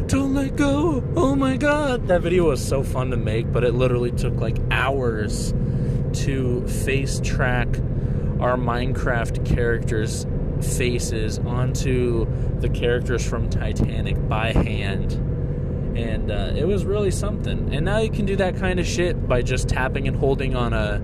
"Don't 0.08 0.34
let 0.34 0.56
go! 0.56 1.04
Oh 1.16 1.36
my 1.36 1.58
god!" 1.58 2.08
That 2.08 2.22
video 2.22 2.50
was 2.50 2.66
so 2.66 2.82
fun 2.82 3.12
to 3.12 3.18
make, 3.18 3.52
but 3.52 3.64
it 3.64 3.74
literally 3.74 4.12
took 4.12 4.36
like 4.36 4.58
hours 4.72 5.54
to 6.14 6.66
face 6.68 7.20
track 7.24 7.68
our 8.40 8.58
Minecraft 8.58 9.46
characters' 9.46 10.26
faces 10.62 11.39
onto 11.39 12.26
the 12.60 12.70
characters 12.70 13.28
from 13.28 13.50
Titanic 13.50 14.28
by 14.28 14.52
hand. 14.52 15.13
And 15.98 16.30
uh, 16.30 16.54
it 16.56 16.68
was 16.68 16.86
really 16.86 17.12
something. 17.12 17.74
And 17.74 17.86
now 17.86 18.00
you 18.00 18.10
can 18.10 18.26
do 18.26 18.36
that 18.36 18.58
kind 18.58 18.80
of 18.80 18.86
shit 18.86 19.28
by 19.28 19.41
just 19.41 19.70
tapping 19.70 20.08
and 20.08 20.18
holding 20.18 20.56
on 20.56 20.74
a, 20.74 21.02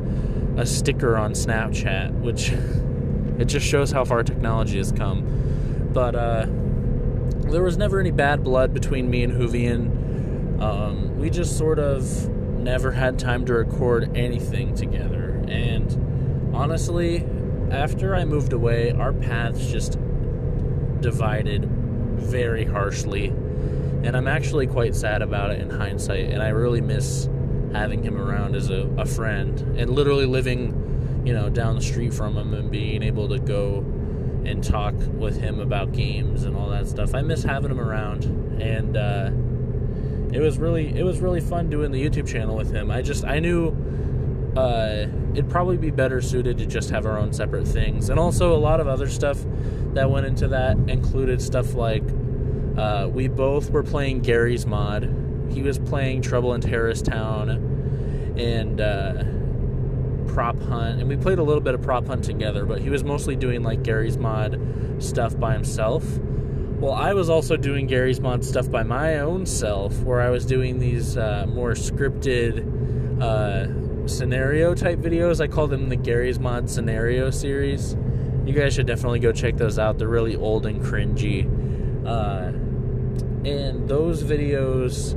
a 0.58 0.66
sticker 0.66 1.18
on 1.18 1.32
Snapchat, 1.32 2.20
which 2.20 2.52
it 3.40 3.46
just 3.46 3.66
shows 3.66 3.92
how 3.92 4.04
far 4.04 4.24
technology 4.24 4.78
has 4.78 4.92
come. 4.92 5.90
But 5.94 6.16
uh, 6.16 6.46
there 7.50 7.64
was 7.64 7.78
never 7.78 8.00
any 8.00 8.12
bad 8.12 8.44
blood 8.44 8.74
between 8.74 9.10
me 9.10 9.24
and 9.24 9.34
Whovian. 9.34 10.62
Um, 10.62 11.18
we 11.18 11.30
just 11.30 11.58
sort 11.58 11.80
of 11.80 12.30
never 12.30 12.92
had 12.92 13.18
time 13.18 13.46
to 13.46 13.54
record 13.54 14.16
anything 14.16 14.76
together. 14.76 15.44
And 15.48 16.52
honestly, 16.56 17.26
after 17.72 18.16
I 18.16 18.26
moved 18.26 18.54
away, 18.54 18.92
our 18.92 19.14
paths 19.14 19.72
just 19.72 19.98
divided 21.00 21.66
very 21.66 22.66
harshly. 22.66 23.28
And 24.04 24.16
I'm 24.16 24.28
actually 24.28 24.68
quite 24.68 24.96
sad 24.96 25.22
about 25.22 25.52
it 25.52 25.62
in 25.62 25.70
hindsight. 25.70 26.32
And 26.32 26.42
I 26.42 26.50
really 26.50 26.82
miss 26.82 27.30
having 27.74 28.04
him 28.04 28.20
around 28.20 28.56
as 28.56 28.70
a, 28.70 28.88
a 28.98 29.06
friend 29.06 29.60
and 29.78 29.90
literally 29.90 30.26
living, 30.26 31.24
you 31.26 31.34
know, 31.34 31.50
down 31.50 31.76
the 31.76 31.82
street 31.82 32.14
from 32.14 32.38
him 32.38 32.54
and 32.54 32.70
being 32.70 33.04
able 33.04 33.30
to 33.30 33.40
go 33.40 33.78
and 34.44 34.64
talk 34.64 34.96
with 35.14 35.40
him 35.40 35.60
about 35.60 35.92
games 35.92 36.44
and 36.44 36.58
all 36.58 36.70
that 36.70 36.88
stuff. 36.88 37.16
I 37.16 37.22
miss 37.22 37.44
having 37.44 37.72
him 37.72 37.80
around. 37.80 38.26
And, 38.62 38.98
uh, 38.98 39.32
it 40.34 40.40
was 40.40 40.58
really 40.58 40.98
it 40.98 41.04
was 41.04 41.20
really 41.20 41.42
fun 41.42 41.70
doing 41.70 41.92
the 41.92 42.02
YouTube 42.02 42.28
channel 42.28 42.56
with 42.56 42.72
him. 42.72 42.90
I 42.90 43.02
just 43.02 43.26
I 43.26 43.40
knew 43.40 43.76
uh, 44.56 45.08
it'd 45.34 45.50
probably 45.50 45.78
be 45.78 45.92
better 45.92 46.22
suited 46.22 46.58
to 46.58 46.66
just 46.66 46.90
have 46.90 47.06
our 47.06 47.18
own 47.18 47.34
separate 47.34 47.68
things, 47.68 48.10
and 48.10 48.20
also 48.20 48.56
a 48.56 48.60
lot 48.60 48.80
of 48.80 48.88
other 48.88 49.08
stuff 49.08 49.38
that 49.94 50.10
went 50.10 50.26
into 50.26 50.48
that 50.48 50.78
included 50.88 51.42
stuff 51.42 51.74
like 51.74 52.04
uh, 52.78 53.10
we 53.12 53.28
both 53.28 53.70
were 53.70 53.84
playing 53.84 54.22
Garry's 54.22 54.66
Mod. 54.66 55.14
He 55.52 55.62
was 55.62 55.80
playing 55.80 56.22
Trouble 56.22 56.54
in 56.54 56.62
Terrorist 56.62 57.06
Town 57.06 57.50
and 58.38 58.80
uh, 58.80 59.24
Prop 60.34 60.58
Hunt, 60.64 61.00
and 61.00 61.10
we 61.10 61.18
played 61.18 61.40
a 61.40 61.44
little 61.44 61.62
bit 61.62 61.74
of 61.74 61.82
Prop 61.82 62.08
Hunt 62.08 62.24
together. 62.24 62.66
But 62.66 62.82
he 62.82 62.90
was 62.90 63.04
mostly 63.04 63.36
doing 63.36 63.64
like 63.64 63.84
Garry's 63.84 64.18
Mod 64.18 64.60
stuff 65.00 65.38
by 65.38 65.54
himself 65.54 66.04
well, 66.82 66.94
I 66.94 67.14
was 67.14 67.30
also 67.30 67.58
doing 67.58 67.86
Garry's 67.86 68.20
Mod 68.20 68.44
stuff 68.44 68.72
by 68.72 68.82
my 68.82 69.20
own 69.20 69.46
self, 69.46 69.96
where 70.00 70.20
I 70.20 70.32
was 70.32 70.48
doing 70.48 70.80
these 70.80 71.16
uh, 71.16 71.46
more 71.48 71.74
scripted 71.74 73.22
uh, 73.22 73.68
scenario 74.16 74.74
type 74.74 75.00
videos. 75.00 75.42
I 75.42 75.48
call 75.48 75.68
them 75.68 75.90
the 75.90 75.96
Garry's 75.96 76.40
Mod 76.40 76.70
scenario 76.70 77.30
series. 77.30 77.96
You 78.46 78.54
guys 78.54 78.74
should 78.74 78.88
definitely 78.88 79.20
go 79.20 79.32
check 79.32 79.58
those 79.58 79.80
out. 79.80 79.98
They're 79.98 80.08
really 80.08 80.36
old 80.36 80.66
and 80.66 80.82
cringy. 80.82 81.46
Uh, 82.06 82.52
and 83.48 83.88
those 83.88 84.24
videos 84.24 85.16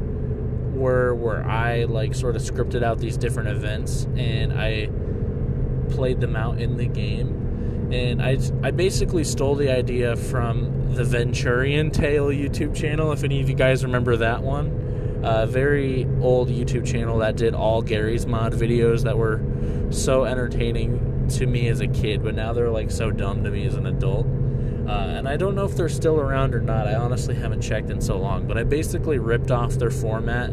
were 0.72 1.14
where 1.14 1.44
I 1.44 1.84
like 1.84 2.14
sort 2.14 2.36
of 2.36 2.42
scripted 2.42 2.82
out 2.82 2.98
these 2.98 3.16
different 3.16 3.48
events 3.50 4.06
and 4.16 4.52
I 4.52 4.90
played 5.94 6.20
them 6.20 6.36
out 6.36 6.60
in 6.60 6.76
the 6.76 6.86
game 6.86 7.90
and 7.92 8.22
I, 8.22 8.38
I 8.62 8.70
basically 8.70 9.24
stole 9.24 9.54
the 9.54 9.70
idea 9.70 10.16
from 10.16 10.94
the 10.94 11.02
Venturian 11.02 11.92
Tale 11.92 12.28
YouTube 12.28 12.74
channel. 12.74 13.12
If 13.12 13.24
any 13.24 13.40
of 13.40 13.48
you 13.48 13.54
guys 13.54 13.84
remember 13.84 14.16
that 14.16 14.42
one, 14.42 14.83
a 15.24 15.46
very 15.46 16.06
old 16.20 16.48
YouTube 16.48 16.86
channel 16.86 17.18
that 17.18 17.36
did 17.36 17.54
all 17.54 17.80
Garry's 17.80 18.26
Mod 18.26 18.52
videos 18.52 19.02
that 19.04 19.16
were 19.16 19.40
so 19.90 20.24
entertaining 20.24 21.28
to 21.30 21.46
me 21.46 21.68
as 21.68 21.80
a 21.80 21.86
kid, 21.86 22.22
but 22.22 22.34
now 22.34 22.52
they're 22.52 22.70
like 22.70 22.90
so 22.90 23.10
dumb 23.10 23.42
to 23.44 23.50
me 23.50 23.66
as 23.66 23.74
an 23.74 23.86
adult. 23.86 24.26
Uh, 24.86 24.90
and 24.90 25.26
I 25.26 25.38
don't 25.38 25.54
know 25.54 25.64
if 25.64 25.76
they're 25.76 25.88
still 25.88 26.20
around 26.20 26.54
or 26.54 26.60
not. 26.60 26.86
I 26.86 26.94
honestly 26.94 27.34
haven't 27.34 27.62
checked 27.62 27.88
in 27.88 28.02
so 28.02 28.18
long, 28.18 28.46
but 28.46 28.58
I 28.58 28.64
basically 28.64 29.18
ripped 29.18 29.50
off 29.50 29.72
their 29.74 29.90
format 29.90 30.50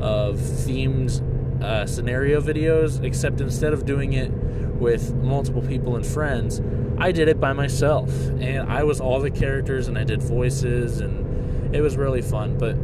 of 0.00 0.36
themed 0.36 1.62
uh, 1.62 1.86
scenario 1.86 2.42
videos, 2.42 3.02
except 3.02 3.40
instead 3.40 3.72
of 3.72 3.86
doing 3.86 4.12
it 4.12 4.30
with 4.30 5.14
multiple 5.14 5.62
people 5.62 5.96
and 5.96 6.04
friends, 6.04 6.60
I 6.98 7.12
did 7.12 7.28
it 7.28 7.40
by 7.40 7.54
myself. 7.54 8.10
And 8.38 8.70
I 8.70 8.82
was 8.82 9.00
all 9.00 9.20
the 9.20 9.30
characters 9.30 9.88
and 9.88 9.96
I 9.96 10.04
did 10.04 10.22
voices 10.22 11.00
and 11.00 11.74
it 11.74 11.80
was 11.80 11.96
really 11.96 12.22
fun. 12.22 12.58
But 12.58 12.76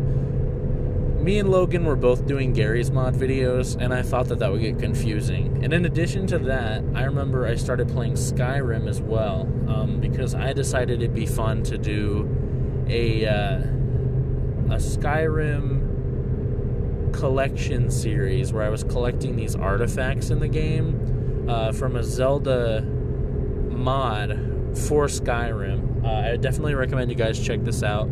me 1.26 1.40
and 1.40 1.50
Logan 1.50 1.84
were 1.84 1.96
both 1.96 2.24
doing 2.24 2.52
Garry's 2.52 2.92
Mod 2.92 3.16
videos 3.16 3.76
and 3.80 3.92
I 3.92 4.00
thought 4.02 4.28
that 4.28 4.38
that 4.38 4.52
would 4.52 4.60
get 4.60 4.78
confusing. 4.78 5.60
And 5.64 5.72
in 5.72 5.84
addition 5.84 6.24
to 6.28 6.38
that, 6.38 6.84
I 6.94 7.02
remember 7.02 7.48
I 7.48 7.56
started 7.56 7.88
playing 7.88 8.12
Skyrim 8.12 8.88
as 8.88 9.00
well 9.00 9.40
um, 9.66 9.98
because 10.00 10.36
I 10.36 10.52
decided 10.52 11.02
it'd 11.02 11.16
be 11.16 11.26
fun 11.26 11.64
to 11.64 11.78
do 11.78 12.86
a, 12.88 13.26
uh, 13.26 13.58
a 13.58 14.78
Skyrim 14.78 15.82
collection 17.12 17.90
series 17.90 18.52
where 18.52 18.62
I 18.62 18.68
was 18.68 18.84
collecting 18.84 19.34
these 19.34 19.56
artifacts 19.56 20.30
in 20.30 20.38
the 20.38 20.46
game 20.46 21.48
uh, 21.48 21.72
from 21.72 21.96
a 21.96 22.04
Zelda 22.04 22.82
mod 22.82 24.30
for 24.76 25.06
Skyrim. 25.06 26.04
Uh, 26.04 26.34
I 26.34 26.36
definitely 26.36 26.76
recommend 26.76 27.10
you 27.10 27.16
guys 27.16 27.44
check 27.44 27.64
this 27.64 27.82
out 27.82 28.08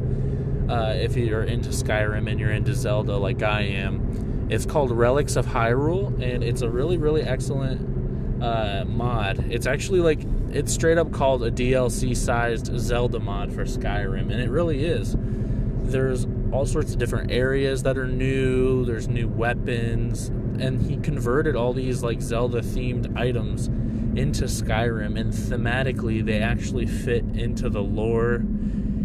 uh, 0.68 0.94
if 0.96 1.16
you're 1.16 1.44
into 1.44 1.70
Skyrim 1.70 2.30
and 2.30 2.40
you're 2.40 2.50
into 2.50 2.74
Zelda 2.74 3.16
like 3.16 3.42
I 3.42 3.62
am. 3.62 4.48
It's 4.50 4.66
called 4.66 4.90
Relics 4.90 5.36
of 5.36 5.46
Hyrule, 5.46 6.08
and 6.22 6.44
it's 6.44 6.62
a 6.62 6.68
really, 6.68 6.98
really 6.98 7.22
excellent 7.22 8.42
uh, 8.42 8.84
mod. 8.86 9.50
It's 9.50 9.66
actually 9.66 10.00
like 10.00 10.20
it's 10.50 10.72
straight 10.72 10.98
up 10.98 11.12
called 11.12 11.42
a 11.42 11.50
DLC 11.50 12.16
sized 12.16 12.70
Zelda 12.78 13.18
mod 13.18 13.52
for 13.52 13.64
Skyrim, 13.64 14.30
and 14.30 14.40
it 14.40 14.50
really 14.50 14.84
is. 14.84 15.16
There's 15.82 16.26
all 16.52 16.66
sorts 16.66 16.92
of 16.92 16.98
different 16.98 17.30
areas 17.30 17.82
that 17.82 17.98
are 17.98 18.06
new. 18.06 18.84
There's 18.84 19.08
new 19.08 19.28
weapons, 19.28 20.28
and 20.28 20.80
he 20.80 20.96
converted 20.98 21.56
all 21.56 21.72
these 21.72 22.02
like 22.02 22.22
Zelda 22.22 22.60
themed 22.60 23.16
items 23.18 23.68
into 24.16 24.44
Skyrim, 24.44 25.18
and 25.18 25.32
thematically 25.32 26.24
they 26.24 26.40
actually 26.40 26.86
fit 26.86 27.24
into 27.34 27.68
the 27.68 27.82
lore. 27.82 28.42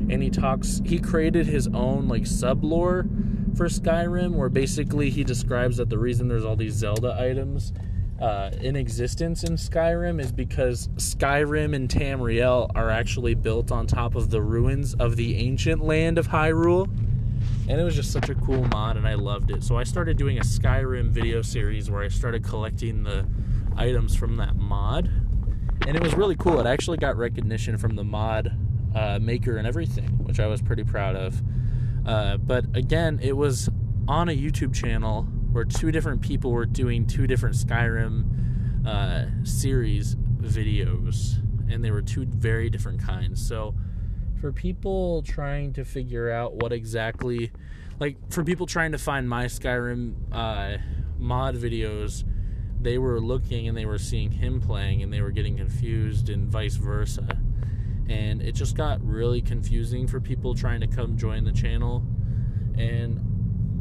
And 0.09 0.23
he 0.23 0.29
talks, 0.29 0.81
he 0.85 0.99
created 0.99 1.45
his 1.45 1.67
own 1.67 2.07
like 2.07 2.25
sub 2.25 2.63
lore 2.63 3.05
for 3.55 3.67
Skyrim, 3.67 4.35
where 4.35 4.49
basically 4.49 5.09
he 5.09 5.23
describes 5.23 5.77
that 5.77 5.89
the 5.89 5.97
reason 5.97 6.27
there's 6.27 6.45
all 6.45 6.55
these 6.55 6.73
Zelda 6.73 7.15
items 7.19 7.73
uh, 8.21 8.51
in 8.61 8.75
existence 8.75 9.43
in 9.43 9.53
Skyrim 9.53 10.19
is 10.19 10.31
because 10.31 10.87
Skyrim 10.95 11.73
and 11.75 11.87
Tamriel 11.87 12.69
are 12.75 12.89
actually 12.89 13.33
built 13.33 13.71
on 13.71 13.87
top 13.87 14.15
of 14.15 14.29
the 14.29 14.41
ruins 14.41 14.93
of 14.95 15.15
the 15.15 15.37
ancient 15.37 15.83
land 15.83 16.17
of 16.17 16.27
Hyrule 16.27 16.89
and 17.67 17.79
it 17.79 17.83
was 17.83 17.95
just 17.95 18.11
such 18.11 18.29
a 18.29 18.35
cool 18.35 18.65
mod 18.65 18.97
and 18.97 19.07
I 19.07 19.13
loved 19.13 19.51
it. 19.51 19.63
So 19.63 19.77
I 19.77 19.83
started 19.83 20.17
doing 20.17 20.39
a 20.39 20.41
Skyrim 20.41 21.11
video 21.11 21.41
series 21.41 21.89
where 21.89 22.03
I 22.03 22.07
started 22.07 22.43
collecting 22.43 23.03
the 23.03 23.27
items 23.77 24.15
from 24.15 24.37
that 24.37 24.55
mod, 24.55 25.05
and 25.87 25.95
it 25.95 26.01
was 26.01 26.13
really 26.15 26.35
cool. 26.35 26.59
It 26.59 26.65
actually 26.65 26.97
got 26.97 27.15
recognition 27.15 27.77
from 27.77 27.95
the 27.95 28.03
mod 28.03 28.57
uh, 28.95 29.19
maker 29.19 29.57
and 29.57 29.67
everything, 29.67 30.09
which 30.23 30.39
I 30.39 30.47
was 30.47 30.61
pretty 30.61 30.83
proud 30.83 31.15
of. 31.15 31.41
Uh, 32.05 32.37
but 32.37 32.65
again, 32.75 33.19
it 33.21 33.35
was 33.35 33.69
on 34.07 34.29
a 34.29 34.35
YouTube 34.35 34.73
channel 34.73 35.23
where 35.51 35.65
two 35.65 35.91
different 35.91 36.21
people 36.21 36.51
were 36.51 36.65
doing 36.65 37.05
two 37.05 37.27
different 37.27 37.55
Skyrim 37.55 38.25
uh, 38.85 39.25
series 39.43 40.15
videos, 40.15 41.37
and 41.71 41.83
they 41.83 41.91
were 41.91 42.01
two 42.01 42.25
very 42.25 42.69
different 42.69 43.01
kinds. 43.01 43.45
So 43.45 43.75
for 44.39 44.51
people 44.51 45.21
trying 45.23 45.73
to 45.73 45.83
figure 45.83 46.31
out 46.31 46.55
what 46.55 46.71
exactly 46.71 47.51
like 47.99 48.17
for 48.31 48.43
people 48.43 48.65
trying 48.65 48.93
to 48.93 48.97
find 48.97 49.27
my 49.27 49.45
Skyrim 49.45 50.13
uh, 50.31 50.77
mod 51.17 51.55
videos, 51.55 52.23
they 52.79 52.97
were 52.97 53.19
looking 53.19 53.67
and 53.67 53.77
they 53.77 53.85
were 53.85 53.97
seeing 53.97 54.31
him 54.31 54.61
playing 54.61 55.03
and 55.03 55.11
they 55.11 55.21
were 55.21 55.31
getting 55.31 55.57
confused 55.57 56.29
and 56.29 56.47
vice 56.47 56.75
versa. 56.75 57.37
And 58.09 58.41
it 58.41 58.53
just 58.53 58.75
got 58.75 59.01
really 59.05 59.41
confusing 59.41 60.07
for 60.07 60.19
people 60.19 60.55
trying 60.55 60.81
to 60.81 60.87
come 60.87 61.15
join 61.15 61.45
the 61.45 61.51
channel. 61.51 62.03
And 62.77 63.19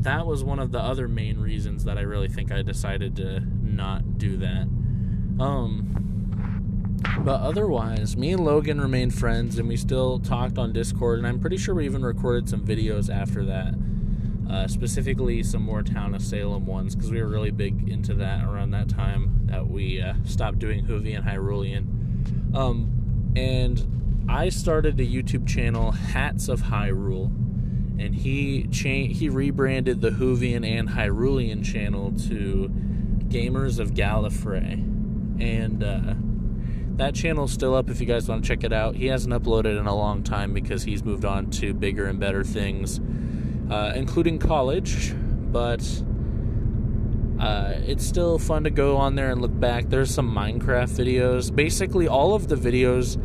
that 0.03 0.27
was 0.27 0.45
one 0.45 0.59
of 0.59 0.71
the 0.71 0.79
other 0.79 1.09
main 1.09 1.39
reasons 1.39 1.85
that 1.85 1.99
I 1.99 2.03
really 2.03 2.29
think 2.29 2.53
I 2.53 2.63
decided 2.63 3.17
to 3.17 3.41
not 3.41 4.19
do 4.19 4.37
that. 4.37 4.69
Um, 5.43 5.99
but 7.21 7.41
otherwise, 7.41 8.17
me 8.17 8.33
and 8.33 8.45
Logan 8.45 8.81
remained 8.81 9.15
friends 9.15 9.59
and 9.59 9.69
we 9.69 9.77
still 9.77 10.19
talked 10.19 10.59
on 10.59 10.73
Discord. 10.73 11.19
And 11.19 11.27
I'm 11.27 11.41
pretty 11.41 11.57
sure 11.57 11.75
we 11.75 11.85
even 11.85 12.03
recorded 12.03 12.49
some 12.49 12.65
videos 12.65 13.13
after 13.13 13.45
that. 13.47 13.75
Uh, 14.51 14.67
specifically, 14.67 15.43
some 15.43 15.63
more 15.63 15.83
Town 15.83 16.15
of 16.15 16.23
Salem 16.23 16.65
ones 16.65 16.95
because 16.95 17.11
we 17.11 17.21
were 17.21 17.29
really 17.29 17.51
big 17.51 17.89
into 17.89 18.15
that 18.15 18.45
around 18.45 18.71
that 18.71 18.89
time 18.89 19.43
that 19.45 19.69
we 19.69 20.01
uh, 20.01 20.15
stopped 20.25 20.59
doing 20.59 20.87
Hoovy 20.87 21.15
and 21.17 21.25
Hyrulean. 21.25 22.55
Um, 22.55 23.33
and 23.37 23.99
I 24.29 24.51
started 24.51 25.01
a 25.01 25.07
YouTube 25.07 25.49
channel, 25.49 25.91
Hats 25.91 26.49
of 26.49 26.63
Hyrule, 26.63 27.27
and 27.99 28.15
he 28.15 28.65
cha- 28.65 29.13
he 29.13 29.31
rebranded 29.31 30.03
the 30.03 30.11
Whovian 30.11 30.67
and 30.67 30.91
Hyrulean 30.91 31.65
channel 31.65 32.13
to 32.29 32.71
Gamers 33.29 33.79
of 33.79 33.93
Gallifrey, 33.93 34.75
and 35.41 35.83
uh, 35.83 36.15
that 36.99 37.15
channel's 37.15 37.53
still 37.53 37.75
up 37.75 37.89
if 37.89 38.01
you 38.01 38.07
guys 38.07 38.29
want 38.29 38.45
to 38.45 38.49
check 38.49 38.65
it 38.65 38.73
out. 38.73 38.97
He 38.97 39.07
hasn't 39.07 39.33
uploaded 39.33 39.81
in 39.81 39.87
a 39.87 39.95
long 39.95 40.23
time 40.23 40.53
because 40.53 40.83
he's 40.83 41.03
moved 41.03 41.25
on 41.25 41.51
to 41.53 41.73
bigger 41.73 42.07
and 42.07 42.21
better 42.21 42.45
things, 42.45 43.01
uh, 43.71 43.93
including 43.97 44.39
college, 44.39 45.15
but 45.51 45.81
uh, 47.41 47.75
it's 47.87 48.07
still 48.07 48.39
fun 48.39 48.65
to 48.65 48.71
go 48.71 48.99
on 48.99 49.15
there 49.15 49.31
and 49.31 49.41
look 49.41 49.59
back. 49.59 49.89
There's 49.89 50.13
some 50.13 50.31
Minecraft 50.31 50.91
videos. 50.91 51.55
Basically, 51.55 52.07
all 52.07 52.35
of 52.35 52.49
the 52.49 52.57
videos 52.57 53.17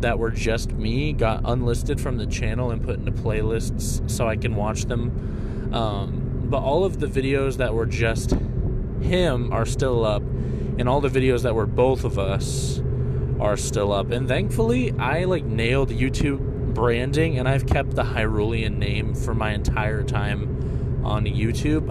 that 0.00 0.18
were 0.18 0.30
just 0.30 0.72
me 0.72 1.12
got 1.12 1.42
unlisted 1.44 2.00
from 2.00 2.16
the 2.18 2.26
channel 2.26 2.70
and 2.70 2.82
put 2.82 2.98
into 2.98 3.12
playlists 3.12 4.08
so 4.10 4.28
I 4.28 4.36
can 4.36 4.54
watch 4.54 4.84
them. 4.84 5.70
Um, 5.72 6.42
but 6.44 6.62
all 6.62 6.84
of 6.84 7.00
the 7.00 7.06
videos 7.06 7.56
that 7.56 7.74
were 7.74 7.86
just 7.86 8.36
him 9.00 9.52
are 9.52 9.66
still 9.66 10.04
up, 10.04 10.22
and 10.22 10.88
all 10.88 11.00
the 11.00 11.08
videos 11.08 11.42
that 11.42 11.54
were 11.54 11.66
both 11.66 12.04
of 12.04 12.18
us 12.18 12.80
are 13.40 13.56
still 13.56 13.92
up. 13.92 14.10
And 14.10 14.28
thankfully, 14.28 14.92
I 14.98 15.24
like 15.24 15.44
nailed 15.44 15.90
YouTube 15.90 16.74
branding, 16.74 17.38
and 17.38 17.48
I've 17.48 17.66
kept 17.66 17.94
the 17.94 18.04
Hyrulean 18.04 18.76
name 18.76 19.14
for 19.14 19.34
my 19.34 19.52
entire 19.52 20.02
time 20.02 21.02
on 21.04 21.24
YouTube. 21.24 21.88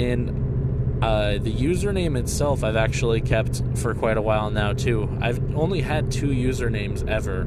And 0.00 0.47
uh, 1.02 1.38
the 1.38 1.52
username 1.52 2.18
itself, 2.18 2.64
I've 2.64 2.76
actually 2.76 3.20
kept 3.20 3.62
for 3.76 3.94
quite 3.94 4.16
a 4.16 4.22
while 4.22 4.50
now 4.50 4.72
too. 4.72 5.08
I've 5.20 5.54
only 5.54 5.80
had 5.80 6.10
two 6.10 6.28
usernames 6.28 7.06
ever, 7.08 7.42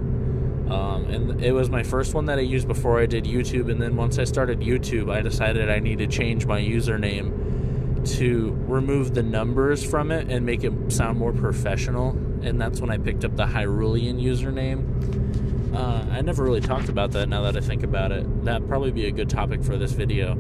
um, 0.73 1.05
and 1.09 1.43
it 1.43 1.51
was 1.51 1.69
my 1.69 1.83
first 1.83 2.13
one 2.13 2.25
that 2.27 2.37
I 2.39 2.43
used 2.43 2.67
before 2.67 3.01
I 3.01 3.05
did 3.05 3.25
YouTube. 3.25 3.69
And 3.69 3.81
then 3.81 3.97
once 3.97 4.17
I 4.19 4.23
started 4.23 4.61
YouTube, 4.61 5.11
I 5.11 5.21
decided 5.21 5.69
I 5.69 5.79
need 5.79 5.97
to 5.97 6.07
change 6.07 6.45
my 6.45 6.61
username 6.61 8.07
to 8.19 8.57
remove 8.67 9.13
the 9.13 9.23
numbers 9.23 9.83
from 9.83 10.11
it 10.11 10.29
and 10.29 10.45
make 10.45 10.63
it 10.63 10.73
sound 10.91 11.19
more 11.19 11.33
professional. 11.33 12.11
And 12.41 12.59
that's 12.59 12.79
when 12.79 12.89
I 12.89 12.97
picked 12.97 13.25
up 13.25 13.35
the 13.35 13.45
Hyrulean 13.45 14.21
username. 14.21 15.75
Uh, 15.75 16.05
I 16.11 16.21
never 16.21 16.43
really 16.43 16.61
talked 16.61 16.89
about 16.89 17.11
that. 17.11 17.27
Now 17.27 17.43
that 17.43 17.57
I 17.57 17.59
think 17.59 17.83
about 17.83 18.11
it, 18.11 18.45
that'd 18.45 18.67
probably 18.67 18.91
be 18.91 19.07
a 19.07 19.11
good 19.11 19.29
topic 19.29 19.63
for 19.63 19.77
this 19.77 19.91
video. 19.91 20.37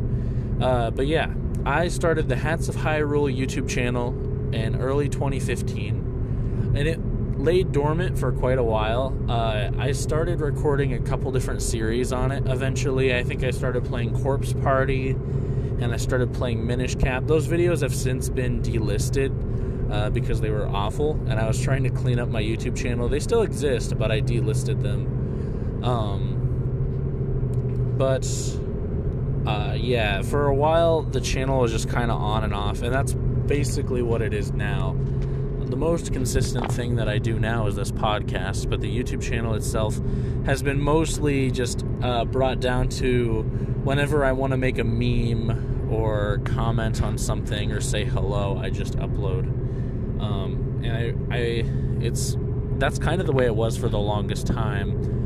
Uh, 0.61 0.91
but 0.91 1.07
yeah, 1.07 1.31
I 1.65 1.89
started 1.89 2.27
the 2.27 2.35
Hats 2.35 2.69
of 2.69 2.75
Hyrule 2.75 3.31
YouTube 3.31 3.69
channel 3.69 4.15
in 4.51 4.81
early 4.81 5.07
2015, 5.09 6.73
and 6.75 6.87
it 6.87 6.99
laid 7.37 7.71
dormant 7.71 8.17
for 8.17 8.31
quite 8.31 8.57
a 8.57 8.63
while. 8.63 9.15
Uh, 9.29 9.69
I 9.77 9.91
started 9.91 10.41
recording 10.41 10.93
a 10.93 10.99
couple 10.99 11.31
different 11.31 11.61
series 11.61 12.11
on 12.11 12.31
it. 12.31 12.47
Eventually, 12.47 13.15
I 13.15 13.23
think 13.23 13.43
I 13.43 13.51
started 13.51 13.85
playing 13.85 14.19
Corpse 14.23 14.53
Party, 14.53 15.11
and 15.11 15.93
I 15.93 15.97
started 15.97 16.33
playing 16.33 16.65
Minish 16.65 16.95
Cap. 16.95 17.27
Those 17.27 17.47
videos 17.47 17.81
have 17.81 17.93
since 17.93 18.27
been 18.29 18.61
delisted. 18.61 19.31
Uh, 19.91 20.09
because 20.09 20.39
they 20.39 20.49
were 20.49 20.69
awful, 20.69 21.19
and 21.27 21.33
I 21.33 21.45
was 21.45 21.61
trying 21.61 21.83
to 21.83 21.89
clean 21.89 22.17
up 22.17 22.29
my 22.29 22.41
YouTube 22.41 22.77
channel. 22.77 23.09
They 23.09 23.19
still 23.19 23.41
exist, 23.41 23.97
but 23.97 24.09
I 24.09 24.21
delisted 24.21 24.81
them. 24.81 25.83
Um, 25.83 26.41
but 27.97 28.23
uh, 29.45 29.75
yeah, 29.77 30.21
for 30.21 30.47
a 30.47 30.53
while 30.53 31.01
the 31.01 31.21
channel 31.21 31.61
was 31.61 31.71
just 31.71 31.89
kind 31.89 32.11
of 32.11 32.21
on 32.21 32.43
and 32.43 32.53
off, 32.53 32.81
and 32.81 32.93
that's 32.93 33.13
basically 33.13 34.01
what 34.01 34.21
it 34.21 34.33
is 34.33 34.51
now. 34.51 34.95
The 35.59 35.77
most 35.77 36.11
consistent 36.11 36.71
thing 36.71 36.95
that 36.97 37.07
I 37.07 37.17
do 37.17 37.39
now 37.39 37.67
is 37.67 37.75
this 37.75 37.91
podcast, 37.91 38.69
but 38.69 38.81
the 38.81 38.89
YouTube 38.89 39.21
channel 39.21 39.55
itself 39.55 39.99
has 40.45 40.61
been 40.61 40.81
mostly 40.81 41.49
just 41.49 41.85
uh, 42.01 42.25
brought 42.25 42.59
down 42.59 42.89
to 42.89 43.41
whenever 43.83 44.25
I 44.25 44.33
want 44.33 44.51
to 44.51 44.57
make 44.57 44.79
a 44.79 44.83
meme 44.83 45.89
or 45.91 46.39
comment 46.43 47.01
on 47.01 47.17
something 47.17 47.71
or 47.71 47.81
say 47.81 48.03
hello, 48.03 48.57
I 48.57 48.69
just 48.69 48.97
upload. 48.97 49.45
Um, 50.21 50.81
and 50.83 51.27
I, 51.31 51.35
I, 51.35 51.39
it's 52.05 52.37
that's 52.77 52.99
kind 52.99 53.21
of 53.21 53.27
the 53.27 53.33
way 53.33 53.45
it 53.45 53.55
was 53.55 53.77
for 53.77 53.89
the 53.89 53.99
longest 53.99 54.47
time 54.47 55.20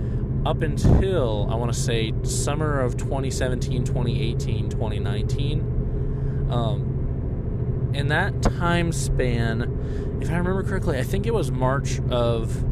up 0.46 0.62
until 0.62 1.48
I 1.50 1.56
want 1.56 1.74
to 1.74 1.80
say 1.80 2.14
summer 2.24 2.80
of 2.80 2.98
2017, 2.98 3.84
2018, 3.84 4.70
2019. 4.70 6.48
Um, 6.52 7.92
in 7.96 8.10
that 8.10 8.42
time 8.44 8.92
span, 8.92 10.20
if 10.22 10.30
I 10.30 10.38
remember 10.38 10.64
correctly, 10.64 11.00
I 11.00 11.04
think 11.04 11.26
it 11.26 11.34
was 11.34 11.52
March 11.52 12.00
of 12.10 12.64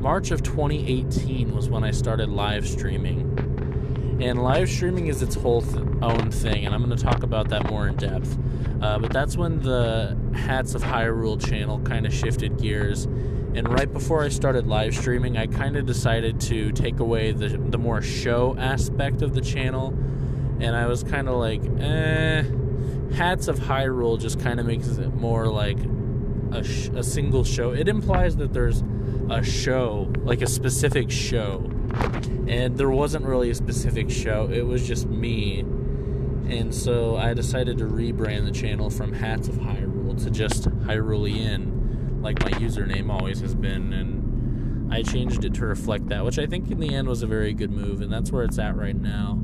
March 0.00 0.30
of 0.30 0.42
2018 0.42 1.54
was 1.54 1.68
when 1.68 1.84
I 1.84 1.90
started 1.90 2.28
live 2.28 2.66
streaming. 2.66 3.28
And 4.20 4.42
live 4.42 4.68
streaming 4.68 5.08
is 5.08 5.22
its 5.22 5.34
whole 5.34 5.62
th- 5.62 5.84
own 6.00 6.30
thing, 6.30 6.64
and 6.64 6.74
I'm 6.74 6.84
going 6.84 6.96
to 6.96 7.02
talk 7.02 7.22
about 7.22 7.48
that 7.50 7.68
more 7.70 7.88
in 7.88 7.96
depth. 7.96 8.36
Uh, 8.80 8.98
but 8.98 9.12
that's 9.12 9.36
when 9.36 9.62
the 9.62 10.16
Hats 10.34 10.74
of 10.74 10.82
Hyrule 10.82 11.44
channel 11.44 11.80
kind 11.80 12.06
of 12.06 12.12
shifted 12.12 12.58
gears 12.58 13.06
and 13.54 13.68
right 13.68 13.92
before 13.92 14.22
I 14.22 14.28
started 14.28 14.66
live 14.66 14.94
streaming, 14.94 15.36
I 15.36 15.46
kind 15.46 15.76
of 15.76 15.84
decided 15.84 16.40
to 16.42 16.72
take 16.72 17.00
away 17.00 17.32
the, 17.32 17.48
the 17.48 17.76
more 17.78 18.00
show 18.00 18.56
aspect 18.58 19.20
of 19.20 19.34
the 19.34 19.42
channel. 19.42 19.88
And 20.60 20.74
I 20.74 20.86
was 20.86 21.02
kind 21.02 21.28
of 21.28 21.36
like, 21.36 21.60
eh, 21.80 22.44
Hats 23.14 23.48
of 23.48 23.58
Hyrule 23.58 24.18
just 24.18 24.40
kind 24.40 24.58
of 24.58 24.64
makes 24.64 24.88
it 24.88 25.14
more 25.14 25.48
like 25.48 25.76
a, 26.52 26.64
sh- 26.64 26.88
a 26.94 27.02
single 27.02 27.44
show. 27.44 27.72
It 27.72 27.88
implies 27.88 28.36
that 28.36 28.54
there's 28.54 28.82
a 29.28 29.42
show, 29.42 30.10
like 30.22 30.40
a 30.40 30.46
specific 30.46 31.10
show. 31.10 31.70
And 32.48 32.78
there 32.78 32.90
wasn't 32.90 33.26
really 33.26 33.50
a 33.50 33.54
specific 33.54 34.10
show, 34.10 34.48
it 34.50 34.66
was 34.66 34.86
just 34.86 35.06
me. 35.08 35.60
And 35.60 36.74
so 36.74 37.16
I 37.16 37.34
decided 37.34 37.78
to 37.78 37.84
rebrand 37.84 38.46
the 38.46 38.50
channel 38.50 38.88
from 38.88 39.12
Hats 39.12 39.48
of 39.48 39.56
Hyrule 39.56 40.22
to 40.24 40.30
just 40.30 40.64
Hyrulean 40.86 41.71
like 42.22 42.40
my 42.40 42.50
username 42.52 43.10
always 43.10 43.40
has 43.40 43.54
been, 43.54 43.92
and 43.92 44.92
I 44.92 45.02
changed 45.02 45.44
it 45.44 45.54
to 45.54 45.66
reflect 45.66 46.08
that, 46.08 46.24
which 46.24 46.38
I 46.38 46.46
think 46.46 46.70
in 46.70 46.80
the 46.80 46.94
end 46.94 47.08
was 47.08 47.22
a 47.22 47.26
very 47.26 47.52
good 47.52 47.70
move, 47.70 48.00
and 48.00 48.12
that's 48.12 48.30
where 48.30 48.44
it's 48.44 48.58
at 48.58 48.76
right 48.76 48.96
now. 48.96 49.40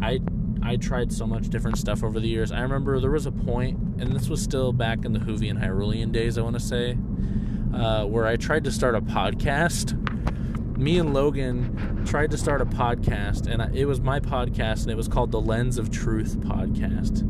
I 0.00 0.20
I 0.62 0.76
tried 0.76 1.12
so 1.12 1.26
much 1.26 1.48
different 1.48 1.78
stuff 1.78 2.02
over 2.02 2.18
the 2.18 2.26
years. 2.26 2.50
I 2.50 2.60
remember 2.60 2.98
there 2.98 3.10
was 3.10 3.26
a 3.26 3.32
point, 3.32 3.78
and 3.98 4.12
this 4.12 4.28
was 4.28 4.42
still 4.42 4.72
back 4.72 5.04
in 5.04 5.12
the 5.12 5.20
Whovian 5.20 5.62
Hyrulean 5.62 6.10
days, 6.10 6.38
I 6.38 6.42
want 6.42 6.54
to 6.54 6.60
say, 6.60 6.98
uh, 7.72 8.04
where 8.06 8.26
I 8.26 8.36
tried 8.36 8.64
to 8.64 8.72
start 8.72 8.94
a 8.94 9.00
podcast. 9.00 9.94
Me 10.76 10.98
and 10.98 11.14
Logan 11.14 12.04
tried 12.04 12.30
to 12.32 12.36
start 12.36 12.60
a 12.60 12.66
podcast, 12.66 13.46
and 13.46 13.76
it 13.76 13.86
was 13.86 14.00
my 14.00 14.18
podcast, 14.18 14.82
and 14.82 14.90
it 14.90 14.96
was 14.96 15.08
called 15.08 15.30
the 15.30 15.40
Lens 15.40 15.78
of 15.78 15.90
Truth 15.90 16.40
podcast. 16.40 17.22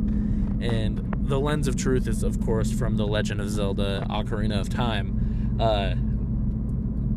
And 0.66 1.29
the 1.29 1.38
lens 1.38 1.68
of 1.68 1.76
truth 1.76 2.09
is, 2.09 2.22
of 2.22 2.40
course, 2.44 2.72
from 2.72 2.96
the 2.96 3.07
Legend 3.07 3.40
of 3.40 3.50
Zelda: 3.50 4.07
Ocarina 4.11 4.61
of 4.61 4.68
Time. 4.68 5.57
Uh, 5.61 5.94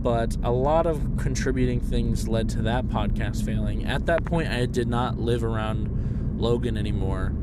but 0.02 0.38
a 0.44 0.52
lot 0.52 0.86
of 0.86 1.18
contributing 1.18 1.82
things 1.82 2.28
led 2.28 2.48
to 2.50 2.62
that 2.62 2.86
podcast 2.86 3.44
failing. 3.44 3.86
At 3.86 4.06
that 4.06 4.24
point, 4.24 4.50
I 4.50 4.66
did 4.66 4.88
not 4.88 5.20
live 5.20 5.44
around 5.44 6.40
Logan 6.40 6.78
anymore. 6.78 7.34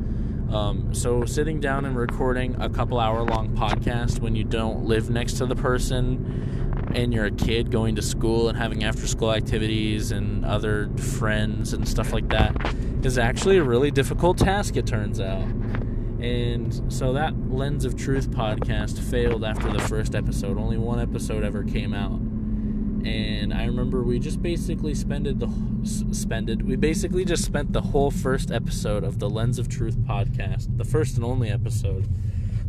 Um, 0.51 0.95
so 0.95 1.25
sitting 1.25 1.61
down 1.61 1.85
and 1.85 1.97
recording 1.97 2.55
a 2.61 2.71
couple 2.71 3.01
hour 3.01 3.23
long 3.25 3.57
podcast 3.57 4.21
when 4.21 4.37
you 4.37 4.45
don't 4.45 4.85
live 4.85 5.11
next 5.11 5.35
to 5.35 5.47
the 5.47 5.57
person 5.57 6.91
and 6.95 7.13
you're 7.13 7.27
a 7.27 7.31
kid 7.33 7.71
going 7.71 7.97
to 7.97 8.03
school 8.03 8.49
and 8.49 8.57
having 8.57 8.85
after 8.85 9.07
school 9.07 9.33
activities 9.33 10.13
and 10.13 10.45
other 10.47 10.89
friends 10.97 11.73
and 11.73 11.87
stuff 11.87 12.13
like 12.13 12.29
that 12.29 12.57
is 13.05 13.19
actually 13.19 13.59
a 13.59 13.63
really 13.63 13.91
difficult 13.91 14.39
task, 14.39 14.77
it 14.77 14.87
turns 14.87 15.21
out. 15.21 15.47
And 16.21 16.93
so 16.93 17.13
that 17.13 17.35
Lens 17.51 17.85
of 17.85 17.97
Truth 17.97 18.31
podcast 18.31 18.99
failed 18.99 19.45
after 19.45 19.71
the 19.71 19.81
first 19.81 20.15
episode. 20.15 20.59
Only 20.59 20.79
one 20.79 20.99
episode 20.99 21.45
ever 21.45 21.63
came 21.63 21.93
out. 21.93 22.19
And 23.07 23.53
I 23.53 23.67
remember 23.67 24.03
we 24.03 24.19
just 24.19 24.43
basically 24.43 24.95
spended 24.95 25.39
the 25.39 25.49
spended 26.13 26.67
we 26.67 26.75
basically 26.75 27.25
just 27.25 27.45
spent 27.45 27.73
the 27.73 27.81
whole 27.81 28.11
first 28.11 28.51
episode 28.51 29.05
of 29.05 29.21
the 29.21 29.31
Lens 29.31 29.59
of 29.59 29.69
Truth 29.69 29.99
podcast, 29.99 30.77
the 30.77 30.85
first 30.85 31.17
and 31.17 31.25
only 31.25 31.51
episode, 31.51 32.09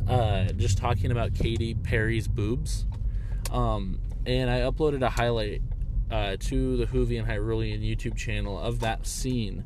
uh, 0.07 0.45
just 0.53 0.77
talking 0.77 1.11
about 1.11 1.33
Katy 1.33 1.73
Perry's 1.75 2.27
boobs. 2.27 2.85
Um, 3.51 3.99
and 4.25 4.49
I 4.49 4.59
uploaded 4.59 5.01
a 5.01 5.09
highlight 5.09 5.61
uh, 6.11 6.35
to 6.39 6.77
the 6.77 6.85
Whovian 6.85 7.25
Hyrulean 7.25 7.81
YouTube 7.81 8.15
channel 8.15 8.59
of 8.59 8.81
that 8.81 9.07
scene 9.07 9.63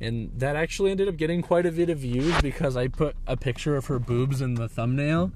and 0.00 0.30
that 0.36 0.56
actually 0.56 0.90
ended 0.90 1.08
up 1.08 1.16
getting 1.16 1.42
quite 1.42 1.66
a 1.66 1.72
bit 1.72 1.90
of 1.90 1.98
views 1.98 2.34
because 2.42 2.76
I 2.76 2.88
put 2.88 3.16
a 3.26 3.36
picture 3.36 3.76
of 3.76 3.86
her 3.86 3.98
boobs 3.98 4.40
in 4.40 4.54
the 4.54 4.68
thumbnail, 4.68 5.32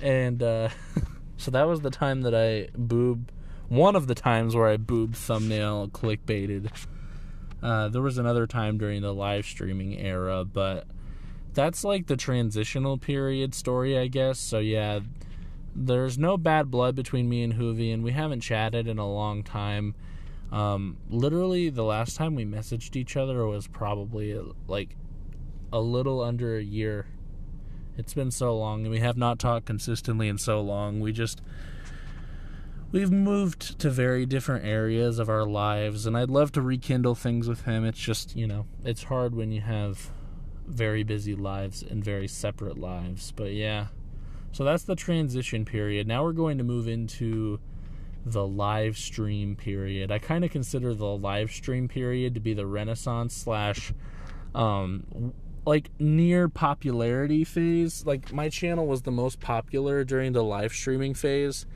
and 0.00 0.42
uh, 0.42 0.70
so 1.36 1.50
that 1.50 1.66
was 1.66 1.80
the 1.80 1.90
time 1.90 2.22
that 2.22 2.34
I 2.34 2.68
boob. 2.76 3.30
One 3.68 3.94
of 3.94 4.08
the 4.08 4.16
times 4.16 4.56
where 4.56 4.66
I 4.66 4.76
boob 4.76 5.14
thumbnail 5.14 5.88
clickbaited. 5.88 6.70
Uh, 7.62 7.88
there 7.88 8.02
was 8.02 8.18
another 8.18 8.46
time 8.46 8.78
during 8.78 9.02
the 9.02 9.12
live 9.12 9.44
streaming 9.44 9.96
era, 9.98 10.44
but 10.44 10.86
that's 11.54 11.84
like 11.84 12.06
the 12.06 12.16
transitional 12.16 12.98
period 12.98 13.54
story, 13.54 13.98
I 13.98 14.06
guess. 14.06 14.38
So 14.38 14.58
yeah, 14.58 15.00
there's 15.74 16.18
no 16.18 16.36
bad 16.36 16.70
blood 16.70 16.94
between 16.96 17.28
me 17.28 17.42
and 17.42 17.54
Hoovy, 17.54 17.92
and 17.92 18.02
we 18.02 18.12
haven't 18.12 18.40
chatted 18.40 18.88
in 18.88 18.98
a 18.98 19.08
long 19.08 19.42
time. 19.42 19.94
Um, 20.52 20.96
literally, 21.08 21.70
the 21.70 21.84
last 21.84 22.16
time 22.16 22.34
we 22.34 22.44
messaged 22.44 22.96
each 22.96 23.16
other 23.16 23.46
was 23.46 23.68
probably 23.68 24.38
like 24.66 24.96
a 25.72 25.80
little 25.80 26.20
under 26.20 26.56
a 26.56 26.62
year. 26.62 27.06
It's 27.96 28.14
been 28.14 28.30
so 28.30 28.56
long, 28.56 28.82
and 28.82 28.90
we 28.90 29.00
have 29.00 29.16
not 29.16 29.38
talked 29.38 29.66
consistently 29.66 30.28
in 30.28 30.38
so 30.38 30.60
long. 30.60 31.00
We 31.00 31.12
just 31.12 31.40
we've 32.92 33.12
moved 33.12 33.78
to 33.78 33.90
very 33.90 34.26
different 34.26 34.64
areas 34.64 35.18
of 35.18 35.28
our 35.28 35.44
lives, 35.44 36.06
and 36.06 36.16
I'd 36.16 36.30
love 36.30 36.50
to 36.52 36.62
rekindle 36.62 37.14
things 37.14 37.48
with 37.48 37.64
him. 37.64 37.84
It's 37.84 37.98
just 37.98 38.34
you 38.34 38.46
know, 38.46 38.66
it's 38.84 39.04
hard 39.04 39.34
when 39.34 39.52
you 39.52 39.60
have 39.60 40.10
very 40.66 41.02
busy 41.02 41.34
lives 41.34 41.82
and 41.82 42.02
very 42.02 42.26
separate 42.26 42.78
lives. 42.78 43.32
But 43.36 43.52
yeah, 43.52 43.88
so 44.52 44.64
that's 44.64 44.84
the 44.84 44.96
transition 44.96 45.64
period. 45.64 46.06
Now 46.06 46.24
we're 46.24 46.32
going 46.32 46.58
to 46.58 46.64
move 46.64 46.88
into 46.88 47.60
the 48.24 48.46
live 48.46 48.96
stream 48.98 49.56
period. 49.56 50.10
I 50.10 50.18
kind 50.18 50.44
of 50.44 50.50
consider 50.50 50.94
the 50.94 51.06
live 51.06 51.50
stream 51.50 51.88
period 51.88 52.34
to 52.34 52.40
be 52.40 52.54
the 52.54 52.66
renaissance 52.66 53.34
slash 53.34 53.92
um 54.54 55.32
like 55.66 55.90
near 55.98 56.48
popularity 56.48 57.44
phase. 57.44 58.04
Like 58.06 58.32
my 58.32 58.48
channel 58.48 58.86
was 58.86 59.02
the 59.02 59.10
most 59.10 59.40
popular 59.40 60.04
during 60.04 60.32
the 60.32 60.44
live 60.44 60.72
streaming 60.72 61.14
phase, 61.14 61.66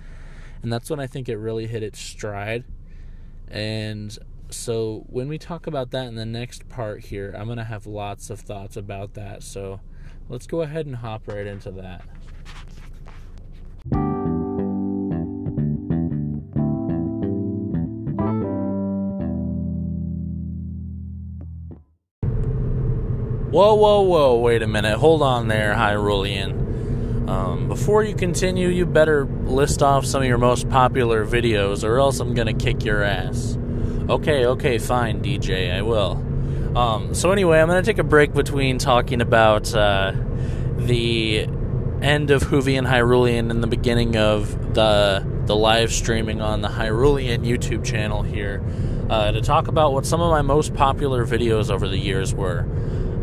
and 0.62 0.72
that's 0.72 0.90
when 0.90 1.00
I 1.00 1.06
think 1.06 1.28
it 1.28 1.36
really 1.36 1.66
hit 1.66 1.82
its 1.82 1.98
stride. 1.98 2.64
And 3.48 4.16
so 4.50 5.04
when 5.08 5.28
we 5.28 5.38
talk 5.38 5.66
about 5.66 5.90
that 5.90 6.06
in 6.06 6.14
the 6.14 6.24
next 6.24 6.68
part 6.68 7.04
here, 7.06 7.34
I'm 7.36 7.54
to 7.54 7.64
have 7.64 7.86
lots 7.86 8.30
of 8.30 8.40
thoughts 8.40 8.76
about 8.76 9.14
that. 9.14 9.42
So 9.42 9.80
let's 10.28 10.46
go 10.46 10.62
ahead 10.62 10.86
and 10.86 10.96
hop 10.96 11.28
right 11.28 11.46
into 11.46 11.70
that. 11.72 12.04
Whoa, 23.54 23.74
whoa, 23.74 24.00
whoa, 24.00 24.36
wait 24.38 24.62
a 24.62 24.66
minute. 24.66 24.98
Hold 24.98 25.22
on 25.22 25.46
there, 25.46 25.74
Hyrulean. 25.74 27.28
Um, 27.28 27.68
before 27.68 28.02
you 28.02 28.16
continue, 28.16 28.66
you 28.66 28.84
better 28.84 29.26
list 29.26 29.80
off 29.80 30.04
some 30.04 30.22
of 30.22 30.26
your 30.26 30.38
most 30.38 30.68
popular 30.68 31.24
videos, 31.24 31.84
or 31.84 32.00
else 32.00 32.18
I'm 32.18 32.34
gonna 32.34 32.52
kick 32.52 32.84
your 32.84 33.04
ass. 33.04 33.56
Okay, 34.08 34.44
okay, 34.44 34.78
fine, 34.78 35.22
DJ, 35.22 35.72
I 35.72 35.82
will. 35.82 36.20
Um, 36.76 37.14
so, 37.14 37.30
anyway, 37.30 37.60
I'm 37.60 37.68
gonna 37.68 37.84
take 37.84 37.98
a 37.98 38.02
break 38.02 38.34
between 38.34 38.78
talking 38.78 39.20
about 39.20 39.72
uh, 39.72 40.14
the 40.76 41.46
end 42.02 42.32
of 42.32 42.42
Hoovy 42.42 42.76
and 42.76 42.88
Hyrulean 42.88 43.52
and 43.52 43.62
the 43.62 43.68
beginning 43.68 44.16
of 44.16 44.74
the 44.74 45.24
the 45.46 45.54
live 45.54 45.92
streaming 45.92 46.40
on 46.40 46.60
the 46.60 46.68
Hyrulean 46.68 47.46
YouTube 47.46 47.84
channel 47.84 48.22
here 48.22 48.64
uh, 49.08 49.30
to 49.30 49.40
talk 49.40 49.68
about 49.68 49.92
what 49.92 50.06
some 50.06 50.20
of 50.20 50.32
my 50.32 50.42
most 50.42 50.74
popular 50.74 51.24
videos 51.24 51.70
over 51.70 51.86
the 51.86 51.98
years 51.98 52.34
were. 52.34 52.66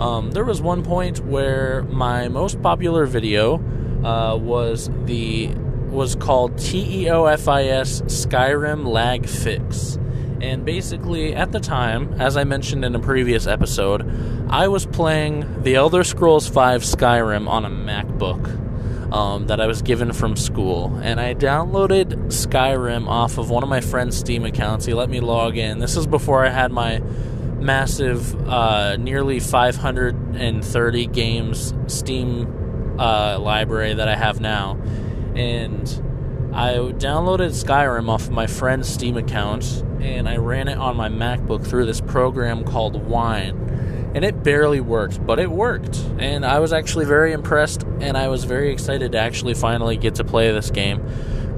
Um, 0.02 0.32
there 0.32 0.44
was 0.44 0.64
one 0.64 0.84
point 0.84 1.24
where 1.24 1.84
my 1.84 2.28
most 2.28 2.60
popular 2.64 3.06
video 3.06 3.58
uh, 4.04 4.36
was 4.36 4.90
the 5.06 5.50
was 5.92 6.16
called 6.16 6.56
TEOFIS 6.56 8.02
Skyrim 8.06 8.88
Lag 8.88 9.28
Fix. 9.30 10.00
And 10.42 10.66
basically, 10.66 11.36
at 11.36 11.52
the 11.52 11.60
time, 11.60 12.20
as 12.20 12.36
I 12.36 12.46
mentioned 12.46 12.84
in 12.84 12.96
a 12.96 13.00
previous 13.00 13.46
episode, 13.46 14.10
I 14.50 14.70
was 14.70 14.88
playing 14.88 15.62
The 15.62 15.76
Elder 15.76 16.04
Scrolls 16.04 16.48
V 16.48 16.56
Skyrim 16.56 17.48
on 17.48 17.64
a 17.64 17.70
MacBook 17.70 19.14
um, 19.14 19.46
that 19.48 19.62
I 19.62 19.68
was 19.68 19.84
given 19.84 20.14
from 20.14 20.36
school. 20.36 20.98
And 21.04 21.20
I 21.20 21.36
downloaded 21.36 22.30
Skyrim 22.30 23.08
off 23.08 23.38
of 23.38 23.52
one 23.52 23.62
of 23.62 23.70
my 23.70 23.82
friend's 23.82 24.18
Steam 24.18 24.46
accounts. 24.46 24.86
He 24.86 24.96
let 24.96 25.12
me 25.12 25.20
log 25.20 25.58
in. 25.58 25.78
This 25.78 25.96
is 25.96 26.08
before 26.08 26.44
I 26.44 26.50
had 26.50 26.72
my 26.72 27.04
massive, 27.62 28.36
uh, 28.48 28.98
nearly 28.98 29.40
530 29.40 31.06
games 31.08 31.74
Steam 31.88 32.96
uh, 33.00 33.40
library 33.40 33.94
that 33.94 34.08
I 34.08 34.16
have 34.16 34.42
now, 34.42 34.78
and 35.36 35.88
I 36.54 36.74
downloaded 36.74 37.52
Skyrim 37.52 38.10
off 38.10 38.24
of 38.24 38.32
my 38.32 38.48
friend's 38.48 38.90
Steam 38.90 39.16
account, 39.16 39.84
and 40.02 40.28
I 40.28 40.38
ran 40.38 40.68
it 40.68 40.78
on 40.78 40.98
my 40.98 41.10
MacBook 41.10 41.66
through 41.66 41.86
this 41.86 42.02
program 42.02 42.64
called 42.64 43.06
Wine, 43.06 44.12
and 44.16 44.26
it 44.26 44.44
barely 44.44 44.82
worked, 44.82 45.26
but 45.26 45.40
it 45.40 45.50
worked, 45.50 45.98
and 46.18 46.46
I 46.46 46.60
was 46.60 46.74
actually 46.74 47.06
very 47.06 47.32
impressed, 47.32 47.84
and 48.02 48.18
I 48.18 48.28
was 48.28 48.44
very 48.44 48.72
excited 48.72 49.14
to 49.14 49.20
actually 49.20 49.54
finally 49.54 49.98
get 49.98 50.16
to 50.16 50.24
play 50.24 50.52
this 50.52 50.72
game. 50.72 51.06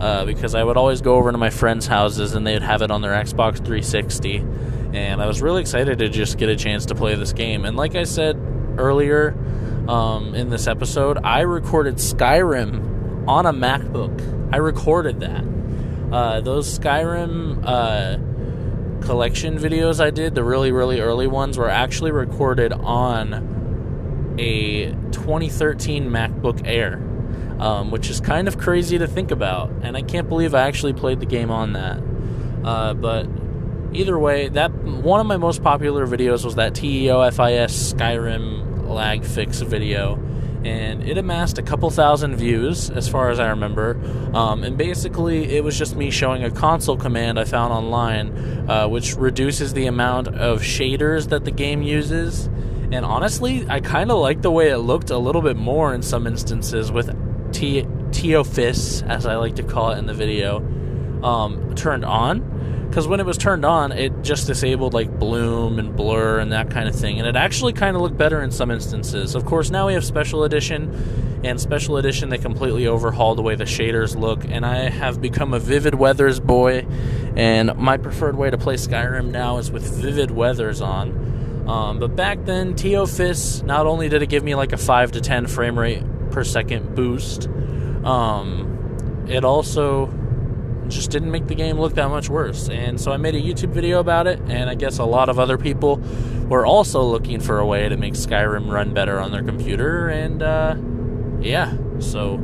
Uh, 0.02 0.26
because 0.26 0.54
I 0.54 0.62
would 0.62 0.76
always 0.76 1.00
go 1.00 1.16
over 1.16 1.32
to 1.32 1.38
my 1.38 1.50
friends' 1.50 1.88
houses 1.88 2.34
and 2.34 2.46
they'd 2.46 2.62
have 2.62 2.82
it 2.82 2.92
on 2.92 3.02
their 3.02 3.14
Xbox 3.14 3.58
360 3.58 4.44
and 4.94 5.22
I 5.22 5.26
was 5.26 5.42
really 5.42 5.62
excited 5.62 6.00
to 6.00 6.10
just 6.10 6.38
get 6.38 6.50
a 6.50 6.56
chance 6.56 6.86
to 6.88 6.96
play 6.96 7.16
this 7.16 7.34
game. 7.34 7.66
And 7.66 7.76
like 7.76 7.96
I 7.96 8.04
said 8.04 8.38
earlier 8.78 9.36
um, 9.88 10.36
in 10.36 10.50
this 10.50 10.68
episode, 10.68 11.18
I 11.24 11.42
recorded 11.42 11.96
Skyrim 11.96 13.28
on 13.28 13.46
a 13.46 13.54
MacBook. 13.54 14.54
I 14.54 14.58
recorded 14.58 15.20
that. 15.22 15.44
Uh, 16.14 16.42
those 16.42 16.78
Skyrim 16.78 17.64
uh, 17.66 19.04
collection 19.06 19.58
videos 19.58 20.00
I 20.00 20.12
did, 20.12 20.36
the 20.36 20.44
really, 20.44 20.72
really 20.72 21.00
early 21.00 21.26
ones, 21.26 21.58
were 21.58 21.70
actually 21.70 22.12
recorded 22.12 22.72
on 22.72 24.36
a 24.38 24.92
2013 25.12 26.10
MacBook 26.10 26.68
Air, 26.68 26.98
um, 27.60 27.90
which 27.90 28.12
is 28.12 28.22
kind 28.22 28.48
of 28.48 28.60
crazy 28.60 29.00
to 29.00 29.08
think 29.08 29.32
about. 29.32 29.72
And 29.82 29.98
I 29.98 30.04
can't 30.04 30.30
believe 30.30 30.54
I 30.54 30.68
actually 30.68 30.94
played 30.94 31.20
the 31.20 31.26
game 31.26 31.50
on 31.50 31.74
that. 31.74 32.00
Uh, 32.64 32.94
but 32.94 33.28
either 33.94 34.18
way, 34.18 34.50
that 34.50 34.73
one 34.84 35.20
of 35.22 35.26
my 35.26 35.38
most 35.38 35.64
popular 35.64 36.06
videos 36.06 36.44
was 36.44 36.56
that 36.56 36.74
TEOFIS 36.74 37.94
Skyrim 37.94 38.88
lag 38.88 39.24
fix 39.24 39.62
video, 39.62 40.16
and 40.66 41.04
it 41.04 41.18
amassed 41.18 41.58
a 41.58 41.62
couple 41.62 41.90
thousand 41.90 42.36
views 42.36 42.90
as 42.90 43.08
far 43.08 43.30
as 43.30 43.40
I 43.40 43.50
remember. 43.50 44.00
Um, 44.34 44.64
and 44.64 44.78
basically, 44.78 45.56
it 45.56 45.64
was 45.64 45.78
just 45.78 45.96
me 45.96 46.12
showing 46.12 46.44
a 46.44 46.52
console 46.52 46.98
command 46.98 47.40
I 47.40 47.46
found 47.46 47.72
online, 47.72 48.70
uh, 48.70 48.88
which 48.88 49.16
reduces 49.16 49.74
the 49.74 49.88
amount 49.88 50.28
of 50.28 50.62
shaders 50.62 51.30
that 51.30 51.46
the 51.46 51.52
game 51.52 51.82
uses. 51.82 52.48
And 52.92 53.06
honestly, 53.06 53.66
I 53.70 53.80
kind 53.80 54.12
of 54.12 54.20
like 54.20 54.42
the 54.42 54.52
way 54.52 54.70
it 54.70 54.78
looked 54.80 55.10
a 55.10 55.18
little 55.18 55.42
bit 55.42 55.56
more 55.56 55.94
in 55.94 56.02
some 56.02 56.28
instances 56.28 56.92
with 56.92 57.08
T- 57.54 57.84
Teofis, 58.12 59.08
as 59.08 59.26
I 59.26 59.36
like 59.36 59.56
to 59.56 59.64
call 59.64 59.92
it 59.92 59.98
in 59.98 60.08
the 60.08 60.14
video, 60.14 60.58
um, 61.24 61.74
turned 61.76 62.06
on 62.06 62.53
because 62.94 63.08
when 63.08 63.20
it 63.20 63.26
was 63.26 63.40
turned 63.40 63.66
on, 63.66 63.92
it 63.92 64.22
just 64.22 64.46
disabled 64.46 64.94
like 64.94 65.10
bloom 65.18 65.80
and 65.80 65.96
blur 65.96 66.38
and 66.38 66.52
that 66.52 66.70
kind 66.70 66.88
of 66.88 66.94
thing, 66.94 67.18
and 67.18 67.28
it 67.28 67.36
actually 67.36 67.74
kind 67.74 67.96
of 67.96 68.04
looked 68.04 68.20
better 68.20 68.40
in 68.44 68.52
some 68.52 68.70
instances. 68.70 69.34
Of 69.34 69.46
course, 69.46 69.72
now 69.72 69.88
we 69.88 69.96
have 69.96 70.06
special 70.06 70.44
edition, 70.44 71.42
and 71.44 71.60
special 71.60 71.98
edition 71.98 72.30
they 72.30 72.38
completely 72.38 72.86
overhauled 72.86 73.40
the 73.40 73.42
way 73.42 73.56
the 73.56 73.64
shaders 73.64 74.16
look, 74.16 74.46
and 74.46 74.64
I 74.64 74.90
have 74.90 75.20
become 75.24 75.56
a 75.56 75.60
Vivid 75.60 75.96
Weathers 75.96 76.40
boy, 76.40 76.86
and 77.36 77.76
my 77.78 77.98
preferred 77.98 78.36
way 78.36 78.52
to 78.52 78.60
play 78.60 78.76
Skyrim 78.76 79.32
now 79.32 79.58
is 79.58 79.72
with 79.72 79.92
Vivid 80.00 80.30
Weathers 80.30 80.80
on. 80.80 81.66
Um, 81.68 81.98
but 81.98 82.16
back 82.16 82.46
then, 82.46 82.76
Teofis 82.76 83.64
not 83.64 83.88
only 83.88 84.08
did 84.08 84.22
it 84.22 84.28
give 84.28 84.44
me 84.44 84.54
like 84.54 84.72
a 84.72 84.78
five 84.78 85.14
to 85.14 85.20
ten 85.20 85.48
frame 85.48 85.80
rate 85.80 86.04
per 86.30 86.44
second 86.44 86.94
boost, 86.94 87.48
um, 88.06 89.26
it 89.28 89.44
also 89.44 90.14
just 90.88 91.12
didn't 91.12 91.32
make 91.32 91.48
the 91.48 91.56
game 91.56 91.80
look 91.80 91.96
that 91.96 92.10
much 92.10 92.30
worse. 92.30 92.70
And 92.70 93.00
so 93.00 93.12
I 93.12 93.18
made 93.18 93.36
a 93.36 93.42
YouTube 93.42 93.72
video 93.72 94.00
about 94.00 94.28
it, 94.28 94.40
and 94.48 94.70
I 94.70 94.76
guess 94.76 95.00
a 95.00 95.06
lot 95.06 95.30
of 95.30 95.40
other 95.40 95.58
people 95.58 96.02
were 96.48 96.66
also 96.66 97.04
looking 97.04 97.40
for 97.40 97.60
a 97.60 97.66
way 97.66 97.90
to 97.90 97.98
make 97.98 98.14
Skyrim 98.14 98.72
run 98.72 98.94
better 98.94 99.20
on 99.20 99.32
their 99.32 99.44
computer, 99.44 100.10
and 100.10 100.44
uh, 100.44 100.76
yeah, 101.42 101.76
so 102.00 102.36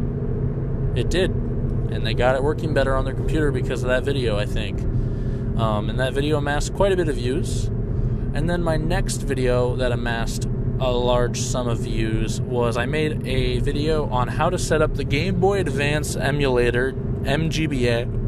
it 0.95 1.09
did. 1.09 1.31
And 1.31 2.05
they 2.05 2.13
got 2.13 2.35
it 2.35 2.43
working 2.43 2.73
better 2.73 2.95
on 2.95 3.05
their 3.05 3.13
computer 3.13 3.51
because 3.51 3.83
of 3.83 3.89
that 3.89 4.03
video, 4.03 4.37
I 4.37 4.45
think. 4.45 4.79
Um, 5.59 5.89
and 5.89 5.99
that 5.99 6.13
video 6.13 6.37
amassed 6.37 6.73
quite 6.75 6.91
a 6.91 6.95
bit 6.95 7.09
of 7.09 7.15
views. 7.15 7.65
And 8.33 8.49
then 8.49 8.61
my 8.61 8.77
next 8.77 9.17
video 9.17 9.75
that 9.75 9.91
amassed 9.91 10.47
a 10.79 10.91
large 10.91 11.41
sum 11.41 11.67
of 11.67 11.79
views 11.79 12.39
was 12.41 12.77
I 12.77 12.85
made 12.85 13.27
a 13.27 13.59
video 13.59 14.07
on 14.09 14.27
how 14.27 14.49
to 14.49 14.57
set 14.57 14.81
up 14.81 14.93
the 14.93 15.03
Game 15.03 15.39
Boy 15.39 15.59
Advance 15.59 16.15
emulator 16.15 16.93
MGBA 16.93 18.18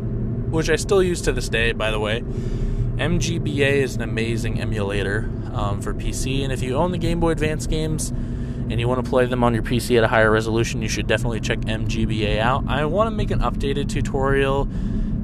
which 0.51 0.69
I 0.69 0.75
still 0.75 1.01
use 1.01 1.21
to 1.21 1.31
this 1.31 1.49
day, 1.49 1.71
by 1.71 1.91
the 1.91 1.99
way. 1.99 2.21
MGBA 2.21 3.81
is 3.81 3.95
an 3.95 4.01
amazing 4.01 4.59
emulator 4.59 5.29
um, 5.53 5.81
for 5.81 5.93
PC, 5.93 6.43
and 6.43 6.53
if 6.53 6.61
you 6.61 6.75
own 6.75 6.91
the 6.91 6.97
Game 6.97 7.19
Boy 7.19 7.31
Advance 7.31 7.65
games 7.65 8.09
and 8.09 8.79
you 8.79 8.87
want 8.87 9.03
to 9.03 9.09
play 9.09 9.25
them 9.25 9.43
on 9.43 9.53
your 9.53 9.63
PC 9.63 9.97
at 9.97 10.03
a 10.03 10.07
higher 10.07 10.29
resolution, 10.29 10.81
you 10.81 10.87
should 10.87 11.07
definitely 11.07 11.39
check 11.39 11.59
MGBA 11.59 12.39
out. 12.39 12.65
I 12.67 12.85
want 12.85 13.07
to 13.07 13.15
make 13.15 13.31
an 13.31 13.39
updated 13.39 13.89
tutorial 13.89 14.67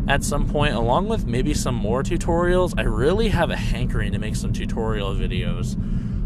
at 0.08 0.24
some 0.24 0.48
point, 0.48 0.74
along 0.74 1.08
with 1.08 1.26
maybe 1.26 1.54
some 1.54 1.76
more 1.76 2.02
tutorials. 2.04 2.74
I 2.78 2.84
really 2.84 3.30
have 3.30 3.52
a 3.52 3.56
hankering 3.58 4.14
to 4.14 4.20
make 4.20 4.36
some 4.36 4.54
tutorial 4.54 5.14
videos, 5.14 5.78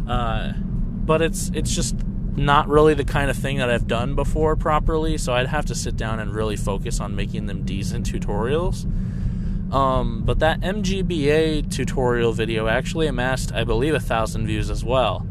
uh, 0.08 0.54
but 0.58 1.22
it's 1.22 1.49
it's 1.54 1.76
just 1.76 1.95
not 2.36 2.68
really 2.68 2.94
the 2.94 3.04
kind 3.04 3.30
of 3.30 3.38
thing 3.38 3.58
that 3.58 3.70
I've 3.70 3.88
done 3.88 4.16
before 4.16 4.56
properly, 4.56 5.18
so 5.18 5.34
I'd 5.34 5.48
have 5.48 5.66
to 5.68 5.76
sit 5.76 5.98
down 5.98 6.20
and 6.20 6.34
really 6.34 6.56
focus 6.56 7.00
on 7.00 7.16
making 7.16 7.48
them 7.48 7.64
decent 7.64 8.10
tutorials. 8.12 8.86
Um, 9.74 10.24
but 10.24 10.40
that 10.40 10.62
MGBA 10.62 11.72
tutorial 11.72 12.34
video 12.34 12.68
actually 12.68 13.08
amassed, 13.08 13.54
I 13.54 13.64
believe, 13.64 13.94
a 13.94 14.00
thousand 14.00 14.48
views 14.48 14.70
as 14.70 14.84
well. 14.84 15.26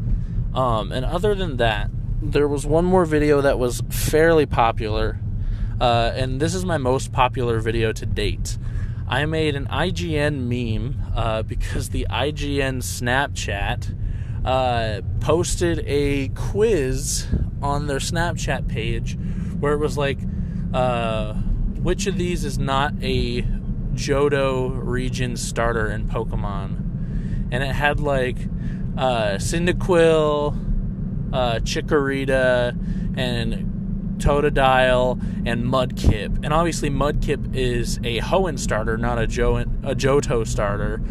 Um, 0.53 0.91
and 0.91 1.05
other 1.05 1.35
than 1.35 1.57
that, 1.57 1.89
there 2.21 2.47
was 2.47 2.65
one 2.65 2.85
more 2.85 3.05
video 3.05 3.41
that 3.41 3.57
was 3.57 3.81
fairly 3.89 4.45
popular, 4.45 5.19
uh, 5.79 6.11
and 6.15 6.39
this 6.39 6.53
is 6.53 6.65
my 6.65 6.77
most 6.77 7.11
popular 7.11 7.59
video 7.59 7.91
to 7.93 8.05
date. 8.05 8.57
I 9.07 9.25
made 9.25 9.55
an 9.55 9.67
IGN 9.67 10.47
meme 10.47 11.01
uh, 11.15 11.43
because 11.43 11.89
the 11.89 12.07
IGN 12.09 12.77
Snapchat 12.77 13.95
uh, 14.45 15.01
posted 15.19 15.83
a 15.85 16.29
quiz 16.29 17.27
on 17.61 17.87
their 17.87 17.99
Snapchat 17.99 18.67
page 18.67 19.17
where 19.59 19.73
it 19.73 19.77
was 19.77 19.97
like, 19.97 20.19
uh, 20.73 21.33
which 21.33 22.07
of 22.07 22.17
these 22.17 22.43
is 22.43 22.57
not 22.57 22.93
a 23.01 23.41
Johto 23.93 24.71
region 24.81 25.35
starter 25.37 25.91
in 25.91 26.07
Pokemon? 26.07 27.49
And 27.51 27.63
it 27.63 27.73
had 27.73 27.99
like 27.99 28.37
uh, 28.97 29.35
Cyndaquil, 29.35 31.33
uh, 31.33 31.59
Chikorita, 31.59 32.75
and 33.17 34.17
Totodile 34.19 35.19
and 35.45 35.65
Mudkip. 35.65 36.43
And 36.43 36.53
obviously, 36.53 36.89
Mudkip 36.89 37.55
is 37.55 37.97
a 38.03 38.19
Hoenn 38.19 38.57
starter, 38.57 38.97
not 38.97 39.19
a, 39.19 39.27
jo- 39.27 39.57
a 39.57 39.95
Johto 39.95 40.47
starter. 40.47 41.01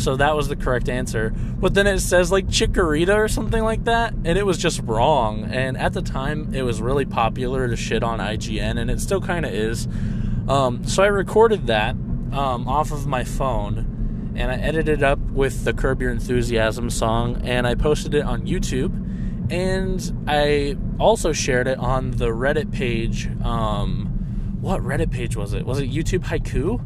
So 0.00 0.16
that 0.16 0.34
was 0.34 0.48
the 0.48 0.56
correct 0.56 0.88
answer. 0.88 1.30
But 1.30 1.74
then 1.74 1.86
it 1.86 2.00
says 2.00 2.32
like 2.32 2.46
Chikorita 2.46 3.14
or 3.14 3.28
something 3.28 3.62
like 3.62 3.84
that, 3.84 4.14
and 4.24 4.38
it 4.38 4.46
was 4.46 4.58
just 4.58 4.80
wrong. 4.82 5.44
And 5.44 5.76
at 5.76 5.92
the 5.92 6.02
time, 6.02 6.54
it 6.54 6.62
was 6.62 6.80
really 6.80 7.04
popular 7.04 7.68
to 7.68 7.76
shit 7.76 8.02
on 8.02 8.18
IGN, 8.18 8.78
and 8.78 8.90
it 8.90 9.00
still 9.00 9.20
kind 9.20 9.44
of 9.44 9.52
is. 9.52 9.86
Um, 10.48 10.84
so 10.84 11.02
I 11.02 11.08
recorded 11.08 11.66
that 11.66 11.94
um, 12.32 12.66
off 12.66 12.92
of 12.92 13.06
my 13.06 13.24
phone, 13.24 14.32
and 14.36 14.50
I 14.50 14.54
edited 14.54 15.00
it 15.00 15.02
up 15.02 15.18
with 15.18 15.64
the 15.64 15.72
Curb 15.72 16.00
Your 16.00 16.10
Enthusiasm 16.10 16.90
song, 16.90 17.42
and 17.44 17.66
I 17.66 17.74
posted 17.74 18.14
it 18.14 18.24
on 18.24 18.46
YouTube. 18.46 19.08
And 19.52 20.24
I 20.28 20.76
also 20.98 21.32
shared 21.32 21.66
it 21.66 21.78
on 21.78 22.12
the 22.12 22.28
Reddit 22.28 22.72
page. 22.72 23.28
Um, 23.42 24.58
what 24.60 24.80
Reddit 24.80 25.10
page 25.10 25.36
was 25.36 25.54
it? 25.54 25.66
Was 25.66 25.80
it 25.80 25.90
YouTube 25.90 26.24
Haiku? 26.24 26.80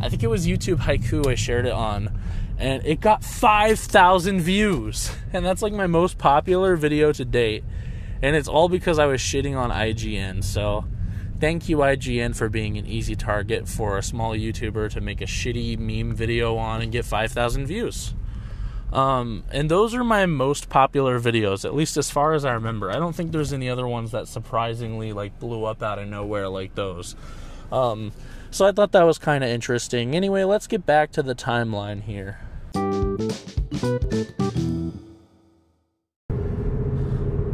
I 0.00 0.08
think 0.08 0.22
it 0.22 0.28
was 0.28 0.46
YouTube 0.46 0.78
Haiku 0.78 1.26
I 1.26 1.34
shared 1.34 1.66
it 1.66 1.72
on 1.72 2.18
and 2.60 2.84
it 2.84 3.00
got 3.00 3.24
5,000 3.24 4.40
views. 4.40 5.10
And 5.32 5.46
that's 5.46 5.62
like 5.62 5.72
my 5.72 5.86
most 5.86 6.18
popular 6.18 6.74
video 6.74 7.12
to 7.12 7.24
date. 7.24 7.62
And 8.20 8.34
it's 8.34 8.48
all 8.48 8.68
because 8.68 8.98
I 8.98 9.06
was 9.06 9.20
shitting 9.20 9.56
on 9.56 9.70
IGN. 9.70 10.42
So 10.42 10.86
thank 11.38 11.68
you, 11.68 11.76
IGN, 11.76 12.34
for 12.34 12.48
being 12.48 12.76
an 12.76 12.84
easy 12.84 13.14
target 13.14 13.68
for 13.68 13.96
a 13.96 14.02
small 14.02 14.32
YouTuber 14.34 14.90
to 14.90 15.00
make 15.00 15.20
a 15.20 15.26
shitty 15.26 15.78
meme 15.78 16.16
video 16.16 16.56
on 16.56 16.82
and 16.82 16.90
get 16.90 17.04
5,000 17.04 17.66
views. 17.66 18.12
Um, 18.92 19.44
and 19.52 19.70
those 19.70 19.94
are 19.94 20.02
my 20.02 20.26
most 20.26 20.68
popular 20.68 21.20
videos, 21.20 21.64
at 21.64 21.76
least 21.76 21.96
as 21.96 22.10
far 22.10 22.32
as 22.32 22.44
I 22.44 22.52
remember. 22.54 22.90
I 22.90 22.96
don't 22.96 23.14
think 23.14 23.30
there's 23.30 23.52
any 23.52 23.70
other 23.70 23.86
ones 23.86 24.10
that 24.10 24.26
surprisingly 24.26 25.12
like 25.12 25.38
blew 25.38 25.64
up 25.64 25.80
out 25.80 26.00
of 26.00 26.08
nowhere 26.08 26.48
like 26.48 26.74
those. 26.74 27.14
Um, 27.70 28.10
so 28.50 28.66
I 28.66 28.72
thought 28.72 28.90
that 28.90 29.06
was 29.06 29.18
kind 29.18 29.44
of 29.44 29.50
interesting. 29.50 30.16
Anyway, 30.16 30.42
let's 30.42 30.66
get 30.66 30.84
back 30.84 31.12
to 31.12 31.22
the 31.22 31.36
timeline 31.36 32.02
here. 32.02 32.40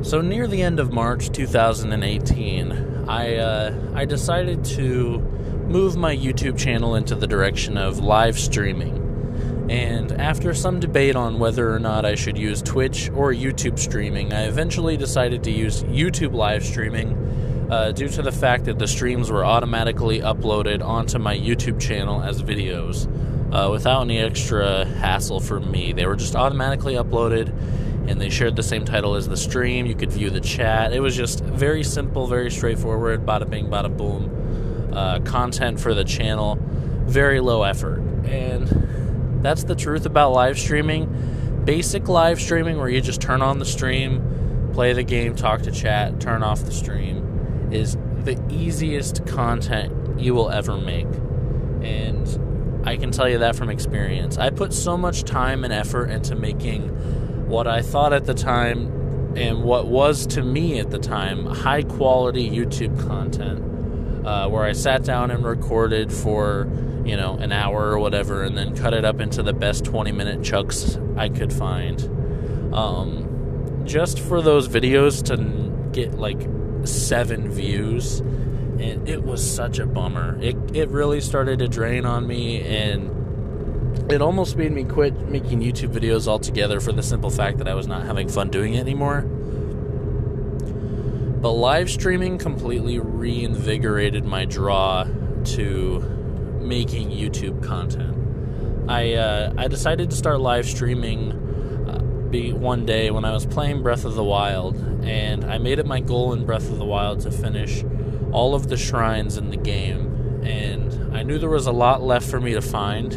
So 0.07 0.21
near 0.21 0.47
the 0.47 0.63
end 0.63 0.79
of 0.79 0.93
March 0.93 1.33
2018, 1.33 3.09
I 3.09 3.35
uh, 3.39 3.75
I 3.93 4.05
decided 4.05 4.65
to 4.77 5.19
move 5.67 5.97
my 5.97 6.17
YouTube 6.17 6.57
channel 6.57 6.95
into 6.95 7.17
the 7.17 7.27
direction 7.27 7.77
of 7.77 7.99
live 7.99 8.39
streaming. 8.39 9.67
And 9.69 10.13
after 10.13 10.55
some 10.55 10.79
debate 10.79 11.17
on 11.17 11.41
whether 11.41 11.75
or 11.75 11.81
not 11.81 12.05
I 12.05 12.15
should 12.15 12.39
use 12.39 12.63
Twitch 12.63 13.11
or 13.17 13.33
YouTube 13.33 13.81
streaming, 13.81 14.33
I 14.33 14.43
eventually 14.43 14.97
decided 14.97 15.43
to 15.43 15.51
use 15.51 15.83
YouTube 15.83 16.35
live 16.35 16.65
streaming 16.65 17.67
uh, 17.69 17.91
due 17.91 18.09
to 18.11 18.23
the 18.23 18.31
fact 18.31 18.67
that 18.67 18.79
the 18.79 18.87
streams 18.87 19.29
were 19.29 19.45
automatically 19.45 20.21
uploaded 20.21 20.85
onto 20.85 21.19
my 21.19 21.37
YouTube 21.37 21.81
channel 21.81 22.23
as 22.23 22.41
videos 22.45 23.09
uh, 23.53 23.73
without 23.73 24.03
any 24.03 24.19
extra 24.19 24.85
hassle 24.85 25.41
for 25.41 25.59
me. 25.59 25.93
They 25.93 26.07
were 26.07 26.15
just 26.15 26.37
automatically 26.37 26.95
uploaded 26.95 27.53
and 28.09 28.21
they 28.21 28.31
shared 28.31 28.57
the 28.57 28.63
same 28.63 28.85
title 28.85 29.15
as 29.15 29.29
the 29.29 29.37
stream. 29.37 29.87
You 29.87 29.95
could 29.95 30.13
view 30.13 30.31
the 30.31 30.41
chat. 30.41 30.93
It 30.93 31.01
was 31.01 31.17
just 31.17 31.41
very 31.41 31.83
simple, 31.83 32.27
very 32.27 32.51
straightforward, 32.51 33.27
bada 33.27 33.49
bing, 33.49 33.67
bada 33.69 33.95
boom. 33.95 34.91
Uh, 34.93 35.21
content 35.21 35.79
for 35.79 35.93
the 35.93 36.05
channel, 36.05 36.59
very 37.05 37.41
low 37.41 37.65
effort. 37.65 37.99
And 38.25 39.45
that's 39.45 39.65
the 39.65 39.75
truth 39.75 40.07
about 40.07 40.33
live 40.33 40.59
streaming. 40.59 41.63
Basic 41.65 42.09
live 42.09 42.41
streaming, 42.41 42.79
where 42.79 42.89
you 42.89 43.01
just 43.01 43.21
turn 43.21 43.43
on 43.43 43.59
the 43.59 43.65
stream, 43.65 44.71
play 44.73 44.93
the 44.93 45.03
game, 45.03 45.35
talk 45.35 45.63
to 45.63 45.71
chat, 45.71 46.21
turn 46.21 46.43
off 46.43 46.65
the 46.65 46.73
stream, 46.73 47.69
is 47.73 47.97
the 48.25 48.41
easiest 48.49 49.27
content 49.27 50.19
you 50.19 50.35
will 50.35 50.51
ever 50.51 50.77
make. 50.77 51.09
And 51.83 52.83
I 52.87 52.97
can 52.97 53.11
tell 53.11 53.29
you 53.29 53.39
that 53.39 53.57
from 53.57 53.69
experience. 53.69 54.39
I 54.39 54.51
put 54.51 54.73
so 54.73 54.97
much 54.97 55.25
time 55.25 55.65
and 55.65 55.73
effort 55.73 56.07
into 56.07 56.37
making 56.37 57.26
what 57.47 57.67
I 57.67 57.83
thought 57.83 58.13
at 58.13 58.25
the 58.25 58.35
time 58.35 59.35
and 59.37 59.63
what 59.63 59.87
was 59.87 60.27
to 60.29 60.43
me 60.43 60.79
at 60.79 60.91
the 60.91 60.99
time 60.99 61.47
high 61.47 61.83
quality 61.83 62.51
YouTube 62.51 63.07
content, 63.07 64.27
uh, 64.27 64.49
where 64.49 64.65
I 64.65 64.73
sat 64.73 65.05
down 65.05 65.31
and 65.31 65.45
recorded 65.45 66.13
for 66.13 66.69
you 67.05 67.17
know 67.17 67.35
an 67.37 67.53
hour 67.53 67.91
or 67.91 67.99
whatever, 67.99 68.43
and 68.43 68.57
then 68.57 68.77
cut 68.77 68.95
it 68.95 69.05
up 69.05 69.21
into 69.21 69.43
the 69.43 69.53
best 69.53 69.85
20 69.85 70.13
minute 70.13 70.43
chunks 70.43 70.99
I 71.17 71.29
could 71.29 71.53
find. 71.53 72.03
Um, 72.75 73.83
just 73.85 74.19
for 74.19 74.43
those 74.43 74.69
videos 74.69 75.23
to 75.27 75.91
get 75.93 76.15
like 76.15 76.41
seven 76.85 77.51
views 77.51 78.23
and 78.79 79.09
it 79.09 79.25
was 79.25 79.49
such 79.49 79.79
a 79.79 79.87
bummer. 79.87 80.39
It 80.41 80.57
it 80.75 80.89
really 80.91 81.21
started 81.21 81.59
to 81.61 81.69
drain 81.69 82.05
on 82.05 82.27
me, 82.27 82.61
and 82.63 83.11
it 84.09 84.23
almost 84.23 84.57
made 84.57 84.73
me 84.73 84.85
quit 84.85 85.15
making 85.29 85.61
YouTube 85.61 85.93
videos 85.93 86.29
altogether 86.29 86.81
for 86.81 86.93
the 86.93 87.03
simple 87.03 87.31
fact 87.31 87.59
that 87.59 87.69
I 87.69 87.75
was 87.75 87.87
not 87.87 88.05
having 88.05 88.29
fun 88.29 88.51
doing 88.51 88.75
it 88.75 88.81
anymore. 88.81 89.23
But 91.41 91.53
live 91.53 91.91
streaming 91.91 92.39
completely 92.39 92.99
reinvigorated 92.99 94.25
my 94.25 94.45
draw 94.45 95.05
to 95.45 96.01
making 96.61 97.11
YouTube 97.11 97.63
content. 97.63 98.17
I 98.89 99.15
uh, 99.15 99.55
I 99.59 99.69
decided 99.69 100.11
to 100.11 100.17
start 100.17 100.41
live 100.41 100.67
streaming 100.67 101.33
uh, 101.89 101.99
be 102.31 102.53
one 102.53 102.87
day 102.87 103.11
when 103.11 103.25
I 103.25 103.33
was 103.33 103.45
playing 103.45 103.83
Breath 103.83 104.05
of 104.05 104.15
the 104.15 104.25
Wild, 104.25 104.77
and 105.05 105.45
I 105.45 105.59
made 105.59 105.79
it 105.79 105.87
my 105.87 106.01
goal 106.01 106.33
in 106.33 106.47
Breath 106.47 106.71
of 106.71 106.79
the 106.79 106.85
Wild 106.85 107.21
to 107.21 107.31
finish 107.31 107.85
all 108.33 108.55
of 108.55 108.69
the 108.69 108.77
shrines 108.77 109.37
in 109.37 109.51
the 109.51 109.57
game, 109.57 110.43
and 110.45 111.17
I 111.17 111.23
knew 111.23 111.39
there 111.39 111.51
was 111.51 111.67
a 111.67 111.73
lot 111.73 112.03
left 112.03 112.29
for 112.29 112.41
me 112.41 112.55
to 112.55 112.63
find. 112.63 113.13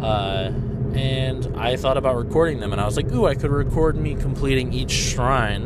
Uh, 0.00 0.52
and 0.94 1.56
I 1.56 1.76
thought 1.76 1.96
about 1.96 2.16
recording 2.16 2.60
them, 2.60 2.72
and 2.72 2.80
I 2.80 2.84
was 2.84 2.96
like, 2.96 3.10
"Ooh, 3.12 3.26
I 3.26 3.34
could 3.34 3.50
record 3.50 3.96
me 3.96 4.14
completing 4.14 4.72
each 4.72 4.90
shrine 4.90 5.64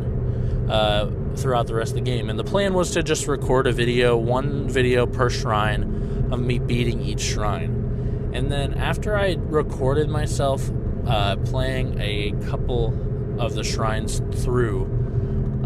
uh, 0.68 1.10
throughout 1.36 1.66
the 1.66 1.74
rest 1.74 1.92
of 1.92 1.96
the 1.96 2.02
game." 2.02 2.28
And 2.28 2.38
the 2.38 2.44
plan 2.44 2.74
was 2.74 2.90
to 2.92 3.02
just 3.02 3.26
record 3.26 3.66
a 3.66 3.72
video, 3.72 4.16
one 4.16 4.68
video 4.68 5.06
per 5.06 5.30
shrine, 5.30 6.28
of 6.30 6.40
me 6.40 6.58
beating 6.58 7.00
each 7.00 7.20
shrine. 7.20 8.30
And 8.34 8.50
then 8.50 8.74
after 8.74 9.16
I 9.16 9.36
recorded 9.38 10.08
myself 10.08 10.68
uh, 11.06 11.36
playing 11.36 12.00
a 12.00 12.32
couple 12.46 12.92
of 13.38 13.54
the 13.54 13.62
shrines 13.62 14.20
through, 14.42 14.90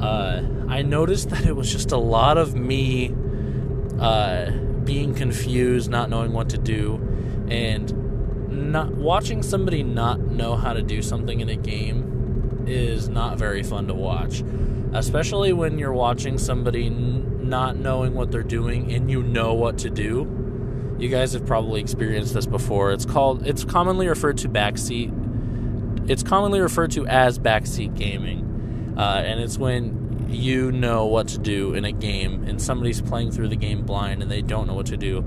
uh, 0.00 0.42
I 0.68 0.82
noticed 0.82 1.30
that 1.30 1.46
it 1.46 1.56
was 1.56 1.72
just 1.72 1.90
a 1.90 1.96
lot 1.96 2.38
of 2.38 2.54
me 2.54 3.14
uh, 3.98 4.50
being 4.84 5.14
confused, 5.14 5.90
not 5.90 6.10
knowing 6.10 6.32
what 6.32 6.50
to 6.50 6.58
do, 6.58 7.00
and 7.48 7.92
not 8.58 8.92
watching 8.92 9.42
somebody 9.42 9.82
not 9.82 10.20
know 10.20 10.56
how 10.56 10.72
to 10.72 10.82
do 10.82 11.02
something 11.02 11.40
in 11.40 11.48
a 11.48 11.56
game 11.56 12.64
is 12.66 13.08
not 13.08 13.38
very 13.38 13.62
fun 13.62 13.86
to 13.86 13.94
watch, 13.94 14.42
especially 14.92 15.52
when 15.52 15.78
you're 15.78 15.92
watching 15.92 16.38
somebody 16.38 16.86
n- 16.86 17.48
not 17.48 17.76
knowing 17.76 18.14
what 18.14 18.30
they're 18.30 18.42
doing 18.42 18.92
and 18.92 19.10
you 19.10 19.22
know 19.22 19.54
what 19.54 19.78
to 19.78 19.90
do. 19.90 20.96
You 20.98 21.08
guys 21.08 21.32
have 21.32 21.46
probably 21.46 21.80
experienced 21.80 22.34
this 22.34 22.46
before. 22.46 22.92
It's 22.92 23.06
called 23.06 23.46
it's 23.46 23.64
commonly 23.64 24.08
referred 24.08 24.38
to 24.38 24.48
backseat. 24.48 26.10
It's 26.10 26.22
commonly 26.22 26.60
referred 26.60 26.90
to 26.92 27.06
as 27.06 27.38
backseat 27.38 27.96
gaming 27.96 28.94
uh, 28.98 29.22
and 29.24 29.40
it's 29.40 29.56
when 29.56 30.26
you 30.28 30.72
know 30.72 31.06
what 31.06 31.28
to 31.28 31.38
do 31.38 31.72
in 31.72 31.84
a 31.84 31.92
game 31.92 32.44
and 32.48 32.60
somebody's 32.60 33.00
playing 33.00 33.30
through 33.30 33.48
the 33.48 33.56
game 33.56 33.82
blind 33.82 34.22
and 34.22 34.30
they 34.30 34.42
don't 34.42 34.66
know 34.66 34.74
what 34.74 34.86
to 34.86 34.96
do. 34.96 35.24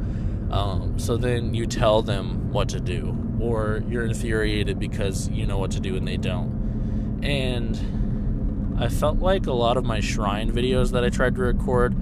Um, 0.52 1.00
so 1.00 1.16
then 1.16 1.54
you 1.54 1.66
tell 1.66 2.02
them 2.02 2.52
what 2.52 2.70
to 2.70 2.80
do, 2.80 3.18
or 3.40 3.84
you're 3.88 4.06
infuriated 4.06 4.78
because 4.80 5.30
you 5.30 5.46
know 5.46 5.58
what 5.58 5.72
to 5.72 5.80
do 5.80 5.96
and 5.96 6.08
they 6.08 6.18
don't. 6.18 7.20
And 7.24 8.78
I 8.80 8.90
felt 8.90 9.20
like 9.20 9.48
a 9.48 9.54
lot 9.54 9.78
of 9.78 9.86
my 9.86 10.02
shrine 10.02 10.52
videos 10.52 10.92
that 10.92 11.04
I 11.06 11.10
tried 11.10 11.36
to 11.36 11.42
record 11.42 11.96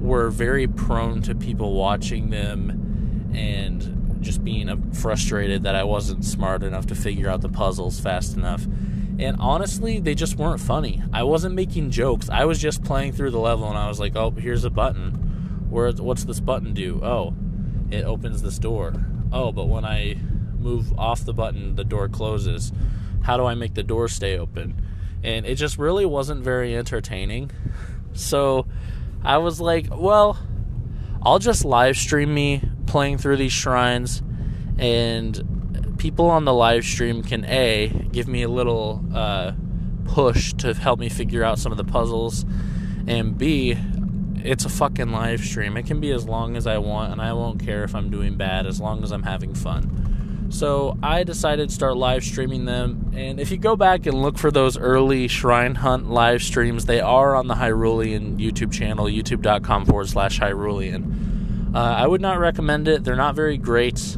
were 0.00 0.30
very 0.30 0.66
prone 0.66 1.22
to 1.22 1.34
people 1.34 1.74
watching 1.74 2.30
them 2.30 3.30
and 3.34 4.18
just 4.20 4.42
being 4.42 4.92
frustrated 4.92 5.62
that 5.62 5.74
I 5.74 5.84
wasn't 5.84 6.24
smart 6.24 6.62
enough 6.62 6.86
to 6.86 6.94
figure 6.94 7.28
out 7.28 7.42
the 7.42 7.48
puzzles 7.48 8.00
fast 8.00 8.36
enough. 8.36 8.64
And 9.18 9.36
honestly, 9.38 10.00
they 10.00 10.14
just 10.14 10.36
weren't 10.36 10.60
funny. 10.60 11.02
I 11.12 11.22
wasn't 11.22 11.54
making 11.54 11.90
jokes. 11.90 12.28
I 12.28 12.44
was 12.46 12.58
just 12.58 12.82
playing 12.82 13.12
through 13.12 13.30
the 13.30 13.38
level 13.38 13.68
and 13.68 13.76
I 13.78 13.86
was 13.86 14.00
like, 14.00 14.16
"Oh, 14.16 14.30
here's 14.30 14.64
a 14.64 14.70
button. 14.70 15.29
Where 15.70 15.92
what's 15.92 16.24
this 16.24 16.40
button 16.40 16.74
do? 16.74 17.00
Oh, 17.02 17.34
it 17.90 18.04
opens 18.04 18.42
this 18.42 18.58
door. 18.58 18.92
Oh, 19.32 19.52
but 19.52 19.66
when 19.66 19.84
I 19.84 20.16
move 20.58 20.92
off 20.98 21.24
the 21.24 21.32
button, 21.32 21.76
the 21.76 21.84
door 21.84 22.08
closes. 22.08 22.72
How 23.22 23.36
do 23.36 23.44
I 23.44 23.54
make 23.54 23.74
the 23.74 23.82
door 23.82 24.08
stay 24.08 24.36
open?" 24.38 24.82
And 25.22 25.46
it 25.46 25.56
just 25.56 25.78
really 25.78 26.06
wasn't 26.06 26.42
very 26.42 26.76
entertaining. 26.76 27.50
So, 28.12 28.66
I 29.22 29.38
was 29.38 29.60
like, 29.60 29.86
well, 29.90 30.38
I'll 31.22 31.38
just 31.38 31.64
live 31.64 31.96
stream 31.96 32.32
me 32.32 32.62
playing 32.86 33.18
through 33.18 33.36
these 33.36 33.52
shrines, 33.52 34.22
and 34.78 35.96
people 35.98 36.30
on 36.30 36.46
the 36.46 36.54
live 36.54 36.84
stream 36.84 37.22
can 37.22 37.44
A, 37.44 37.88
give 38.10 38.26
me 38.26 38.42
a 38.42 38.48
little 38.48 39.04
uh, 39.14 39.52
push 40.06 40.54
to 40.54 40.72
help 40.72 40.98
me 40.98 41.10
figure 41.10 41.44
out 41.44 41.58
some 41.58 41.70
of 41.70 41.78
the 41.78 41.84
puzzles, 41.84 42.46
and 43.06 43.36
B, 43.36 43.76
it's 44.44 44.64
a 44.64 44.68
fucking 44.68 45.10
live 45.10 45.40
stream. 45.40 45.76
It 45.76 45.86
can 45.86 46.00
be 46.00 46.10
as 46.12 46.26
long 46.26 46.56
as 46.56 46.66
I 46.66 46.78
want, 46.78 47.12
and 47.12 47.20
I 47.20 47.32
won't 47.32 47.60
care 47.64 47.84
if 47.84 47.94
I'm 47.94 48.10
doing 48.10 48.36
bad 48.36 48.66
as 48.66 48.80
long 48.80 49.02
as 49.02 49.12
I'm 49.12 49.22
having 49.22 49.54
fun. 49.54 50.48
So 50.50 50.98
I 51.00 51.22
decided 51.22 51.68
to 51.68 51.74
start 51.74 51.96
live 51.96 52.24
streaming 52.24 52.64
them. 52.64 53.12
And 53.14 53.38
if 53.38 53.52
you 53.52 53.56
go 53.56 53.76
back 53.76 54.06
and 54.06 54.20
look 54.20 54.36
for 54.36 54.50
those 54.50 54.76
early 54.76 55.28
Shrine 55.28 55.76
Hunt 55.76 56.10
live 56.10 56.42
streams, 56.42 56.86
they 56.86 57.00
are 57.00 57.36
on 57.36 57.46
the 57.46 57.54
Hyrulean 57.54 58.38
YouTube 58.38 58.72
channel, 58.72 59.06
youtube.com 59.06 59.86
forward 59.86 60.08
slash 60.08 60.40
Hyrulean. 60.40 61.74
Uh, 61.74 61.78
I 61.78 62.06
would 62.06 62.20
not 62.20 62.40
recommend 62.40 62.88
it. 62.88 63.04
They're 63.04 63.14
not 63.14 63.36
very 63.36 63.58
great. 63.58 64.16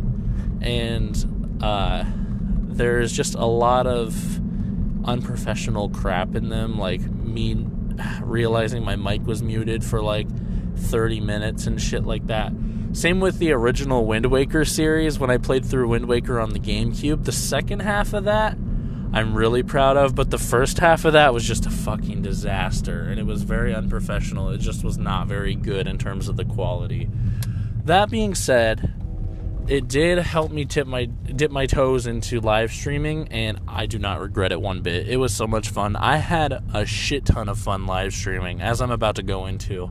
And 0.63 1.59
uh, 1.63 2.05
there's 2.07 3.13
just 3.13 3.35
a 3.35 3.45
lot 3.45 3.87
of 3.87 4.41
unprofessional 5.07 5.91
crap 5.91 6.35
in 6.35 6.49
them, 6.49 6.79
like 6.79 7.03
me 7.03 7.67
realizing 8.23 8.85
my 8.85 8.97
mic 8.97 9.27
was 9.27 9.43
muted 9.43 9.85
for 9.85 10.03
like 10.03 10.29
30 10.77 11.21
minutes 11.21 11.67
and 11.67 11.81
shit 11.81 12.05
like 12.05 12.27
that. 12.27 12.53
Same 12.93 13.21
with 13.21 13.39
the 13.39 13.53
original 13.53 14.05
Wind 14.05 14.27
Waker 14.27 14.65
series 14.65 15.19
when 15.19 15.31
I 15.31 15.39
played 15.39 15.65
through 15.65 15.89
Wind 15.89 16.07
Waker 16.07 16.39
on 16.39 16.51
the 16.51 16.61
GameCube. 16.61 17.25
The 17.25 17.33
second 17.33 17.81
half 17.81 18.13
of 18.13 18.25
that, 18.25 18.57
I'm 19.15 19.35
really 19.35 19.63
proud 19.63 19.97
of, 19.97 20.15
but 20.15 20.31
the 20.31 20.39
first 20.39 20.79
half 20.79 21.05
of 21.05 21.15
that 21.15 21.33
was 21.33 21.45
just 21.45 21.65
a 21.65 21.71
fucking 21.71 22.23
disaster 22.23 23.03
and 23.03 23.19
it 23.19 23.27
was 23.27 23.43
very 23.43 23.75
unprofessional. 23.75 24.51
It 24.51 24.59
just 24.59 24.85
was 24.85 24.99
not 24.99 25.27
very 25.27 25.55
good 25.55 25.87
in 25.87 25.99
terms 25.99 26.29
of 26.29 26.37
the 26.37 26.45
quality. 26.45 27.09
That 27.85 28.11
being 28.11 28.35
said, 28.35 28.93
it 29.69 29.89
did 29.89 30.19
help 30.19 30.51
me 30.51 30.65
tip 30.65 30.87
my 30.87 31.05
dip 31.05 31.51
my 31.51 31.67
toes 31.67 32.07
into 32.07 32.41
live 32.41 32.73
streaming 32.73 33.29
and 33.29 33.61
I 33.69 33.87
do 33.87 33.99
not 33.99 34.21
regret 34.21 34.53
it 34.53 34.61
one 34.61 34.83
bit. 34.83 35.09
It 35.09 35.17
was 35.17 35.35
so 35.35 35.47
much 35.47 35.69
fun. 35.69 35.95
I 35.97 36.17
had 36.17 36.63
a 36.75 36.85
shit 36.85 37.25
ton 37.25 37.49
of 37.49 37.59
fun 37.59 37.87
live 37.87 38.13
streaming 38.13 38.61
as 38.61 38.81
I'm 38.81 38.91
about 38.91 39.17
to 39.17 39.23
go 39.23 39.47
into. 39.47 39.91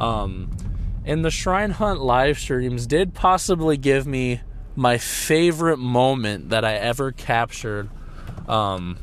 Um, 0.00 0.50
and 1.04 1.24
the 1.24 1.30
Shrine 1.30 1.70
Hunt 1.72 2.00
live 2.00 2.38
streams 2.38 2.86
did 2.86 3.14
possibly 3.14 3.76
give 3.76 4.06
me 4.06 4.40
my 4.74 4.98
favorite 4.98 5.78
moment 5.78 6.48
that 6.48 6.64
I 6.64 6.74
ever 6.74 7.12
captured 7.12 7.90
um, 8.48 8.98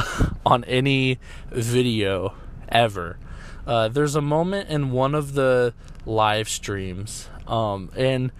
on 0.46 0.64
any 0.64 1.18
video 1.50 2.34
ever. 2.68 3.18
Uh, 3.66 3.88
there's 3.88 4.14
a 4.14 4.20
moment 4.20 4.68
in 4.68 4.90
one 4.90 5.14
of 5.14 5.32
the 5.32 5.74
live 6.04 6.48
streams, 6.48 7.28
um, 7.48 7.90
and 7.96 8.30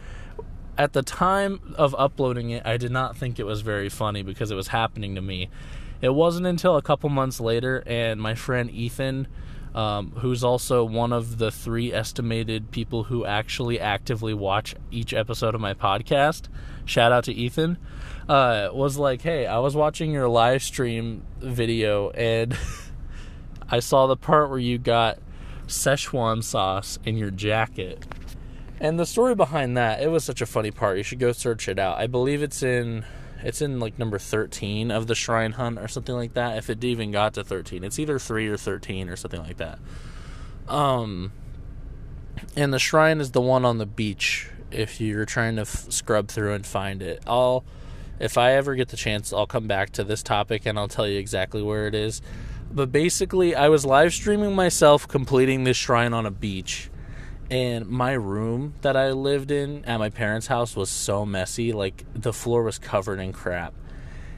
at 0.78 0.92
the 0.92 1.02
time 1.02 1.74
of 1.76 1.94
uploading 1.98 2.50
it, 2.50 2.64
I 2.66 2.76
did 2.76 2.92
not 2.92 3.16
think 3.16 3.38
it 3.38 3.46
was 3.46 3.60
very 3.62 3.88
funny 3.88 4.22
because 4.22 4.50
it 4.50 4.54
was 4.54 4.68
happening 4.68 5.14
to 5.14 5.22
me. 5.22 5.48
It 6.00 6.10
wasn't 6.10 6.46
until 6.46 6.76
a 6.76 6.82
couple 6.82 7.08
months 7.08 7.40
later, 7.40 7.82
and 7.86 8.20
my 8.20 8.34
friend 8.34 8.70
Ethan 8.70 9.26
um, 9.76 10.12
who's 10.16 10.42
also 10.42 10.84
one 10.84 11.12
of 11.12 11.36
the 11.36 11.50
three 11.50 11.92
estimated 11.92 12.70
people 12.70 13.04
who 13.04 13.26
actually 13.26 13.78
actively 13.78 14.32
watch 14.32 14.74
each 14.90 15.12
episode 15.12 15.54
of 15.54 15.60
my 15.60 15.74
podcast. 15.74 16.48
Shout 16.86 17.12
out 17.12 17.24
to 17.24 17.32
Ethan. 17.32 17.76
Uh, 18.26 18.70
was 18.72 18.96
like, 18.96 19.20
hey, 19.20 19.46
I 19.46 19.58
was 19.58 19.76
watching 19.76 20.10
your 20.10 20.28
live 20.28 20.62
stream 20.62 21.24
video 21.38 22.08
and 22.10 22.56
I 23.70 23.80
saw 23.80 24.06
the 24.06 24.16
part 24.16 24.48
where 24.48 24.58
you 24.58 24.78
got 24.78 25.18
Szechuan 25.66 26.42
sauce 26.42 26.98
in 27.04 27.18
your 27.18 27.30
jacket. 27.30 28.02
And 28.80 28.98
the 28.98 29.06
story 29.06 29.34
behind 29.34 29.76
that, 29.76 30.02
it 30.02 30.10
was 30.10 30.24
such 30.24 30.40
a 30.40 30.46
funny 30.46 30.70
part. 30.70 30.98
You 30.98 31.02
should 31.02 31.18
go 31.18 31.32
search 31.32 31.68
it 31.68 31.78
out. 31.78 31.98
I 31.98 32.06
believe 32.06 32.42
it's 32.42 32.62
in 32.62 33.04
it's 33.42 33.60
in 33.60 33.80
like 33.80 33.98
number 33.98 34.18
13 34.18 34.90
of 34.90 35.06
the 35.06 35.14
Shrine 35.14 35.52
Hunt 35.52 35.78
or 35.78 35.88
something 35.88 36.14
like 36.14 36.34
that. 36.34 36.56
If 36.58 36.70
it 36.70 36.82
even 36.82 37.10
got 37.10 37.34
to 37.34 37.44
13, 37.44 37.84
it's 37.84 37.98
either 37.98 38.18
3 38.18 38.48
or 38.48 38.56
13 38.56 39.08
or 39.08 39.16
something 39.16 39.42
like 39.42 39.58
that. 39.58 39.78
Um, 40.68 41.32
and 42.56 42.72
the 42.72 42.78
shrine 42.78 43.20
is 43.20 43.32
the 43.32 43.40
one 43.40 43.64
on 43.64 43.78
the 43.78 43.86
beach. 43.86 44.50
If 44.70 45.00
you're 45.00 45.26
trying 45.26 45.56
to 45.56 45.62
f- 45.62 45.90
scrub 45.90 46.28
through 46.28 46.54
and 46.54 46.66
find 46.66 47.02
it, 47.02 47.22
I'll, 47.26 47.64
if 48.18 48.36
I 48.36 48.52
ever 48.54 48.74
get 48.74 48.88
the 48.88 48.96
chance, 48.96 49.32
I'll 49.32 49.46
come 49.46 49.68
back 49.68 49.90
to 49.90 50.04
this 50.04 50.22
topic 50.22 50.66
and 50.66 50.78
I'll 50.78 50.88
tell 50.88 51.06
you 51.06 51.18
exactly 51.18 51.62
where 51.62 51.86
it 51.86 51.94
is. 51.94 52.20
But 52.72 52.90
basically, 52.90 53.54
I 53.54 53.68
was 53.68 53.86
live 53.86 54.12
streaming 54.12 54.54
myself 54.54 55.06
completing 55.06 55.64
this 55.64 55.76
shrine 55.76 56.12
on 56.12 56.26
a 56.26 56.30
beach 56.30 56.90
and 57.50 57.86
my 57.86 58.12
room 58.12 58.74
that 58.82 58.96
I 58.96 59.12
lived 59.12 59.50
in 59.50 59.84
at 59.84 59.98
my 59.98 60.10
parents' 60.10 60.48
house 60.48 60.74
was 60.74 60.90
so 60.90 61.24
messy. 61.24 61.72
Like 61.72 62.04
the 62.14 62.32
floor 62.32 62.62
was 62.62 62.78
covered 62.78 63.20
in 63.20 63.32
crap. 63.32 63.74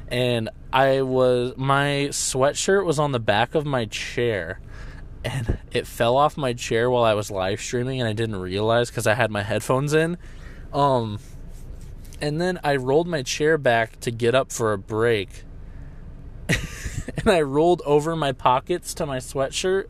And 0.08 0.50
I 0.72 1.02
was 1.02 1.54
my 1.56 2.08
sweatshirt 2.10 2.84
was 2.84 2.98
on 2.98 3.12
the 3.12 3.20
back 3.20 3.54
of 3.54 3.64
my 3.64 3.86
chair 3.86 4.60
and 5.24 5.58
it 5.72 5.86
fell 5.86 6.16
off 6.16 6.36
my 6.36 6.52
chair 6.52 6.90
while 6.90 7.04
I 7.04 7.14
was 7.14 7.30
live 7.30 7.60
streaming 7.60 8.00
and 8.00 8.08
I 8.08 8.12
didn't 8.12 8.36
realize 8.36 8.90
cuz 8.90 9.06
I 9.06 9.14
had 9.14 9.30
my 9.30 9.42
headphones 9.42 9.94
in. 9.94 10.16
Um 10.72 11.18
and 12.20 12.40
then 12.40 12.58
I 12.64 12.76
rolled 12.76 13.06
my 13.06 13.22
chair 13.22 13.56
back 13.58 14.00
to 14.00 14.10
get 14.10 14.34
up 14.34 14.50
for 14.50 14.72
a 14.72 14.78
break. 14.78 15.44
and 16.48 17.30
I 17.30 17.42
rolled 17.42 17.82
over 17.84 18.16
my 18.16 18.32
pockets 18.32 18.92
to 18.94 19.06
my 19.06 19.18
sweatshirt 19.18 19.86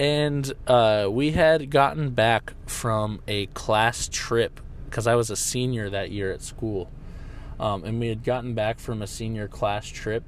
and 0.00 0.54
uh, 0.66 1.08
we 1.10 1.32
had 1.32 1.68
gotten 1.68 2.10
back 2.10 2.54
from 2.64 3.20
a 3.28 3.44
class 3.48 4.08
trip 4.10 4.58
because 4.86 5.06
I 5.06 5.14
was 5.14 5.28
a 5.28 5.36
senior 5.36 5.90
that 5.90 6.10
year 6.10 6.32
at 6.32 6.40
school, 6.40 6.90
um, 7.60 7.84
and 7.84 8.00
we 8.00 8.08
had 8.08 8.24
gotten 8.24 8.54
back 8.54 8.80
from 8.80 9.02
a 9.02 9.06
senior 9.06 9.46
class 9.46 9.86
trip 9.86 10.24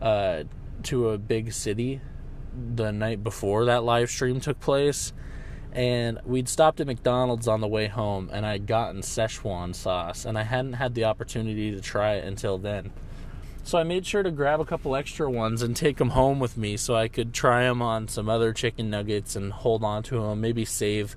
uh, 0.00 0.44
to 0.84 1.10
a 1.10 1.18
big 1.18 1.52
city 1.52 2.00
the 2.74 2.90
night 2.90 3.22
before 3.22 3.66
that 3.66 3.84
live 3.84 4.08
stream 4.10 4.40
took 4.40 4.58
place. 4.60 5.12
And 5.72 6.18
we'd 6.24 6.48
stopped 6.48 6.80
at 6.80 6.86
McDonald's 6.86 7.48
on 7.48 7.60
the 7.60 7.68
way 7.68 7.88
home, 7.88 8.30
and 8.32 8.46
I'd 8.46 8.66
gotten 8.66 9.02
Szechuan 9.02 9.74
sauce, 9.74 10.24
and 10.24 10.38
I 10.38 10.42
hadn't 10.42 10.74
had 10.74 10.94
the 10.94 11.04
opportunity 11.04 11.70
to 11.70 11.82
try 11.82 12.14
it 12.14 12.24
until 12.24 12.56
then. 12.56 12.92
So 13.64 13.78
I 13.78 13.84
made 13.84 14.04
sure 14.04 14.22
to 14.22 14.30
grab 14.30 14.60
a 14.60 14.64
couple 14.64 14.96
extra 14.96 15.30
ones 15.30 15.62
and 15.62 15.76
take 15.76 15.96
them 15.96 16.10
home 16.10 16.40
with 16.40 16.56
me 16.56 16.76
so 16.76 16.94
I 16.94 17.08
could 17.08 17.32
try 17.32 17.64
them 17.64 17.80
on 17.80 18.08
some 18.08 18.28
other 18.28 18.52
chicken 18.52 18.90
nuggets 18.90 19.36
and 19.36 19.52
hold 19.52 19.84
on 19.84 20.02
to 20.04 20.20
them, 20.20 20.40
maybe 20.40 20.64
save 20.64 21.16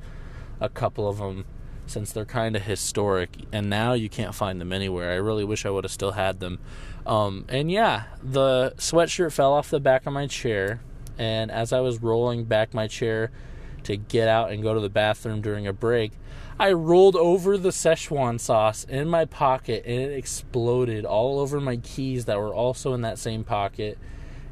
a 0.60 0.70
couple 0.70 1.08
of 1.08 1.18
them 1.18 1.46
since 1.88 2.12
they're 2.12 2.26
kind 2.26 2.56
of 2.56 2.64
historic 2.64 3.30
and 3.52 3.70
now 3.70 3.93
you 3.93 4.10
can't 4.10 4.34
find 4.34 4.62
them 4.62 4.72
anywhere. 4.72 5.12
I 5.12 5.16
really 5.16 5.43
wish 5.43 5.66
I 5.66 5.70
would 5.70 5.84
have 5.84 5.91
still 5.91 6.12
had 6.12 6.39
them. 6.39 6.60
Um, 7.06 7.46
and 7.50 7.70
yeah, 7.70 8.06
the 8.24 8.74
sweatshirt 8.78 9.32
fell 9.32 9.54
off 9.54 9.70
the 9.70 9.80
back 9.80 10.06
of 10.06 10.14
my 10.14 10.28
chair, 10.28 10.82
and 11.18 11.52
as 11.52 11.72
I 11.72 11.80
was 11.80 12.02
rolling 12.02 12.46
back 12.46 12.74
my 12.74 12.88
chair 12.88 13.32
to 13.84 13.96
get 13.96 14.28
out 14.28 14.52
and 14.52 14.64
go 14.64 14.74
to 14.74 14.80
the 14.80 14.89
bathroom 14.89 15.41
during 15.41 15.68
a 15.68 15.74
break, 15.74 16.14
I 16.58 16.72
rolled 16.72 17.18
over 17.18 17.58
the 17.58 17.70
Szechuan 17.70 18.39
sauce 18.39 18.86
in 18.86 19.10
my 19.10 19.26
pocket 19.26 19.84
and 19.86 19.99
it 19.99 20.18
exploded 20.18 21.03
all 21.03 21.39
over 21.39 21.60
my 21.60 21.78
keys 21.78 22.26
that 22.26 22.38
were 22.38 22.53
also 22.53 22.93
in 22.93 23.01
that 23.01 23.20
same 23.20 23.43
pocket 23.43 23.97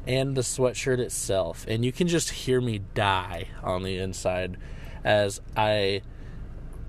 and 0.06 0.36
the 0.36 0.42
sweatshirt 0.42 0.98
itself. 0.98 1.64
And 1.66 1.82
you 1.82 1.92
can 1.92 2.06
just 2.06 2.30
hear 2.30 2.60
me 2.60 2.80
die 2.92 3.48
on 3.62 3.82
the 3.82 3.96
inside 3.96 4.58
as 5.02 5.40
I 5.56 6.02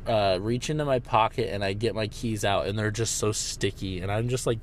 uh, 0.06 0.38
reach 0.42 0.70
into 0.70 0.84
my 0.84 1.00
pocket 1.00 1.54
and 1.54 1.64
I 1.64 1.72
get 1.72 1.96
my 1.96 2.08
keys 2.08 2.44
out 2.44 2.68
and 2.68 2.78
they're 2.78 2.92
just 2.92 3.18
so 3.18 3.32
sticky. 3.32 4.02
And 4.02 4.12
I'm 4.12 4.28
just 4.28 4.46
like, 4.46 4.60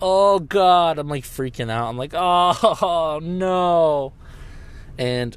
oh 0.00 0.38
God. 0.38 1.00
I'm 1.00 1.08
like 1.08 1.24
freaking 1.24 1.68
out. 1.68 1.88
I'm 1.88 1.98
like, 1.98 2.14
oh 2.14 3.18
no. 3.22 4.12
And 4.98 5.36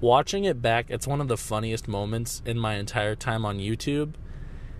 watching 0.00 0.44
it 0.44 0.62
back, 0.62 0.86
it's 0.90 1.06
one 1.06 1.20
of 1.20 1.28
the 1.28 1.36
funniest 1.36 1.88
moments 1.88 2.42
in 2.44 2.58
my 2.58 2.74
entire 2.74 3.14
time 3.14 3.44
on 3.44 3.58
YouTube. 3.58 4.14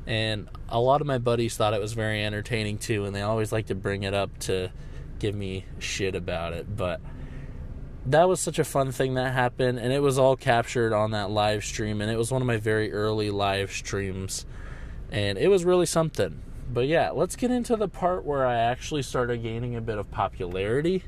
And 0.07 0.49
a 0.69 0.81
lot 0.81 1.01
of 1.01 1.07
my 1.07 1.19
buddies 1.19 1.57
thought 1.57 1.75
it 1.75 1.81
was 1.81 1.93
very 1.93 2.25
entertaining 2.25 2.79
too, 2.79 3.05
and 3.05 3.15
they 3.15 3.23
always 3.23 3.53
like 3.53 3.67
to 3.67 3.75
bring 3.75 4.05
it 4.05 4.15
up 4.15 4.39
to 4.41 4.71
give 5.19 5.35
me 5.35 5.67
shit 5.79 6.15
about 6.15 6.55
it. 6.55 6.77
But 6.77 7.01
that 8.07 8.27
was 8.27 8.41
such 8.41 8.59
a 8.59 8.65
fun 8.65 8.91
thing 8.91 9.15
that 9.15 9.35
happened, 9.35 9.79
and 9.79 9.93
it 9.93 10.01
was 10.01 10.19
all 10.19 10.35
captured 10.35 10.95
on 10.95 11.11
that 11.11 11.31
live 11.31 11.63
stream, 11.63 12.01
and 12.01 12.11
it 12.11 12.17
was 12.17 12.33
one 12.33 12.41
of 12.41 12.47
my 12.47 12.57
very 12.57 12.91
early 12.93 13.31
live 13.31 13.71
streams, 13.71 14.47
and 15.11 15.37
it 15.37 15.49
was 15.49 15.65
really 15.65 15.85
something. 15.87 16.41
But 16.71 16.87
yeah, 16.87 17.11
let's 17.11 17.37
get 17.37 17.51
into 17.51 17.77
the 17.77 17.89
part 17.89 18.25
where 18.25 18.47
I 18.47 18.57
actually 18.57 19.03
started 19.03 19.43
gaining 19.43 19.77
a 19.77 19.81
bit 19.81 19.99
of 19.99 20.11
popularity. 20.11 21.05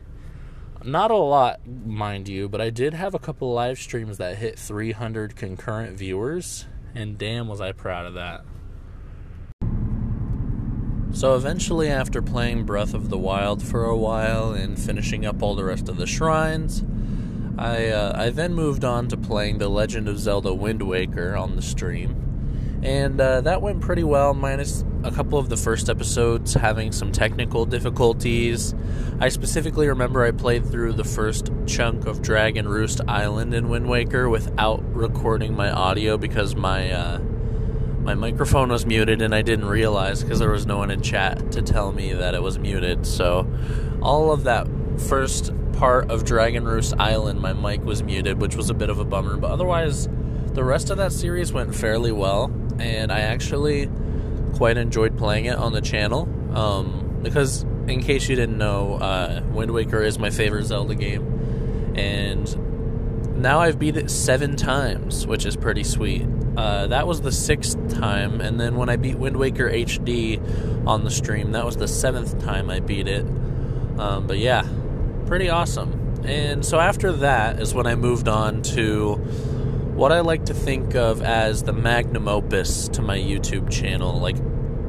Not 0.85 1.11
a 1.11 1.17
lot, 1.17 1.61
mind 1.67 2.27
you, 2.27 2.49
but 2.49 2.63
I 2.63 2.71
did 2.71 2.95
have 2.95 3.15
a 3.15 3.19
couple 3.19 3.53
live 3.53 3.79
streams 3.79 4.17
that 4.17 4.39
hit 4.39 4.59
300 4.59 5.37
concurrent 5.37 5.95
viewers, 5.97 6.67
and 6.95 7.19
damn 7.19 7.49
was 7.49 7.61
I 7.61 7.73
proud 7.73 8.07
of 8.07 8.15
that. 8.15 8.45
So 11.13 11.35
eventually, 11.35 11.91
after 11.91 12.23
playing 12.23 12.65
Breath 12.65 12.95
of 12.95 13.11
the 13.11 13.19
Wild 13.19 13.63
for 13.63 13.85
a 13.85 13.97
while 13.97 14.53
and 14.53 14.79
finishing 14.79 15.27
up 15.27 15.43
all 15.43 15.55
the 15.55 15.65
rest 15.65 15.91
of 15.91 15.99
the 15.99 16.07
shrines, 16.07 16.83
I 17.59 17.89
uh, 17.89 18.13
I 18.17 18.31
then 18.31 18.55
moved 18.55 18.83
on 18.83 19.09
to 19.09 19.19
playing 19.19 19.59
The 19.59 19.69
Legend 19.69 20.09
of 20.09 20.19
Zelda 20.19 20.55
Wind 20.55 20.81
Waker 20.81 21.37
on 21.37 21.57
the 21.57 21.63
stream, 21.63 22.81
and 22.83 23.21
uh, 23.21 23.43
that 23.43 23.61
went 23.61 23.83
pretty 23.83 24.05
well. 24.05 24.33
Minus 24.33 24.83
a 25.03 25.11
couple 25.11 25.39
of 25.39 25.49
the 25.49 25.57
first 25.57 25.89
episodes 25.89 26.55
having 26.55 26.93
some 26.93 27.11
technical 27.13 27.65
difficulties. 27.65 28.75
I 29.19 29.29
specifically 29.29 29.89
remember 29.89 30.25
I 30.25 30.31
played 30.31 30.67
through 30.67 30.93
the 30.95 31.05
first 31.05 31.51
chunk 31.67 32.07
of 32.07 32.23
Dragon 32.23 32.69
Roost 32.69 33.01
Island 33.09 33.55
in 33.55 33.69
Wind 33.69 33.89
Waker 33.89 34.29
without 34.29 34.83
recording 34.95 35.55
my 35.55 35.71
audio 35.71 36.19
because 36.19 36.55
my 36.55 36.91
uh, 36.91 37.19
my 38.01 38.15
microphone 38.15 38.71
was 38.71 38.87
muted 38.87 39.23
and 39.23 39.35
I 39.35 39.43
didn't 39.43 39.67
realize 39.67 40.23
because 40.23 40.39
there 40.39 40.51
was 40.51 40.67
no 40.67 40.79
one 40.79 40.91
in 40.91 41.03
chat 41.03 41.53
to 41.53 41.63
tell 41.63 41.93
me 41.93 42.13
that 42.13 42.35
it 42.35 42.43
was 42.43 42.59
muted. 42.59 43.07
So, 43.07 43.47
all 44.03 44.33
of 44.33 44.45
that 44.45 44.67
first 45.09 45.53
part 45.75 46.11
of 46.11 46.25
Dragon 46.25 46.65
Roost 46.65 46.95
Island, 46.99 47.41
my 47.41 47.53
mic 47.53 47.83
was 47.85 48.03
muted, 48.03 48.41
which 48.41 48.57
was 48.57 48.71
a 48.71 48.75
bit 48.75 48.91
of 48.91 48.99
a 48.99 49.05
bummer. 49.05 49.37
But 49.37 49.51
otherwise, 49.51 50.09
the 50.53 50.65
rest 50.65 50.91
of 50.91 50.97
that 50.97 51.13
series 51.13 51.53
went 51.53 51.75
fairly 51.75 52.13
well, 52.13 52.51
and 52.79 53.13
I 53.13 53.21
actually 53.21 53.89
quite 54.51 54.77
enjoyed 54.77 55.17
playing 55.17 55.47
it 55.47 55.57
on 55.57 55.73
the 55.73 55.81
channel. 55.81 56.29
Um, 56.57 57.21
because, 57.23 57.63
in 57.87 58.03
case 58.03 58.29
you 58.29 58.37
didn't 58.37 58.59
know, 58.59 58.95
uh, 58.95 59.43
Wind 59.53 59.73
Waker 59.73 60.03
is 60.03 60.19
my 60.19 60.31
favorite 60.31 60.65
Zelda 60.65 60.95
game, 60.95 61.95
and 61.97 63.41
now 63.43 63.61
I've 63.61 63.79
beat 63.79 63.97
it 63.97 64.11
seven 64.11 64.57
times, 64.57 65.27
which 65.27 65.45
is 65.47 65.57
pretty 65.57 65.85
sweet. 65.85 66.27
Uh, 66.57 66.87
that 66.89 67.07
was 67.07 67.21
the 67.21 67.33
sixth 67.33 67.77
time, 67.99 68.41
and 68.41 68.59
then 68.59 68.77
when 68.77 68.89
I 68.89 68.97
beat 68.97 69.19
Wind 69.19 69.37
Waker 69.37 69.71
HD 69.71 70.39
on 70.87 71.05
the 71.05 71.11
stream, 71.11 71.53
that 71.53 71.65
was 71.65 71.77
the 71.77 71.89
seventh 71.89 72.43
time 72.43 72.71
I 72.71 72.81
beat 72.81 73.07
it. 73.07 73.25
Um, 73.99 74.27
but 74.27 74.39
yeah, 74.39 74.67
pretty 75.27 75.49
awesome. 75.49 76.23
And 76.25 76.65
so 76.65 76.79
after 76.79 77.13
that 77.13 77.61
is 77.61 77.75
when 77.75 77.87
I 77.87 77.95
moved 77.95 78.29
on 78.29 78.63
to 78.63 79.21
what 80.01 80.13
I 80.13 80.21
like 80.21 80.47
to 80.47 80.55
think 80.55 80.95
of 80.95 81.21
as 81.21 81.65
the 81.65 81.75
magnum 81.75 82.27
opus 82.27 82.89
to 82.89 83.03
my 83.03 83.19
YouTube 83.19 83.71
channel. 83.71 84.19
Like 84.19 84.37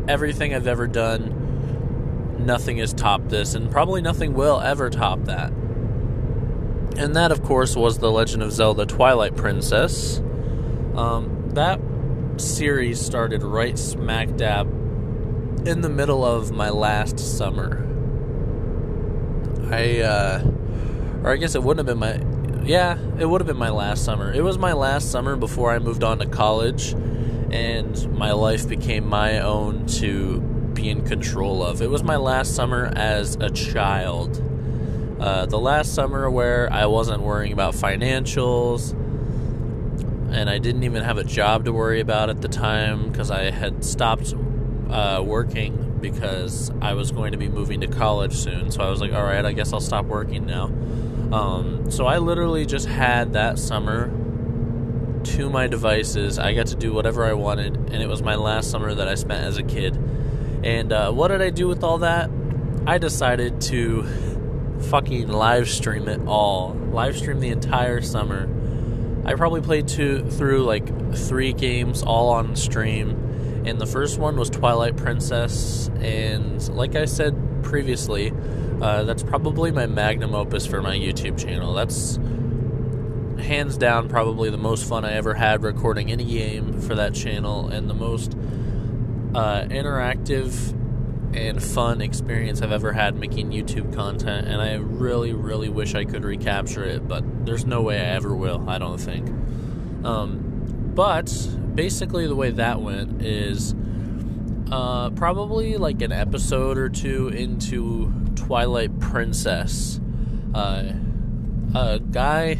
everything 0.08 0.54
I've 0.54 0.68
ever 0.68 0.88
done, 0.88 2.40
nothing 2.46 2.78
has 2.78 2.94
topped 2.94 3.28
this, 3.28 3.54
and 3.54 3.70
probably 3.70 4.02
nothing 4.02 4.34
will 4.34 4.62
ever 4.62 4.90
top 4.90 5.26
that. 5.26 5.52
And 6.96 7.14
that, 7.18 7.30
of 7.30 7.44
course, 7.44 7.76
was 7.76 8.00
The 8.00 8.10
Legend 8.10 8.42
of 8.42 8.54
Zelda 8.54 8.86
Twilight 8.86 9.36
Princess. 9.36 10.20
Um, 10.96 11.50
that 11.56 11.82
series 12.38 13.02
started 13.02 13.44
right 13.44 13.78
smack 13.78 14.38
dab 14.38 14.68
in 15.68 15.82
the 15.82 15.90
middle 15.90 16.24
of 16.24 16.54
my 16.54 16.70
last 16.70 17.20
summer. 17.20 17.86
I, 19.70 20.00
uh, 20.00 20.42
or 21.22 21.34
I 21.34 21.36
guess 21.36 21.54
it 21.54 21.64
wouldn't 21.64 21.86
have 21.86 22.00
been 22.00 22.00
my, 22.00 22.41
yeah, 22.64 22.98
it 23.20 23.26
would 23.26 23.42
have 23.42 23.48
been 23.48 23.58
my 23.58 23.70
last 23.70 24.06
summer. 24.06 24.32
It 24.32 24.44
was 24.44 24.58
my 24.58 24.74
last 24.74 25.12
summer 25.12 25.36
before 25.36 25.72
I 25.72 25.80
moved 25.80 26.04
on 26.04 26.20
to 26.20 26.26
college 26.26 26.94
and 27.52 28.18
my 28.18 28.32
life 28.32 28.68
became 28.68 29.08
my 29.08 29.40
own 29.40 29.86
to 29.86 30.40
be 30.74 30.90
in 30.90 31.06
control 31.06 31.64
of. 31.64 31.82
It 31.82 31.90
was 31.90 32.04
my 32.04 32.16
last 32.16 32.56
summer 32.56 32.92
as 32.96 33.36
a 33.36 33.50
child. 33.50 34.42
Uh, 35.20 35.46
the 35.46 35.60
last 35.60 35.94
summer 35.94 36.30
where 36.30 36.72
I 36.72 36.86
wasn't 36.86 37.22
worrying 37.22 37.54
about 37.54 37.74
financials 37.74 38.92
and 40.32 40.50
I 40.50 40.58
didn't 40.58 40.84
even 40.84 41.04
have 41.04 41.18
a 41.18 41.24
job 41.24 41.66
to 41.66 41.74
worry 41.74 42.00
about 42.00 42.30
at 42.30 42.42
the 42.42 42.48
time 42.48 43.12
because 43.12 43.30
I 43.30 43.52
had 43.52 43.84
stopped 43.84 44.34
uh, 44.90 45.22
working 45.26 45.98
because 46.00 46.72
I 46.82 46.94
was 46.94 47.12
going 47.12 47.34
to 47.34 47.38
be 47.38 47.50
moving 47.50 47.82
to 47.82 47.88
college 47.88 48.34
soon. 48.34 48.72
So 48.72 48.82
I 48.82 48.90
was 48.90 49.02
like, 49.02 49.14
all 49.14 49.24
right, 49.24 49.46
I 49.46 49.52
guess 49.52 49.74
I'll 49.74 49.82
stop 49.82 50.06
working 50.06 50.46
now. 50.46 50.72
Um, 51.32 51.90
so 51.90 52.06
I 52.06 52.18
literally 52.18 52.66
just 52.66 52.88
had 52.88 53.34
that 53.34 53.60
summer 53.60 54.08
to 55.24 55.50
my 55.50 55.68
devices. 55.68 56.40
I 56.40 56.54
got 56.54 56.68
to 56.68 56.76
do 56.76 56.94
whatever 56.94 57.26
I 57.26 57.34
wanted, 57.34 57.76
and 57.76 57.96
it 57.96 58.08
was 58.08 58.22
my 58.22 58.36
last 58.36 58.72
summer 58.72 58.94
that 58.94 59.08
I 59.08 59.16
spent 59.16 59.44
as 59.44 59.58
a 59.58 59.64
kid. 59.64 59.96
And 60.64 60.92
uh, 60.92 61.12
what 61.12 61.30
did 61.30 61.42
I 61.42 61.50
do 61.50 61.68
with 61.68 61.84
all 61.84 62.00
that? 62.00 62.30
I 62.86 62.98
decided 62.98 63.62
to 63.62 64.04
fucking 64.90 65.28
live 65.28 65.70
stream 65.70 66.08
it 66.08 66.22
all. 66.28 66.74
Live 66.74 67.18
stream 67.18 67.40
the 67.40 67.50
entire 67.50 68.02
summer 68.02 68.50
I 69.24 69.36
probably 69.36 69.62
played 69.62 69.88
two 69.88 70.24
through 70.32 70.64
like 70.64 71.16
three 71.16 71.54
games 71.54 72.02
all 72.02 72.30
on 72.30 72.56
stream, 72.56 73.12
and 73.66 73.80
the 73.80 73.86
first 73.86 74.18
one 74.18 74.36
was 74.36 74.50
Twilight 74.50 74.98
Princess, 74.98 75.90
and 76.00 76.68
like 76.70 76.96
I 76.96 77.06
said 77.06 77.36
previously, 77.64 78.34
uh, 78.82 79.04
that's 79.04 79.24
probably 79.24 79.72
my 79.72 79.86
magnum 79.86 80.34
opus 80.34 80.66
for 80.66 80.82
my 80.82 80.96
YouTube 80.98 81.40
channel. 81.40 81.74
That's 81.74 82.18
hands 83.42 83.78
down 83.78 84.10
probably 84.10 84.50
the 84.50 84.58
most 84.58 84.88
fun 84.88 85.06
I 85.06 85.14
ever 85.14 85.34
had 85.34 85.64
recording 85.64 86.12
any 86.12 86.26
game 86.26 86.82
for 86.82 86.96
that 86.96 87.14
channel, 87.14 87.68
and 87.68 87.90
the 87.90 87.94
most 87.94 88.34
uh, 89.36 89.64
interactive 89.70 90.78
and 91.36 91.62
fun 91.64 92.02
experience 92.02 92.62
I've 92.62 92.72
ever 92.72 92.92
had 92.92 93.16
making 93.16 93.52
YouTube 93.52 93.94
content, 93.94 94.48
and 94.48 94.62
I 94.62 94.74
really, 94.76 95.34
really 95.34 95.70
wish 95.70 95.96
I 95.96 96.04
could 96.04 96.24
recapture 96.24 96.84
it, 96.84 97.08
but 97.08 97.24
there's 97.46 97.66
no 97.66 97.82
way 97.82 98.00
I 98.00 98.16
ever 98.16 98.36
will, 98.36 98.70
I 98.70 98.80
don't 98.80 98.98
think. 98.98 99.28
Um, 100.04 100.92
but 100.94 101.32
basically, 101.74 102.28
the 102.28 102.36
way 102.36 102.52
that 102.52 102.82
went 102.82 103.22
is 103.22 103.76
uh, 104.72 105.12
probably 105.12 105.78
like 105.78 106.02
an 106.02 106.12
episode 106.12 106.78
or 106.78 106.90
two 106.90 107.30
into 107.30 108.12
Twilight 108.46 109.00
Princess. 109.00 110.00
Uh, 110.54 110.94
a 111.76 112.00
guy 112.00 112.58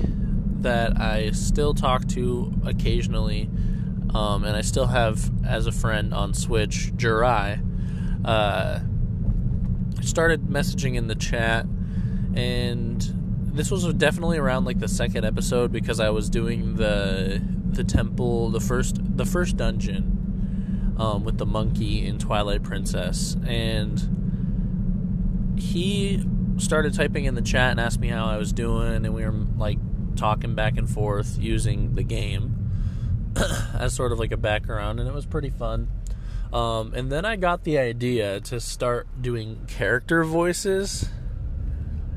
that 0.62 1.00
I 1.00 1.32
still 1.32 1.74
talk 1.74 2.08
to 2.10 2.54
occasionally, 2.66 3.50
um, 4.14 4.44
and 4.44 4.56
I 4.56 4.62
still 4.62 4.88
have 4.88 5.30
as 5.46 5.68
a 5.68 5.72
friend 5.72 6.14
on 6.14 6.34
Switch, 6.34 6.92
Jirai 6.96 7.60
uh, 8.24 8.80
started 10.02 10.44
messaging 10.44 10.96
in 10.96 11.08
the 11.08 11.16
chat, 11.16 11.66
and 12.36 13.02
this 13.54 13.72
was 13.72 13.92
definitely 13.96 14.38
around 14.38 14.66
like 14.66 14.80
the 14.80 14.88
second 14.88 15.26
episode 15.26 15.72
because 15.72 16.00
I 16.00 16.10
was 16.12 16.30
doing 16.30 16.76
the 16.76 17.42
the 17.72 17.84
temple, 17.84 18.50
the 18.50 18.60
first 18.60 18.98
the 19.18 19.26
first 19.26 19.58
dungeon 19.58 20.96
um, 20.98 21.24
with 21.24 21.38
the 21.38 21.46
monkey 21.46 22.06
in 22.06 22.20
Twilight 22.20 22.64
Princess, 22.64 23.36
and 23.46 24.21
he 25.58 26.24
started 26.58 26.94
typing 26.94 27.26
in 27.26 27.36
the 27.36 27.42
chat 27.42 27.72
and 27.72 27.80
asked 27.80 28.00
me 28.00 28.10
how 28.10 28.26
I 28.26 28.38
was 28.38 28.54
doing, 28.54 29.06
and 29.06 29.14
we 29.14 29.26
were 29.26 29.32
like 29.32 29.80
talking 30.16 30.56
back 30.56 30.78
and 30.78 30.90
forth 30.90 31.38
using 31.40 31.96
the 31.96 32.04
game 32.04 33.34
as 33.74 33.94
sort 33.94 34.12
of 34.12 34.20
like 34.20 34.32
a 34.32 34.38
background, 34.38 35.00
and 35.00 35.08
it 35.08 35.14
was 35.14 35.26
pretty 35.26 35.50
fun. 35.50 35.90
Um, 36.54 36.94
and 36.94 37.12
then 37.12 37.26
I 37.26 37.38
got 37.38 37.64
the 37.64 37.78
idea 37.78 38.42
to 38.42 38.60
start 38.60 39.08
doing 39.22 39.66
character 39.68 40.24
voices. 40.24 41.10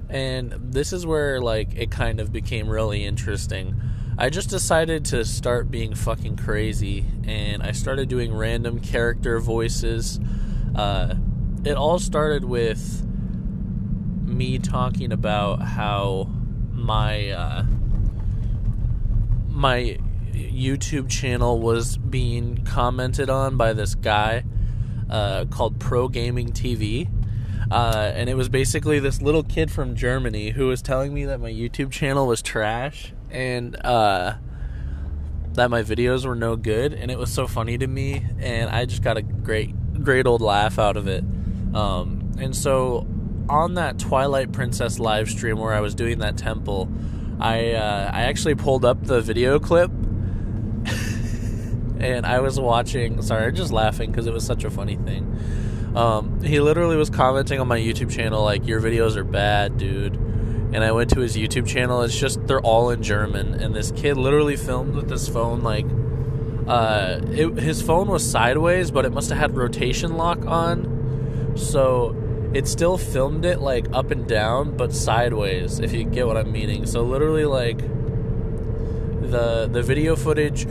And 0.09 0.53
this 0.73 0.93
is 0.93 1.07
where 1.07 1.41
like 1.41 1.75
it 1.77 1.91
kind 1.91 2.21
of 2.21 2.33
became 2.33 2.69
really 2.69 3.05
interesting. 3.05 3.81
I 4.17 4.31
just 4.31 4.51
decided 4.51 5.05
to 5.07 5.25
start 5.25 5.71
being 5.71 5.95
fucking 5.95 6.37
crazy 6.37 7.05
and 7.25 7.63
I 7.63 7.73
started 7.73 8.09
doing 8.09 8.33
random 8.33 8.81
character 8.81 9.41
voices. 9.41 10.21
Uh, 10.75 11.15
it 11.65 11.77
all 11.77 11.99
started 11.99 12.45
with 12.45 13.05
me 14.25 14.59
talking 14.59 15.13
about 15.13 15.63
how 15.63 16.29
my 16.73 17.31
uh, 17.31 17.65
my 19.49 19.99
YouTube 20.33 21.09
channel 21.09 21.61
was 21.61 21.97
being 21.97 22.65
commented 22.65 23.31
on 23.31 23.57
by 23.57 23.73
this 23.73 23.95
guy 23.95 24.45
uh, 25.09 25.45
called 25.47 25.79
Pro 25.79 26.09
Gaming 26.09 26.53
TV. 26.53 27.09
Uh, 27.71 28.13
and 28.15 28.29
it 28.29 28.35
was 28.35 28.49
basically 28.49 28.99
this 28.99 29.23
little 29.23 29.43
kid 29.43 29.71
from 29.71 29.97
Germany 29.97 30.51
who 30.51 30.67
was 30.67 30.83
telling 30.83 31.15
me 31.15 31.25
that 31.25 31.41
my 31.41 31.51
YouTube 31.51 31.91
channel 31.91 32.27
was 32.27 32.43
trash 32.43 33.13
and 33.31 33.75
uh, 33.85 34.35
that 35.55 35.71
my 35.71 35.83
videos 35.83 36.27
were 36.27 36.35
no 36.35 36.57
good. 36.57 36.93
And 36.93 37.11
it 37.11 37.19
was 37.19 37.33
so 37.33 37.47
funny 37.47 37.79
to 37.79 37.87
me. 37.87 38.27
And 38.39 38.69
I 38.71 38.85
just 38.85 39.03
got 39.03 39.17
a 39.17 39.23
great, 39.23 40.03
great 40.03 40.27
old 40.27 40.43
laugh 40.43 40.79
out 40.79 40.97
of 40.97 41.09
it. 41.09 41.25
Um, 41.75 42.33
and 42.39 42.55
so 42.55 43.07
on 43.49 43.75
that 43.75 43.99
Twilight 43.99 44.53
Princess 44.53 44.99
live 44.99 45.29
stream 45.29 45.59
where 45.59 45.73
I 45.73 45.81
was 45.81 45.95
doing 45.95 46.19
that 46.21 46.37
temple, 46.37 46.89
I 47.41 47.73
uh, 47.73 48.11
I 48.13 48.23
actually 48.23 48.55
pulled 48.55 48.85
up 48.85 49.05
the 49.05 49.21
video 49.21 49.59
clip, 49.59 49.91
and 51.99 52.25
I 52.25 52.41
was 52.41 52.59
watching. 52.59 53.21
Sorry, 53.23 53.47
I'm 53.47 53.55
just 53.55 53.73
laughing 53.73 54.11
because 54.11 54.27
it 54.27 54.33
was 54.33 54.45
such 54.45 54.65
a 54.65 54.71
funny 54.71 54.97
thing. 54.97 55.93
Um, 55.95 56.43
he 56.43 56.61
literally 56.61 56.97
was 56.97 57.11
commenting 57.11 57.61
on 57.61 57.69
my 57.69 57.79
YouTube 57.79 58.11
channel 58.11 58.43
like, 58.43 58.67
"Your 58.67 58.81
videos 58.81 59.17
are 59.17 59.25
bad, 59.25 59.79
dude." 59.79 60.15
And 60.15 60.83
I 60.83 60.91
went 60.91 61.11
to 61.11 61.21
his 61.21 61.37
YouTube 61.37 61.69
channel. 61.69 62.03
It's 62.03 62.19
just 62.19 62.47
they're 62.47 62.61
all 62.61 62.91
in 62.91 63.03
German, 63.03 63.55
and 63.55 63.75
this 63.75 63.93
kid 63.93 64.17
literally 64.17 64.57
filmed 64.57 64.95
with 64.95 65.09
this 65.09 65.29
phone 65.29 65.63
like, 65.63 65.87
uh, 66.67 67.21
it, 67.31 67.59
his 67.59 67.81
phone 67.81 68.09
was 68.09 68.29
sideways, 68.29 68.91
but 68.91 69.05
it 69.05 69.13
must 69.13 69.29
have 69.29 69.39
had 69.39 69.57
rotation 69.57 70.17
lock 70.17 70.45
on, 70.47 71.53
so 71.57 72.17
it 72.55 72.69
still 72.69 72.97
filmed 72.97 73.45
it 73.45 73.61
like 73.61 73.87
up 73.93 74.11
and 74.11 74.27
down, 74.29 74.77
but 74.77 74.93
sideways. 74.93 75.81
If 75.81 75.93
you 75.93 76.05
get 76.05 76.27
what 76.27 76.37
I'm 76.37 76.53
meaning. 76.53 76.87
So 76.87 77.03
literally 77.03 77.45
like 77.45 77.79
the 77.79 79.69
the 79.71 79.83
video 79.83 80.15
footage, 80.15 80.67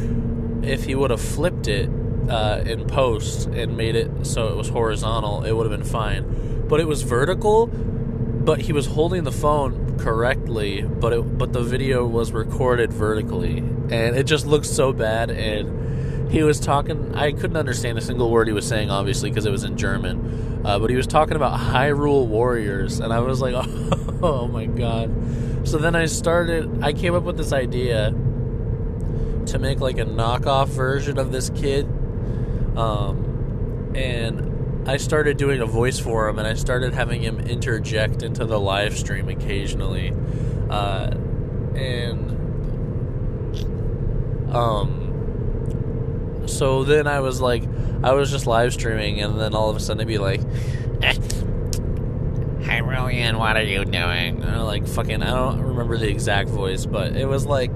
if 0.64 0.86
he 0.86 0.96
would 0.96 1.12
have 1.12 1.22
flipped 1.22 1.68
it 1.68 1.90
uh, 2.30 2.64
in 2.66 2.88
post 2.88 3.48
and 3.48 3.76
made 3.76 3.96
it 3.96 4.26
so 4.26 4.48
it 4.48 4.56
was 4.56 4.70
horizontal, 4.70 5.44
it 5.44 5.52
would 5.52 5.70
have 5.70 5.78
been 5.78 5.88
fine. 5.88 6.66
But 6.70 6.80
it 6.80 6.88
was 6.88 7.02
vertical, 7.02 7.68
but 7.68 8.62
he 8.62 8.72
was 8.72 8.86
holding 8.86 9.26
the 9.26 9.32
phone 9.32 10.00
correctly, 10.00 10.84
but 10.84 11.12
it 11.12 11.38
but 11.38 11.52
the 11.52 11.62
video 11.62 12.06
was 12.06 12.32
recorded 12.32 12.94
vertically, 12.94 13.58
and 13.58 14.16
it 14.16 14.24
just 14.24 14.46
looked 14.46 14.66
so 14.66 14.94
bad. 14.94 15.30
And 15.32 16.32
he 16.32 16.44
was 16.44 16.60
talking, 16.60 17.14
I 17.14 17.34
couldn't 17.34 17.58
understand 17.58 17.98
a 17.98 18.02
single 18.02 18.32
word 18.32 18.48
he 18.48 18.54
was 18.54 18.68
saying, 18.68 18.90
obviously 18.90 19.30
because 19.30 19.46
it 19.46 19.52
was 19.52 19.64
in 19.64 19.78
German. 19.78 20.53
Uh, 20.64 20.80
but 20.80 20.90
he 20.90 20.96
was 20.96 21.08
talking 21.08 21.36
about 21.36 21.60
Hyrule 21.60 22.28
Warriors, 22.28 23.00
and 23.00 23.12
I 23.12 23.20
was 23.20 23.42
like, 23.42 23.54
oh, 23.56 24.20
oh 24.24 24.48
my 24.48 24.66
god. 24.66 25.68
So 25.68 25.78
then 25.78 25.96
I 25.96 26.06
started, 26.06 26.84
I 26.84 26.94
came 26.94 27.16
up 27.16 27.24
with 27.24 27.38
this 27.38 27.54
idea 27.54 28.12
to 29.46 29.60
make 29.60 29.80
like 29.80 29.98
a 29.98 30.06
knockoff 30.06 30.68
version 30.68 31.18
of 31.18 31.32
this 31.32 31.50
kid 31.50 31.88
um, 32.76 33.92
and 33.96 34.90
I 34.90 34.98
started 34.98 35.38
doing 35.38 35.62
a 35.62 35.66
voice 35.66 36.00
for 36.00 36.28
him, 36.28 36.40
and 36.40 36.48
I 36.48 36.56
started 36.56 36.94
having 36.94 37.22
him 37.22 37.40
interject 37.40 38.24
into 38.24 38.46
the 38.46 38.60
live 38.60 38.98
stream 38.98 39.30
occasionally. 39.30 40.14
Uh, 40.70 41.12
and 41.76 42.32
um, 44.54 45.03
so 46.46 46.84
then 46.84 47.08
I 47.08 47.20
was 47.20 47.42
like, 47.42 47.64
I 48.04 48.12
was 48.14 48.32
just 48.32 48.48
live 48.48 48.74
streaming, 48.74 49.22
and 49.22 49.40
then 49.40 49.54
all 49.56 49.70
of 49.70 49.76
a 49.76 49.80
sudden 49.80 50.02
I'd 50.02 50.08
be 50.08 50.18
like, 50.18 50.42
eh, 51.02 51.16
"Hi, 52.66 52.82
Ryan, 52.82 53.38
what 53.38 53.56
are 53.56 53.64
you 53.64 53.86
doing?" 53.86 54.44
And 54.44 54.64
like, 54.64 54.88
"Fucking," 54.88 55.24
I 55.24 55.30
don't 55.30 55.62
remember 55.62 55.98
the 55.98 56.10
exact 56.10 56.50
voice, 56.50 56.86
but 56.86 57.16
it 57.16 57.26
was 57.26 57.46
like, 57.46 57.72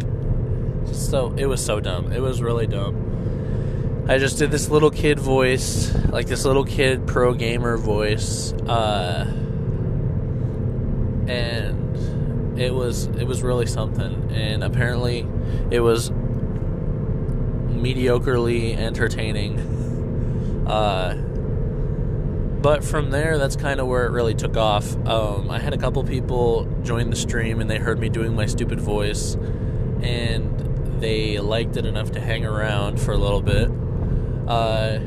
so 0.91 1.33
it 1.37 1.45
was 1.45 1.63
so 1.63 1.79
dumb. 1.79 2.11
It 2.11 2.21
was 2.21 2.41
really 2.41 2.67
dumb. 2.67 4.05
I 4.09 4.19
just 4.19 4.37
did 4.37 4.51
this 4.51 4.69
little 4.69 4.89
kid 4.89 5.19
voice, 5.19 5.93
like 6.09 6.27
this 6.27 6.45
little 6.45 6.63
kid 6.63 7.07
pro 7.07 7.33
gamer 7.33 7.77
voice, 7.77 8.53
uh, 8.53 9.25
and 11.27 12.57
it 12.57 12.73
was 12.73 13.07
it 13.07 13.25
was 13.25 13.43
really 13.43 13.65
something. 13.65 14.31
And 14.31 14.63
apparently, 14.63 15.25
it 15.71 15.81
was 15.81 16.09
mediocrely 17.81 18.75
entertaining. 18.75 19.59
Uh, 20.67 21.15
but 22.61 22.83
from 22.83 23.11
there, 23.11 23.37
that's 23.37 23.55
kind 23.55 23.79
of 23.79 23.87
where 23.87 24.05
it 24.05 24.11
really 24.11 24.33
took 24.33 24.57
off. 24.57 24.95
Um, 25.07 25.49
I 25.49 25.59
had 25.59 25.73
a 25.73 25.77
couple 25.77 26.03
people 26.03 26.65
join 26.83 27.09
the 27.09 27.15
stream, 27.15 27.61
and 27.61 27.69
they 27.69 27.77
heard 27.77 27.99
me 27.99 28.09
doing 28.09 28.35
my 28.35 28.45
stupid 28.45 28.79
voice, 28.81 29.35
and 30.01 30.99
they 30.99 31.39
liked 31.39 31.77
it 31.77 31.85
enough 31.85 32.11
to 32.13 32.19
hang 32.19 32.45
around 32.45 32.99
for 32.99 33.13
a 33.13 33.17
little 33.17 33.41
bit. 33.41 33.69
Uh, 34.47 34.99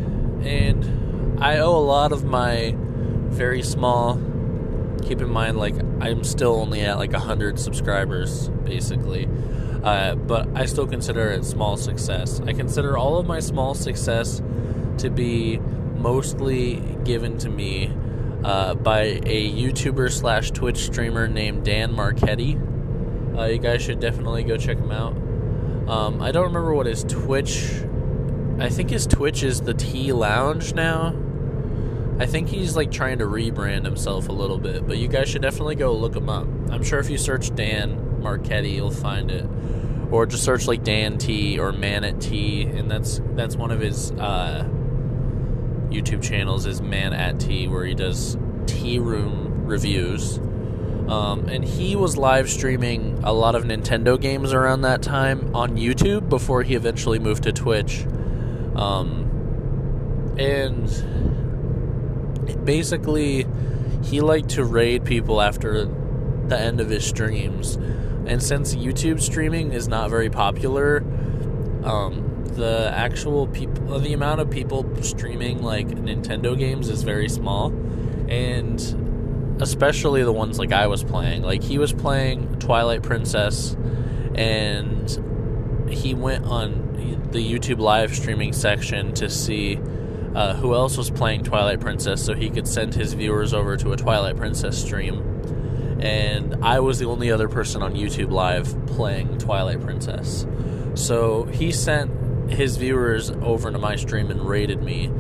and 0.45 1.43
I 1.43 1.59
owe 1.59 1.77
a 1.77 1.85
lot 1.85 2.12
of 2.12 2.25
my 2.25 2.75
very 2.77 3.62
small. 3.62 4.21
Keep 5.03 5.21
in 5.21 5.31
mind, 5.31 5.59
like 5.59 5.75
I'm 6.01 6.25
still 6.25 6.55
only 6.57 6.83
at 6.83 6.99
like 6.99 7.12
hundred 7.12 7.59
subscribers, 7.59 8.49
basically. 8.64 9.29
Uh, 9.83 10.14
but 10.14 10.49
I 10.55 10.66
still 10.66 10.87
consider 10.87 11.31
it 11.31 11.45
small 11.45 11.76
success. 11.76 12.41
I 12.41 12.53
consider 12.53 12.99
all 12.99 13.18
of 13.18 13.26
my 13.26 13.41
small 13.41 13.74
success 13.74 14.43
to 14.99 15.11
be 15.11 15.59
mostly 15.97 16.76
given 17.05 17.39
to 17.39 17.49
me 17.49 17.93
uh, 18.45 18.74
by 18.74 19.03
a 19.24 19.53
YouTuber 19.53 20.11
slash 20.11 20.51
Twitch 20.51 20.85
streamer 20.85 21.28
named 21.28 21.64
Dan 21.64 21.93
Marchetti. 21.93 22.59
Uh, 23.37 23.45
you 23.47 23.59
guys 23.59 23.83
should 23.83 24.01
definitely 24.01 24.45
go 24.45 24.57
check 24.57 24.78
him 24.78 24.91
out. 24.91 25.16
Um, 25.89 26.20
I 26.20 26.31
don't 26.31 26.45
remember 26.45 26.74
what 26.74 26.87
his 26.87 27.05
Twitch 27.05 27.83
I 28.61 28.68
think 28.68 28.91
his 28.91 29.07
Twitch 29.07 29.43
is 29.43 29.62
the 29.62 29.72
T 29.72 30.12
Lounge 30.12 30.74
now. 30.74 31.16
I 32.18 32.26
think 32.26 32.49
he's 32.49 32.76
like 32.76 32.91
trying 32.91 33.18
to 33.20 33.24
rebrand 33.24 33.87
himself 33.87 34.28
a 34.28 34.33
little 34.33 34.59
bit, 34.59 34.87
but 34.87 34.99
you 34.99 35.09
guys 35.09 35.31
should 35.31 35.41
definitely 35.41 35.76
go 35.76 35.95
look 35.95 36.14
him 36.14 36.28
up. 36.28 36.47
I'm 36.70 36.83
sure 36.83 36.99
if 36.99 37.09
you 37.09 37.16
search 37.16 37.55
Dan 37.55 38.10
Marchetti, 38.21 38.71
you'll 38.71 38.91
find 38.91 39.31
it, 39.31 39.47
or 40.11 40.27
just 40.27 40.45
search 40.45 40.66
like 40.66 40.85
Dan 40.85 41.18
T 41.18 41.59
or 41.59 41.73
Man 41.73 42.05
at 42.05 42.21
T, 42.21 42.62
and 42.62 42.91
that's 42.91 43.21
that's 43.35 43.57
one 43.57 43.71
of 43.71 43.81
his 43.81 44.12
uh, 44.12 44.64
YouTube 45.89 46.23
channels 46.23 46.66
is 46.66 46.81
Man 46.81 47.12
at 47.12 47.41
T, 47.41 47.68
where 47.68 47.85
he 47.85 47.95
does 47.95 48.37
tea 48.66 48.99
room 48.99 49.66
reviews. 49.66 50.39
Um, 51.09 51.49
and 51.49 51.64
he 51.64 51.97
was 51.97 52.16
live 52.16 52.49
streaming 52.49 53.18
a 53.25 53.33
lot 53.33 53.57
of 53.57 53.64
Nintendo 53.64 54.21
games 54.21 54.53
around 54.53 54.83
that 54.83 55.03
time 55.03 55.57
on 55.57 55.77
YouTube 55.77 56.29
before 56.29 56.62
he 56.62 56.77
eventually 56.77 57.18
moved 57.18 57.43
to 57.45 57.53
Twitch. 57.53 58.07
Um, 58.77 59.27
and 60.39 60.87
basically, 62.64 63.45
he 64.05 64.21
liked 64.21 64.51
to 64.51 64.64
raid 64.64 65.05
people 65.05 65.41
after 65.41 65.87
the 66.47 66.59
end 66.59 66.81
of 66.81 66.89
his 66.89 67.05
streams. 67.05 67.77
And 68.27 68.43
since 68.43 68.75
YouTube 68.75 69.21
streaming 69.21 69.73
is 69.73 69.89
not 69.89 70.11
very 70.11 70.31
popular, 70.31 70.99
um, 71.85 72.45
the 72.55 72.91
actual 72.95 73.47
people, 73.47 73.99
the 73.99 74.12
amount 74.12 74.41
of 74.41 74.51
people 74.51 74.87
streaming 75.03 75.62
like 75.62 75.89
Nintendo 75.89 76.57
games 76.57 76.89
is 76.89 77.03
very 77.03 77.29
small, 77.29 77.68
and 78.29 79.59
especially 79.61 80.23
the 80.23 80.33
ones 80.33 80.59
like 80.59 80.73
I 80.73 80.87
was 80.87 81.03
playing. 81.03 81.43
Like 81.43 81.62
he 81.62 81.79
was 81.79 81.93
playing 81.93 82.59
Twilight 82.59 83.03
Princess, 83.03 83.77
and 84.35 85.89
he 85.91 86.14
went 86.14 86.45
on 86.45 87.29
the 87.33 87.41
YouTube 87.41 87.79
live 87.79 88.14
streaming 88.14 88.53
section 88.53 89.14
to 89.14 89.31
see 89.31 89.79
uh, 90.35 90.55
who 90.55 90.75
else 90.75 90.97
was 90.97 91.11
playing 91.11 91.45
Twilight 91.45 91.81
Princess 91.81 92.25
so 92.25 92.35
he 92.35 92.51
could 92.51 92.66
send 92.66 92.95
his 92.95 93.14
viewers 93.14 93.55
over 93.55 93.77
to 93.77 93.93
a 93.93 93.97
Twilight 93.97 94.37
Princess 94.37 94.81
stream. 94.81 95.30
And 96.01 96.64
I 96.64 96.80
was 96.80 96.98
the 96.98 97.07
only 97.07 97.30
other 97.30 97.48
person 97.48 97.82
on 97.82 97.94
YouTube 97.94 98.30
live 98.30 98.74
playing 98.86 99.38
Twilight 99.38 99.80
Princess. 99.80 100.46
So 100.94 101.44
he 101.44 101.72
sent 101.72 102.51
his 102.51 102.76
viewers 102.76 103.30
over 103.30 103.70
to 103.70 103.78
my 103.78 103.96
stream 103.96 104.30
and 104.30 104.40
rated 104.42 104.82
me. 104.82 105.11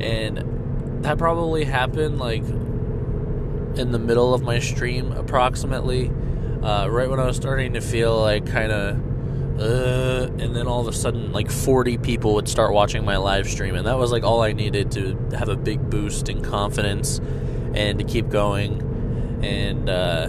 And 0.00 1.04
that 1.04 1.18
probably 1.18 1.64
happened 1.64 2.18
like 2.18 2.42
in 2.42 3.92
the 3.92 3.98
middle 3.98 4.34
of 4.34 4.42
my 4.42 4.58
stream, 4.58 5.12
approximately. 5.12 6.10
Uh, 6.62 6.86
right 6.88 7.08
when 7.08 7.18
I 7.18 7.26
was 7.26 7.36
starting 7.36 7.72
to 7.72 7.80
feel 7.80 8.20
like 8.20 8.46
kind 8.46 8.70
of 8.70 9.10
uh, 9.60 10.30
and 10.38 10.56
then 10.56 10.66
all 10.66 10.80
of 10.80 10.88
a 10.88 10.92
sudden, 10.92 11.32
like 11.32 11.50
40 11.50 11.98
people 11.98 12.34
would 12.34 12.48
start 12.48 12.72
watching 12.72 13.04
my 13.04 13.18
live 13.18 13.46
stream, 13.46 13.74
and 13.74 13.86
that 13.86 13.98
was 13.98 14.10
like 14.10 14.22
all 14.22 14.40
I 14.42 14.52
needed 14.52 14.90
to 14.92 15.16
have 15.36 15.50
a 15.50 15.56
big 15.56 15.90
boost 15.90 16.30
in 16.30 16.42
confidence 16.42 17.20
and 17.74 17.98
to 17.98 18.04
keep 18.04 18.30
going. 18.30 18.86
And 19.42 19.88
uh, 19.88 20.28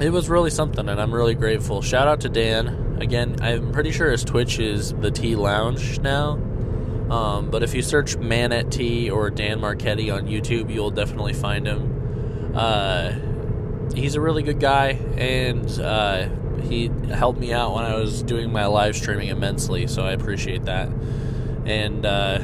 it 0.00 0.10
was 0.10 0.28
really 0.28 0.50
something, 0.50 0.88
and 0.88 1.00
I'm 1.00 1.14
really 1.14 1.34
grateful. 1.34 1.82
Shout 1.82 2.08
out 2.08 2.20
to 2.22 2.28
Dan. 2.28 2.98
Again, 3.00 3.36
I'm 3.40 3.72
pretty 3.72 3.92
sure 3.92 4.10
his 4.10 4.24
Twitch 4.24 4.58
is 4.58 4.92
the 4.92 5.10
T 5.10 5.36
Lounge 5.36 5.98
now. 6.00 6.32
Um, 7.10 7.50
but 7.50 7.62
if 7.62 7.74
you 7.74 7.82
search 7.82 8.16
Man 8.16 8.52
at 8.52 8.78
or 9.10 9.30
Dan 9.30 9.60
Marchetti 9.60 10.10
on 10.10 10.26
YouTube, 10.26 10.72
you'll 10.72 10.90
definitely 10.90 11.34
find 11.34 11.66
him. 11.66 12.52
Uh, 12.54 13.12
he's 13.94 14.14
a 14.14 14.20
really 14.20 14.42
good 14.42 14.60
guy, 14.60 14.90
and 15.16 15.68
uh, 15.80 16.28
he 16.62 16.90
helped 17.10 17.38
me 17.38 17.52
out 17.52 17.74
when 17.74 17.84
I 17.84 17.96
was 17.96 18.22
doing 18.22 18.50
my 18.52 18.66
live 18.66 18.96
streaming 18.96 19.28
immensely, 19.28 19.86
so 19.86 20.02
I 20.02 20.12
appreciate 20.12 20.64
that. 20.64 20.88
And 21.66 22.06
uh, 22.06 22.40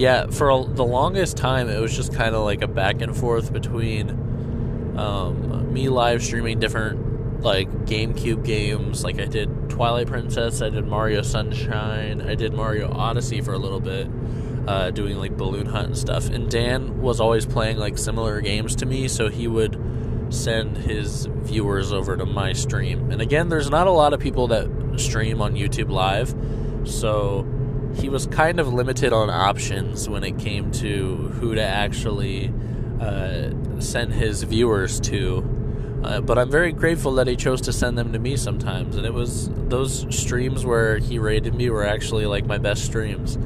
yeah, 0.00 0.28
for 0.28 0.48
a, 0.48 0.64
the 0.64 0.84
longest 0.84 1.36
time, 1.36 1.68
it 1.68 1.78
was 1.78 1.94
just 1.94 2.14
kind 2.14 2.34
of 2.34 2.42
like 2.42 2.62
a 2.62 2.66
back 2.66 3.02
and 3.02 3.14
forth 3.14 3.52
between 3.52 4.08
um, 4.96 5.70
me 5.74 5.90
live 5.90 6.22
streaming 6.24 6.58
different 6.58 7.42
like 7.42 7.68
GameCube 7.84 8.42
games. 8.42 9.04
Like 9.04 9.20
I 9.20 9.26
did 9.26 9.68
Twilight 9.68 10.06
Princess, 10.06 10.62
I 10.62 10.70
did 10.70 10.86
Mario 10.86 11.20
Sunshine, 11.20 12.22
I 12.22 12.34
did 12.34 12.54
Mario 12.54 12.90
Odyssey 12.90 13.42
for 13.42 13.52
a 13.52 13.58
little 13.58 13.80
bit. 13.80 14.08
Uh, 14.66 14.90
doing 14.90 15.16
like 15.16 15.36
balloon 15.36 15.66
hunt 15.66 15.86
and 15.86 15.98
stuff 15.98 16.28
and 16.28 16.50
dan 16.50 17.00
was 17.00 17.18
always 17.18 17.46
playing 17.46 17.78
like 17.78 17.96
similar 17.96 18.42
games 18.42 18.76
to 18.76 18.84
me 18.84 19.08
so 19.08 19.28
he 19.28 19.48
would 19.48 19.74
send 20.28 20.76
his 20.76 21.26
viewers 21.30 21.92
over 21.92 22.16
to 22.16 22.26
my 22.26 22.52
stream. 22.52 23.10
And 23.10 23.20
again, 23.20 23.48
there's 23.48 23.70
not 23.70 23.86
a 23.86 23.90
lot 23.90 24.12
of 24.12 24.20
people 24.20 24.48
that 24.48 24.68
stream 24.96 25.40
on 25.40 25.54
YouTube 25.54 25.90
Live, 25.90 26.34
so 26.88 27.46
he 27.94 28.08
was 28.08 28.26
kind 28.26 28.60
of 28.60 28.72
limited 28.72 29.12
on 29.12 29.30
options 29.30 30.08
when 30.08 30.24
it 30.24 30.38
came 30.38 30.70
to 30.72 31.16
who 31.40 31.54
to 31.54 31.62
actually 31.62 32.52
uh, 33.00 33.50
send 33.80 34.12
his 34.12 34.42
viewers 34.42 35.00
to. 35.00 35.56
Uh, 36.02 36.20
but 36.20 36.38
I'm 36.38 36.50
very 36.50 36.72
grateful 36.72 37.12
that 37.16 37.26
he 37.26 37.36
chose 37.36 37.60
to 37.62 37.72
send 37.72 37.98
them 37.98 38.12
to 38.12 38.18
me 38.18 38.36
sometimes, 38.36 38.96
and 38.96 39.04
it 39.04 39.12
was 39.12 39.50
those 39.68 40.06
streams 40.16 40.64
where 40.64 40.98
he 40.98 41.18
rated 41.18 41.54
me 41.54 41.68
were 41.68 41.84
actually 41.84 42.24
like 42.26 42.46
my 42.46 42.58
best 42.58 42.84
streams. 42.84 43.36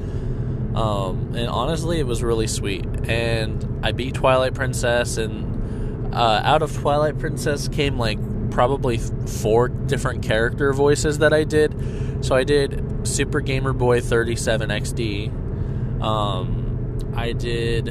Um, 0.75 1.35
and 1.35 1.49
honestly, 1.49 1.99
it 1.99 2.07
was 2.07 2.23
really 2.23 2.47
sweet. 2.47 2.85
And 3.09 3.81
I 3.83 3.93
beat 3.93 4.15
Twilight 4.15 4.55
Princess, 4.55 5.17
and 5.17 6.15
uh, 6.15 6.43
out 6.45 6.63
of 6.63 6.73
Twilight 6.77 7.19
Princess 7.19 7.69
came 7.69 7.99
like 7.99 8.19
probably 8.51 8.99
four 8.99 9.69
different 9.69 10.23
character 10.23 10.73
voices 10.73 11.19
that 11.19 11.33
I 11.33 11.43
did. 11.43 12.25
So 12.25 12.37
I 12.37 12.45
did 12.45 12.85
Super 13.05 13.41
Gamer 13.41 13.73
Boy 13.73 14.01
37 14.01 14.71
XD. 14.71 16.03
Um, 16.03 17.13
I 17.15 17.33
did 17.33 17.87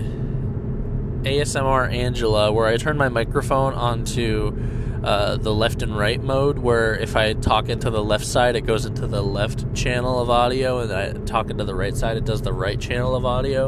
ASMR 1.23 1.93
Angela, 1.93 2.51
where 2.51 2.67
I 2.67 2.77
turned 2.77 2.99
my 2.99 3.09
microphone 3.09 3.73
onto 3.73 4.55
uh, 5.03 5.37
the 5.37 5.53
left 5.53 5.81
and 5.81 5.97
right 5.97 6.21
mode, 6.21 6.59
where 6.59 6.95
if 6.95 7.15
I 7.15 7.33
talk 7.33 7.69
into 7.69 7.89
the 7.89 8.03
left 8.03 8.25
side, 8.25 8.55
it 8.55 8.61
goes 8.61 8.85
into 8.85 9.07
the 9.07 9.21
left 9.21 9.73
channel 9.75 10.19
of 10.19 10.29
audio, 10.29 10.79
and 10.79 10.91
I 10.91 11.13
talk 11.25 11.49
into 11.49 11.63
the 11.63 11.75
right 11.75 11.95
side, 11.95 12.17
it 12.17 12.25
does 12.25 12.41
the 12.41 12.53
right 12.53 12.79
channel 12.79 13.15
of 13.15 13.25
audio. 13.25 13.67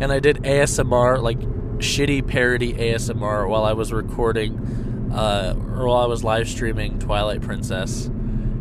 And 0.00 0.12
I 0.12 0.18
did 0.18 0.36
ASMR, 0.38 1.22
like 1.22 1.40
shitty 1.78 2.26
parody 2.26 2.72
ASMR, 2.74 3.48
while 3.48 3.64
I 3.64 3.72
was 3.72 3.92
recording, 3.92 5.10
uh, 5.12 5.54
or 5.76 5.88
while 5.88 6.02
I 6.02 6.06
was 6.06 6.24
live 6.24 6.48
streaming 6.48 6.98
Twilight 6.98 7.42
Princess. 7.42 8.10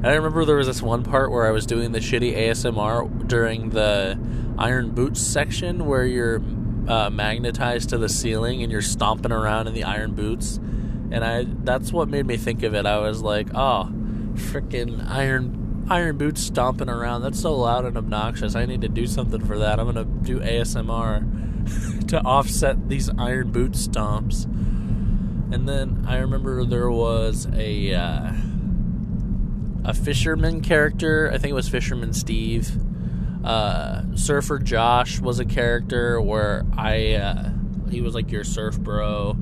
And 0.03 0.07
I 0.07 0.15
remember 0.15 0.45
there 0.45 0.57
was 0.57 0.67
this 0.67 0.81
one 0.81 1.03
part 1.03 1.31
where 1.31 1.47
I 1.47 1.51
was 1.51 1.65
doing 1.65 1.91
the 1.91 1.99
shitty 1.99 2.35
ASMR 2.35 3.27
during 3.27 3.69
the 3.69 4.19
Iron 4.57 4.91
Boots 4.91 5.21
section, 5.21 5.85
where 5.85 6.05
you're 6.05 6.41
uh, 6.87 7.09
magnetized 7.09 7.89
to 7.89 7.97
the 7.97 8.09
ceiling 8.09 8.63
and 8.63 8.71
you're 8.71 8.81
stomping 8.81 9.31
around 9.31 9.67
in 9.67 9.73
the 9.73 9.83
iron 9.83 10.13
boots 10.13 10.59
and 11.11 11.25
I 11.25 11.45
that's 11.63 11.91
what 11.91 12.07
made 12.07 12.25
me 12.25 12.37
think 12.37 12.63
of 12.63 12.73
it. 12.73 12.85
I 12.85 12.97
was 12.99 13.21
like, 13.21 13.49
oh, 13.53 13.89
freaking 14.33 15.05
iron 15.07 15.85
iron 15.89 16.17
boots 16.17 16.41
stomping 16.41 16.89
around. 16.89 17.21
That's 17.21 17.39
so 17.39 17.53
loud 17.53 17.85
and 17.85 17.97
obnoxious. 17.97 18.55
I 18.55 18.65
need 18.65 18.81
to 18.81 18.87
do 18.87 19.05
something 19.05 19.45
for 19.45 19.59
that. 19.59 19.79
I'm 19.79 19.85
gonna 19.85 20.05
do 20.05 20.39
ASMR 20.39 22.07
to 22.07 22.21
offset 22.21 22.87
these 22.87 23.09
iron 23.17 23.51
boot 23.51 23.73
stomps. 23.73 24.45
And 25.53 25.67
then 25.67 26.05
I 26.07 26.17
remember 26.17 26.63
there 26.63 26.89
was 26.89 27.45
a 27.53 27.93
uh, 27.93 28.31
a 29.83 29.93
fisherman 29.93 30.61
character. 30.61 31.29
I 31.33 31.37
think 31.37 31.51
it 31.51 31.55
was 31.55 31.69
Fisherman 31.69 32.13
Steve. 32.13 32.71
Uh, 33.43 34.15
Surfer 34.15 34.59
Josh 34.59 35.19
was 35.19 35.39
a 35.39 35.45
character 35.45 36.21
where 36.21 36.65
I 36.77 37.13
uh, 37.13 37.49
he 37.89 38.01
was 38.01 38.13
like 38.13 38.31
your 38.31 38.43
surf 38.43 38.79
bro 38.79 39.35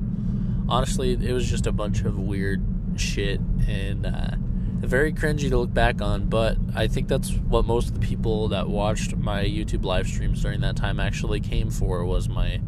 honestly, 0.70 1.12
it 1.12 1.32
was 1.32 1.50
just 1.50 1.66
a 1.66 1.72
bunch 1.72 2.02
of 2.02 2.18
weird 2.18 2.64
shit 2.96 3.40
and 3.66 4.06
uh, 4.06 4.30
very 4.78 5.12
cringy 5.12 5.50
to 5.50 5.58
look 5.58 5.74
back 5.74 6.00
on. 6.00 6.28
But 6.28 6.56
I 6.74 6.86
think 6.86 7.08
that's 7.08 7.32
what 7.32 7.66
most 7.66 7.88
of 7.88 8.00
the 8.00 8.06
people 8.06 8.48
that 8.48 8.68
watched 8.68 9.16
my 9.16 9.44
YouTube 9.44 9.84
live 9.84 10.06
streams 10.06 10.42
during 10.42 10.60
that 10.60 10.76
time 10.76 11.00
actually 11.00 11.40
came 11.40 11.70
for 11.70 12.04
was 12.04 12.28
my 12.28 12.60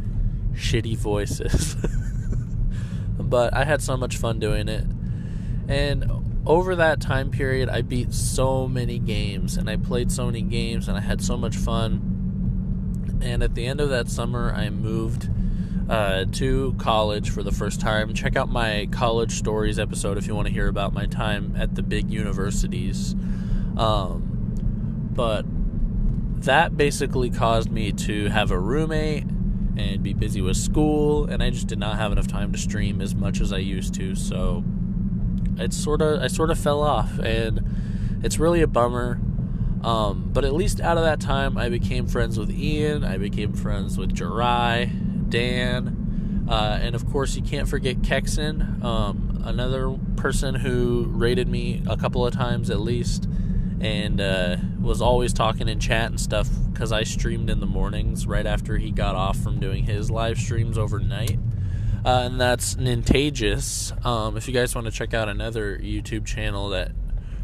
shitty 0.53 0.97
voices. 0.97 1.77
but 3.19 3.55
I 3.55 3.65
had 3.65 3.81
so 3.81 3.97
much 3.97 4.17
fun 4.17 4.39
doing 4.41 4.69
it. 4.69 4.85
And 5.69 6.22
over 6.45 6.77
that 6.77 7.01
time 7.01 7.31
period, 7.31 7.69
I 7.69 7.83
beat 7.83 8.13
so 8.13 8.67
many 8.67 8.99
games 8.99 9.57
and 9.57 9.71
I 9.71 9.77
played 9.77 10.11
so 10.11 10.27
many 10.27 10.43
games 10.43 10.89
and 10.89 10.97
I 10.97 11.01
had 11.01 11.23
so 11.23 11.37
much 11.37 11.57
fun. 11.57 13.21
And 13.23 13.43
at 13.43 13.55
the 13.55 13.67
end 13.67 13.81
of 13.81 13.91
that 13.91 14.09
summer, 14.09 14.53
I 14.53 14.69
moved 14.71 15.31
uh, 15.89 16.25
to 16.33 16.75
college 16.79 17.31
for 17.31 17.43
the 17.43 17.53
first 17.53 17.81
time. 17.81 18.13
Check 18.15 18.37
out 18.37 18.49
my 18.49 18.89
college 18.91 19.33
stories 19.33 19.79
episode 19.79 20.19
if 20.19 20.27
you 20.27 20.35
want 20.35 20.49
to 20.49 20.53
hear 20.53 20.69
about 20.69 20.93
my 20.93 21.07
time 21.07 21.55
at 21.57 21.75
the 21.77 21.83
big 21.83 22.11
universities. 22.11 23.15
Um, 23.77 25.11
but 25.13 25.45
that 26.45 26.77
basically 26.77 27.31
caused 27.31 27.71
me 27.71 27.93
to 27.93 28.29
have 28.29 28.51
a 28.51 28.59
roommate 28.59 29.25
and 29.77 30.03
be 30.03 30.13
busy 30.13 30.41
with 30.41 30.57
school, 30.57 31.27
and 31.27 31.43
I 31.43 31.51
just 31.51 31.67
did 31.67 31.79
not 31.79 31.97
have 31.97 32.13
enough 32.13 32.27
time 32.27 32.53
to 32.53 32.59
stream 32.59 33.01
as 33.01 33.15
much 33.15 33.41
as 33.41 33.53
I 33.53 33.59
used 33.59 33.95
to. 33.95 34.15
So 34.15 34.65
it's 35.59 35.77
sort 35.77 36.03
of 36.03 36.23
I 36.23 36.27
sort 36.27 36.51
of 36.51 36.59
fell 36.59 36.83
off, 36.83 37.19
and 37.19 38.21
it's 38.23 38.39
really 38.39 38.63
a 38.63 38.67
bummer. 38.67 39.21
Um, 39.83 40.31
but 40.33 40.45
at 40.45 40.53
least 40.53 40.81
out 40.81 40.97
of 40.97 41.03
that 41.03 41.21
time, 41.21 41.59
I 41.59 41.69
became 41.69 42.07
friends 42.07 42.39
with 42.39 42.51
Ian. 42.51 43.03
I 43.03 43.19
became 43.19 43.53
friends 43.53 43.99
with 43.99 44.15
Jirai 44.15 45.29
Dan, 45.29 46.47
uh, 46.49 46.79
and 46.81 46.95
of 46.95 47.11
course, 47.11 47.35
you 47.35 47.43
can't 47.43 47.69
forget 47.69 48.03
Kexen, 48.03 48.83
um, 48.85 49.43
another 49.45 49.97
person 50.17 50.55
who 50.55 51.07
rated 51.09 51.49
me 51.49 51.83
a 51.89 51.97
couple 51.97 52.25
of 52.27 52.33
times 52.33 52.71
at 52.71 52.81
least, 52.81 53.27
and 53.81 54.21
uh, 54.21 54.57
was 54.81 55.01
always 55.01 55.33
talking 55.33 55.69
in 55.69 55.81
chat 55.81 56.11
and 56.11 56.21
stuff 56.21 56.49
because 56.73 56.93
I 56.93 57.03
streamed 57.03 57.51
in 57.51 57.61
the 57.61 57.67
mornings 57.67 58.27
right 58.27 58.47
after 58.47 58.79
he 58.79 58.91
got 58.91 59.15
off 59.15 59.37
from 59.39 59.61
doing 59.61 59.85
his 59.85 60.11
live 60.11 60.39
streams 60.39 60.79
overnight. 60.79 61.39
Uh, 62.05 62.23
and 62.25 62.41
that's 62.41 62.75
Nintagious. 62.75 63.93
Um, 64.05 64.37
if 64.37 64.49
you 64.49 64.55
guys 64.55 64.75
want 64.75 64.87
to 64.87 64.91
check 64.91 65.15
out 65.15 65.29
another 65.29 65.79
YouTube 65.79 66.27
channel 66.27 66.71
that 66.71 66.91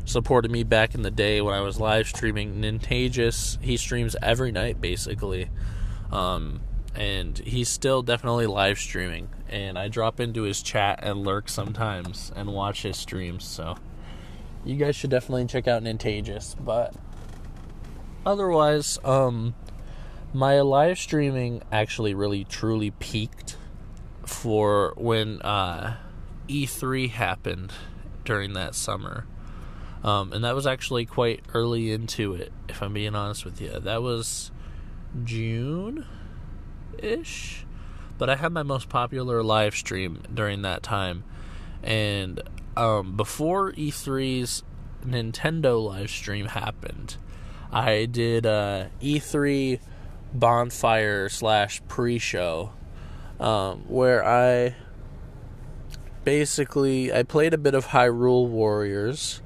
supported 0.05 0.51
me 0.51 0.65
back 0.65 0.95
in 0.95 1.03
the 1.03 1.13
day 1.13 1.41
when 1.41 1.55
I 1.55 1.61
was 1.61 1.79
live 1.79 2.09
streaming, 2.09 2.61
Nintagious, 2.61 3.61
he 3.63 3.77
streams 3.77 4.17
every 4.21 4.51
night 4.51 4.81
basically. 4.81 5.49
Um, 6.11 6.61
and 6.97 7.39
he's 7.39 7.69
still 7.69 8.03
definitely 8.03 8.49
live 8.49 8.79
streaming. 8.79 9.29
And 9.49 9.79
I 9.79 9.87
drop 9.87 10.19
into 10.19 10.43
his 10.43 10.61
chat 10.61 10.99
and 11.05 11.25
lurk 11.25 11.49
sometimes 11.49 12.33
and 12.35 12.53
watch 12.53 12.83
his 12.83 12.97
streams. 12.97 13.45
So 13.45 13.77
you 14.65 14.75
guys 14.75 14.97
should 14.97 15.11
definitely 15.11 15.47
check 15.47 15.69
out 15.69 15.85
Nintagious. 15.85 16.57
But 16.59 16.97
otherwise, 18.27 18.99
um, 19.05 19.55
my 20.33 20.61
live 20.63 20.99
streaming 20.99 21.63
actually 21.71 22.15
really 22.15 22.43
truly 22.43 22.91
peaked 22.91 23.57
for 24.29 24.93
when 24.97 25.41
uh, 25.43 25.97
E3 26.49 27.11
happened 27.11 27.73
during 28.25 28.53
that 28.53 28.75
summer. 28.75 29.27
Um, 30.05 30.33
and 30.33 30.45
that 30.45 30.55
was 30.55 30.67
actually 30.67 31.07
quite 31.07 31.43
early 31.55 31.91
into 31.91 32.35
it, 32.35 32.53
if 32.69 32.83
I'm 32.83 32.93
being 32.93 33.15
honest 33.15 33.45
with 33.45 33.61
you. 33.61 33.81
That 33.81 34.03
was 34.03 34.53
June 35.25 36.07
ish. 36.99 37.65
But 38.17 38.31
I 38.31 38.37
had 38.37 38.53
my 38.53 38.63
most 38.63 38.89
popular 38.89 39.43
live 39.43 39.75
stream 39.75 40.23
during 40.33 40.63
that 40.63 40.83
time. 40.83 41.25
And 41.83 42.41
um, 42.77 43.17
before 43.17 43.73
E3's 43.73 44.63
Nintendo 45.05 45.85
live 45.85 46.11
stream 46.11 46.47
happened, 46.47 47.17
I 47.73 48.07
did 48.07 48.47
a 48.47 48.91
E3 49.01 49.81
bonfire 50.33 51.29
slash 51.29 51.81
pre 51.89 52.19
show 52.19 52.73
um, 53.41 53.85
where 53.89 54.25
I 54.25 54.75
basically 56.25 57.13
I 57.13 57.23
played 57.23 57.55
a 57.55 57.59
bit 57.59 57.75
of 57.75 57.87
Hyrule 57.87 58.49
Warriors 58.49 59.41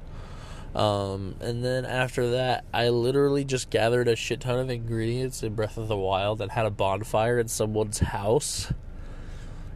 um, 0.75 1.35
and 1.39 1.63
then 1.63 1.85
after 1.85 2.31
that, 2.31 2.65
I 2.73 2.89
literally 2.89 3.45
just 3.45 3.69
gathered 3.69 4.07
a 4.07 4.15
shit 4.15 4.39
ton 4.39 4.57
of 4.57 4.69
ingredients 4.69 5.43
in 5.43 5.53
Breath 5.53 5.77
of 5.77 5.87
the 5.87 5.97
Wild 5.97 6.41
and 6.41 6.51
had 6.51 6.65
a 6.65 6.71
bonfire 6.71 7.37
in 7.37 7.47
someone's 7.47 7.99
house. 7.99 8.73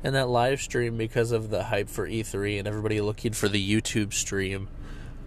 And 0.03 0.15
that 0.15 0.27
live 0.27 0.61
stream, 0.61 0.97
because 0.97 1.31
of 1.31 1.49
the 1.49 1.65
hype 1.65 1.89
for 1.89 2.07
E3 2.07 2.59
and 2.59 2.67
everybody 2.67 3.01
looking 3.01 3.33
for 3.33 3.47
the 3.47 3.81
YouTube 3.81 4.13
stream 4.13 4.69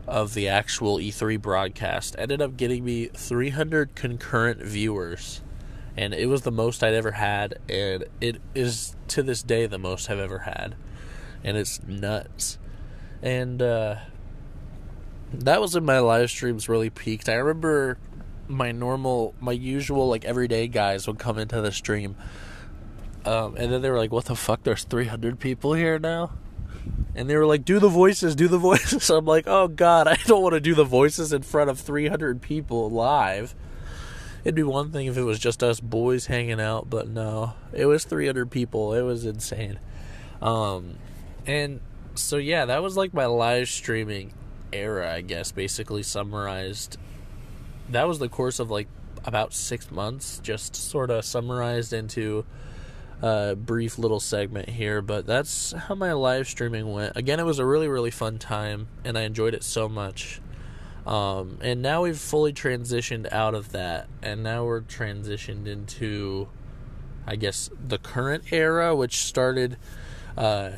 of 0.07 0.35
the 0.35 0.49
actual 0.49 0.99
E3 0.99 1.41
broadcast, 1.41 2.17
ended 2.19 2.43
up 2.43 2.57
getting 2.57 2.85
me 2.85 3.07
300 3.07 3.95
concurrent 3.95 4.61
viewers. 4.61 5.41
And 5.97 6.15
it 6.15 6.27
was 6.27 6.43
the 6.43 6.53
most 6.53 6.83
I'd 6.83 6.95
ever 6.95 7.13
had, 7.13 7.59
and 7.69 8.05
it 8.21 8.41
is 8.55 8.95
to 9.09 9.23
this 9.23 9.43
day 9.43 9.67
the 9.67 9.79
most 9.79 10.09
I've 10.09 10.19
ever 10.19 10.41
had. 10.41 10.77
And 11.43 11.57
it's 11.57 11.83
nuts. 11.83 12.59
And, 13.23 13.61
uh, 13.61 13.97
that 15.33 15.61
was 15.61 15.75
when 15.75 15.85
my 15.85 15.99
live 15.99 16.31
streams 16.31 16.69
really 16.69 16.91
peaked. 16.91 17.29
I 17.29 17.35
remember 17.35 17.99
my 18.49 18.73
normal, 18.73 19.35
my 19.41 19.53
usual, 19.53 20.09
like 20.09 20.25
everyday 20.25 20.67
guys 20.69 21.07
would 21.07 21.19
come 21.19 21.39
into 21.39 21.61
the 21.61 21.73
stream, 21.73 22.17
um, 23.25 23.57
and 23.57 23.73
then 23.73 23.83
they 23.83 23.91
were 23.91 23.99
like, 23.99 24.13
"What 24.13 24.25
the 24.25 24.35
fuck? 24.35 24.63
There's 24.63 24.85
300 24.85 25.39
people 25.39 25.75
here 25.75 25.99
now." 25.99 26.33
And 27.15 27.29
they 27.29 27.37
were 27.37 27.47
like, 27.47 27.65
"Do 27.65 27.79
the 27.79 27.89
voices, 27.89 28.35
do 28.35 28.49
the 28.49 28.59
voices." 28.59 29.09
I'm 29.11 29.25
like, 29.25 29.45
"Oh 29.47 29.69
God, 29.69 30.09
I 30.09 30.17
don't 30.27 30.43
want 30.43 30.55
to 30.55 30.61
do 30.61 30.75
the 30.75 30.85
voices 30.85 31.33
in 31.33 31.43
front 31.43 31.71
of 31.71 31.79
300 31.79 32.43
people 32.43 32.91
live." 32.91 33.55
It'd 34.43 34.55
be 34.55 34.63
one 34.63 34.91
thing 34.91 35.07
if 35.07 35.17
it 35.17 35.23
was 35.23 35.39
just 35.39 35.63
us 35.63 35.81
boys 35.81 36.27
hanging 36.27 36.61
out, 36.61 36.89
but 36.89 37.09
no, 37.09 37.55
it 37.73 37.87
was 37.87 38.05
300 38.05 38.51
people. 38.51 38.95
It 38.95 39.03
was 39.03 39.27
insane. 39.27 39.79
Um, 40.41 40.97
and 41.47 41.81
so 42.15 42.37
yeah, 42.37 42.65
that 42.67 42.83
was 42.83 42.97
like 42.97 43.13
my 43.13 43.27
live 43.27 43.69
streaming 43.69 44.33
era, 44.73 45.13
I 45.13 45.21
guess, 45.21 45.53
basically 45.53 46.03
summarized. 46.03 46.97
That 47.91 48.09
was 48.09 48.19
the 48.19 48.29
course 48.29 48.61
of 48.61 48.71
like 48.71 48.89
about 49.25 49.53
six 49.53 49.91
months, 49.91 50.41
just 50.43 50.75
sort 50.75 51.11
of 51.11 51.25
summarized 51.25 51.93
into 51.93 52.45
a 53.23 53.55
brief 53.57 53.99
little 53.99 54.21
segment 54.21 54.71
here. 54.71 55.03
But 55.03 55.27
that's 55.27 55.73
how 55.73 55.95
my 55.95 56.13
live 56.13 56.49
streaming 56.49 56.93
went. 56.93 57.17
Again, 57.17 57.41
it 57.41 57.45
was 57.45 57.59
a 57.59 57.67
really, 57.67 57.89
really 57.89 58.11
fun 58.11 58.39
time, 58.39 58.89
and 59.05 59.19
I 59.19 59.23
enjoyed 59.23 59.55
it 59.55 59.63
so 59.63 59.89
much. 59.89 60.41
Um, 61.07 61.59
and 61.63 61.81
now 61.83 62.03
we've 62.03 62.19
fully 62.19 62.53
transitioned 62.53 63.33
out 63.33 63.55
of 63.55 63.73
that, 63.73 64.09
and 64.23 64.43
now 64.43 64.65
we're 64.65 64.83
transitioned 64.83 65.67
into, 65.67 66.49
I 67.27 67.37
guess, 67.37 67.71
the 67.87 67.99
current 67.99 68.53
era, 68.53 68.95
which 68.95 69.19
started 69.25 69.77
uh, 70.37 70.73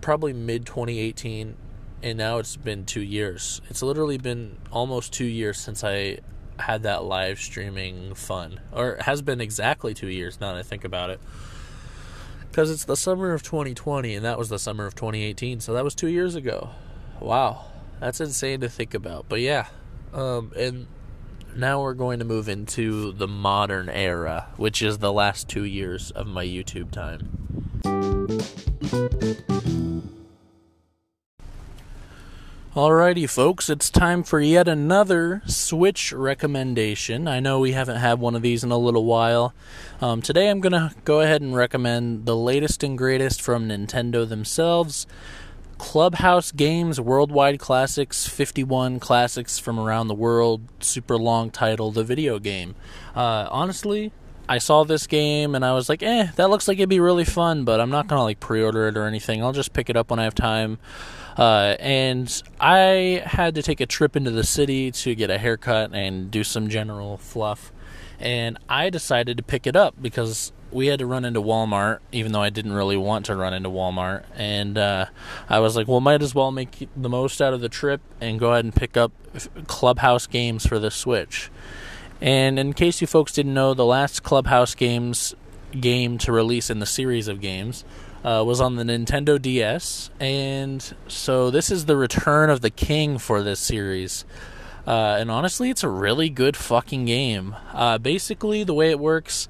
probably 0.00 0.32
mid 0.32 0.66
2018, 0.66 1.56
and 2.02 2.18
now 2.18 2.38
it's 2.38 2.56
been 2.56 2.84
two 2.84 3.02
years. 3.02 3.60
It's 3.68 3.82
literally 3.82 4.18
been 4.18 4.58
almost 4.70 5.12
two 5.12 5.24
years 5.24 5.58
since 5.58 5.82
I 5.82 6.18
had 6.58 6.84
that 6.84 7.04
live 7.04 7.40
streaming 7.40 8.14
fun, 8.14 8.60
or 8.72 8.92
it 8.92 9.02
has 9.02 9.20
been 9.20 9.40
exactly 9.40 9.94
two 9.94 10.08
years 10.08 10.40
now 10.40 10.52
that 10.52 10.58
I 10.58 10.62
think 10.62 10.84
about 10.84 11.10
it. 11.10 11.20
Because 12.50 12.70
it's 12.70 12.84
the 12.84 12.96
summer 12.96 13.32
of 13.32 13.42
2020, 13.42 14.14
and 14.14 14.24
that 14.24 14.38
was 14.38 14.48
the 14.48 14.58
summer 14.58 14.86
of 14.86 14.94
2018, 14.94 15.60
so 15.60 15.72
that 15.72 15.82
was 15.82 15.94
two 15.94 16.08
years 16.08 16.34
ago. 16.34 16.70
Wow. 17.18 17.71
That's 18.02 18.20
insane 18.20 18.62
to 18.62 18.68
think 18.68 18.94
about. 18.94 19.26
But 19.28 19.42
yeah, 19.42 19.68
um, 20.12 20.50
and 20.56 20.88
now 21.54 21.82
we're 21.82 21.94
going 21.94 22.18
to 22.18 22.24
move 22.24 22.48
into 22.48 23.12
the 23.12 23.28
modern 23.28 23.88
era, 23.88 24.48
which 24.56 24.82
is 24.82 24.98
the 24.98 25.12
last 25.12 25.48
two 25.48 25.62
years 25.62 26.10
of 26.10 26.26
my 26.26 26.44
YouTube 26.44 26.90
time. 26.90 27.28
Alrighty, 32.74 33.30
folks, 33.30 33.70
it's 33.70 33.88
time 33.88 34.24
for 34.24 34.40
yet 34.40 34.66
another 34.66 35.42
Switch 35.46 36.12
recommendation. 36.12 37.28
I 37.28 37.38
know 37.38 37.60
we 37.60 37.70
haven't 37.72 37.98
had 37.98 38.18
one 38.18 38.34
of 38.34 38.42
these 38.42 38.64
in 38.64 38.72
a 38.72 38.78
little 38.78 39.04
while. 39.04 39.54
Um, 40.00 40.22
today 40.22 40.50
I'm 40.50 40.60
going 40.60 40.72
to 40.72 40.92
go 41.04 41.20
ahead 41.20 41.42
and 41.42 41.54
recommend 41.54 42.26
the 42.26 42.34
latest 42.34 42.82
and 42.82 42.98
greatest 42.98 43.40
from 43.40 43.68
Nintendo 43.68 44.28
themselves. 44.28 45.06
Clubhouse 45.82 46.52
Games 46.52 47.00
Worldwide 47.00 47.58
Classics 47.58 48.28
51 48.28 49.00
Classics 49.00 49.58
from 49.58 49.80
Around 49.80 50.06
the 50.06 50.14
World, 50.14 50.62
super 50.78 51.18
long 51.18 51.50
title, 51.50 51.90
the 51.90 52.04
video 52.04 52.38
game. 52.38 52.76
Uh, 53.16 53.48
honestly, 53.50 54.12
I 54.48 54.58
saw 54.58 54.84
this 54.84 55.08
game 55.08 55.56
and 55.56 55.64
I 55.64 55.72
was 55.72 55.88
like, 55.88 56.00
eh, 56.04 56.28
that 56.36 56.50
looks 56.50 56.68
like 56.68 56.78
it'd 56.78 56.88
be 56.88 57.00
really 57.00 57.24
fun, 57.24 57.64
but 57.64 57.80
I'm 57.80 57.90
not 57.90 58.06
gonna 58.06 58.22
like 58.22 58.38
pre 58.38 58.62
order 58.62 58.86
it 58.86 58.96
or 58.96 59.06
anything. 59.06 59.42
I'll 59.42 59.52
just 59.52 59.72
pick 59.72 59.90
it 59.90 59.96
up 59.96 60.10
when 60.10 60.20
I 60.20 60.24
have 60.24 60.36
time. 60.36 60.78
Uh, 61.36 61.74
and 61.80 62.42
I 62.60 63.24
had 63.26 63.56
to 63.56 63.62
take 63.62 63.80
a 63.80 63.86
trip 63.86 64.14
into 64.14 64.30
the 64.30 64.44
city 64.44 64.92
to 64.92 65.16
get 65.16 65.30
a 65.30 65.36
haircut 65.36 65.92
and 65.92 66.30
do 66.30 66.44
some 66.44 66.68
general 66.68 67.18
fluff. 67.18 67.72
And 68.20 68.56
I 68.68 68.88
decided 68.88 69.36
to 69.36 69.42
pick 69.42 69.66
it 69.66 69.74
up 69.74 70.00
because 70.00 70.52
we 70.72 70.86
had 70.86 70.98
to 70.98 71.06
run 71.06 71.24
into 71.24 71.40
Walmart, 71.40 71.98
even 72.10 72.32
though 72.32 72.42
I 72.42 72.50
didn't 72.50 72.72
really 72.72 72.96
want 72.96 73.26
to 73.26 73.36
run 73.36 73.52
into 73.54 73.68
Walmart. 73.68 74.24
And 74.34 74.78
uh, 74.78 75.06
I 75.48 75.58
was 75.60 75.76
like, 75.76 75.86
well, 75.86 76.00
might 76.00 76.22
as 76.22 76.34
well 76.34 76.50
make 76.50 76.88
the 76.96 77.08
most 77.08 77.40
out 77.40 77.52
of 77.52 77.60
the 77.60 77.68
trip 77.68 78.00
and 78.20 78.40
go 78.40 78.52
ahead 78.52 78.64
and 78.64 78.74
pick 78.74 78.96
up 78.96 79.12
Clubhouse 79.66 80.26
games 80.26 80.66
for 80.66 80.78
the 80.78 80.90
Switch. 80.90 81.50
And 82.20 82.58
in 82.58 82.72
case 82.72 83.00
you 83.00 83.06
folks 83.06 83.32
didn't 83.32 83.54
know, 83.54 83.74
the 83.74 83.84
last 83.84 84.22
Clubhouse 84.22 84.74
games 84.74 85.34
game 85.78 86.18
to 86.18 86.32
release 86.32 86.70
in 86.70 86.78
the 86.78 86.86
series 86.86 87.28
of 87.28 87.40
games 87.40 87.84
uh, 88.24 88.42
was 88.46 88.60
on 88.60 88.76
the 88.76 88.84
Nintendo 88.84 89.40
DS. 89.40 90.10
And 90.20 90.94
so 91.08 91.50
this 91.50 91.70
is 91.70 91.86
the 91.86 91.96
return 91.96 92.50
of 92.50 92.60
the 92.60 92.70
king 92.70 93.18
for 93.18 93.42
this 93.42 93.60
series. 93.60 94.24
Uh, 94.86 95.16
and 95.18 95.30
honestly, 95.30 95.70
it's 95.70 95.84
a 95.84 95.88
really 95.88 96.28
good 96.28 96.56
fucking 96.56 97.04
game. 97.04 97.54
Uh, 97.72 97.98
basically, 97.98 98.64
the 98.64 98.74
way 98.74 98.90
it 98.90 98.98
works 98.98 99.48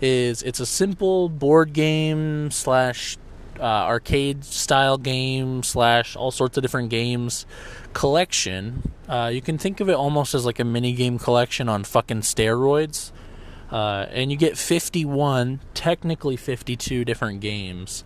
is 0.00 0.42
it's 0.42 0.60
a 0.60 0.66
simple 0.66 1.28
board 1.28 1.72
game 1.72 2.50
slash 2.50 3.16
uh, 3.60 3.62
arcade 3.62 4.44
style 4.44 4.98
game 4.98 5.62
slash 5.62 6.16
all 6.16 6.32
sorts 6.32 6.56
of 6.56 6.62
different 6.62 6.90
games 6.90 7.46
collection. 7.92 8.90
Uh, 9.08 9.30
you 9.32 9.40
can 9.40 9.58
think 9.58 9.80
of 9.80 9.88
it 9.88 9.94
almost 9.94 10.34
as 10.34 10.44
like 10.44 10.58
a 10.58 10.64
mini 10.64 10.92
game 10.92 11.18
collection 11.18 11.68
on 11.68 11.84
fucking 11.84 12.20
steroids. 12.20 13.12
Uh, 13.70 14.06
and 14.10 14.30
you 14.30 14.36
get 14.36 14.58
51, 14.58 15.60
technically 15.72 16.36
52 16.36 17.06
different 17.06 17.40
games. 17.40 18.04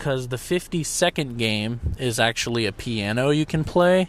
Because 0.00 0.28
the 0.28 0.38
52nd 0.38 1.36
game 1.36 1.78
is 1.98 2.18
actually 2.18 2.64
a 2.64 2.72
piano 2.72 3.28
you 3.28 3.44
can 3.44 3.64
play. 3.64 4.08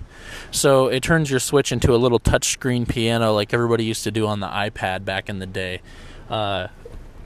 So 0.50 0.88
it 0.88 1.04
turns 1.04 1.30
your 1.30 1.42
Switch 1.42 1.74
into 1.74 1.94
a 1.94 1.98
little 1.98 2.18
touchscreen 2.18 2.88
piano 2.88 3.34
like 3.34 3.54
everybody 3.54 3.84
used 3.84 4.06
to 4.06 4.12
do 4.12 4.26
on 4.26 4.40
the 4.40 4.48
iPad 4.48 5.04
back 5.04 5.28
in 5.28 5.40
the 5.40 5.46
day. 5.46 5.82
Uh, 6.30 6.70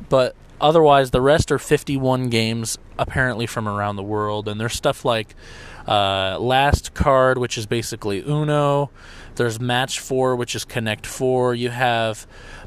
but 0.09 0.36
otherwise, 0.59 1.11
the 1.11 1.22
rest 1.22 1.51
are 1.51 1.59
51 1.59 2.30
games 2.30 2.80
apparently 2.97 3.45
from 3.45 3.68
around 3.68 3.97
the 3.97 4.03
world, 4.03 4.47
and 4.47 4.59
there's 4.59 4.74
stuff 4.74 5.05
like 5.05 5.36
uh, 5.88 6.39
Last 6.39 6.95
Card, 6.95 7.38
which 7.38 7.59
is 7.59 7.68
basically 7.68 8.24
Uno. 8.28 8.89
There's 9.36 9.59
Match 9.59 9.99
Four, 9.99 10.36
which 10.36 10.55
is 10.55 10.66
Connect 10.66 11.05
Four. 11.05 11.53
You 11.53 11.70
have 11.70 12.26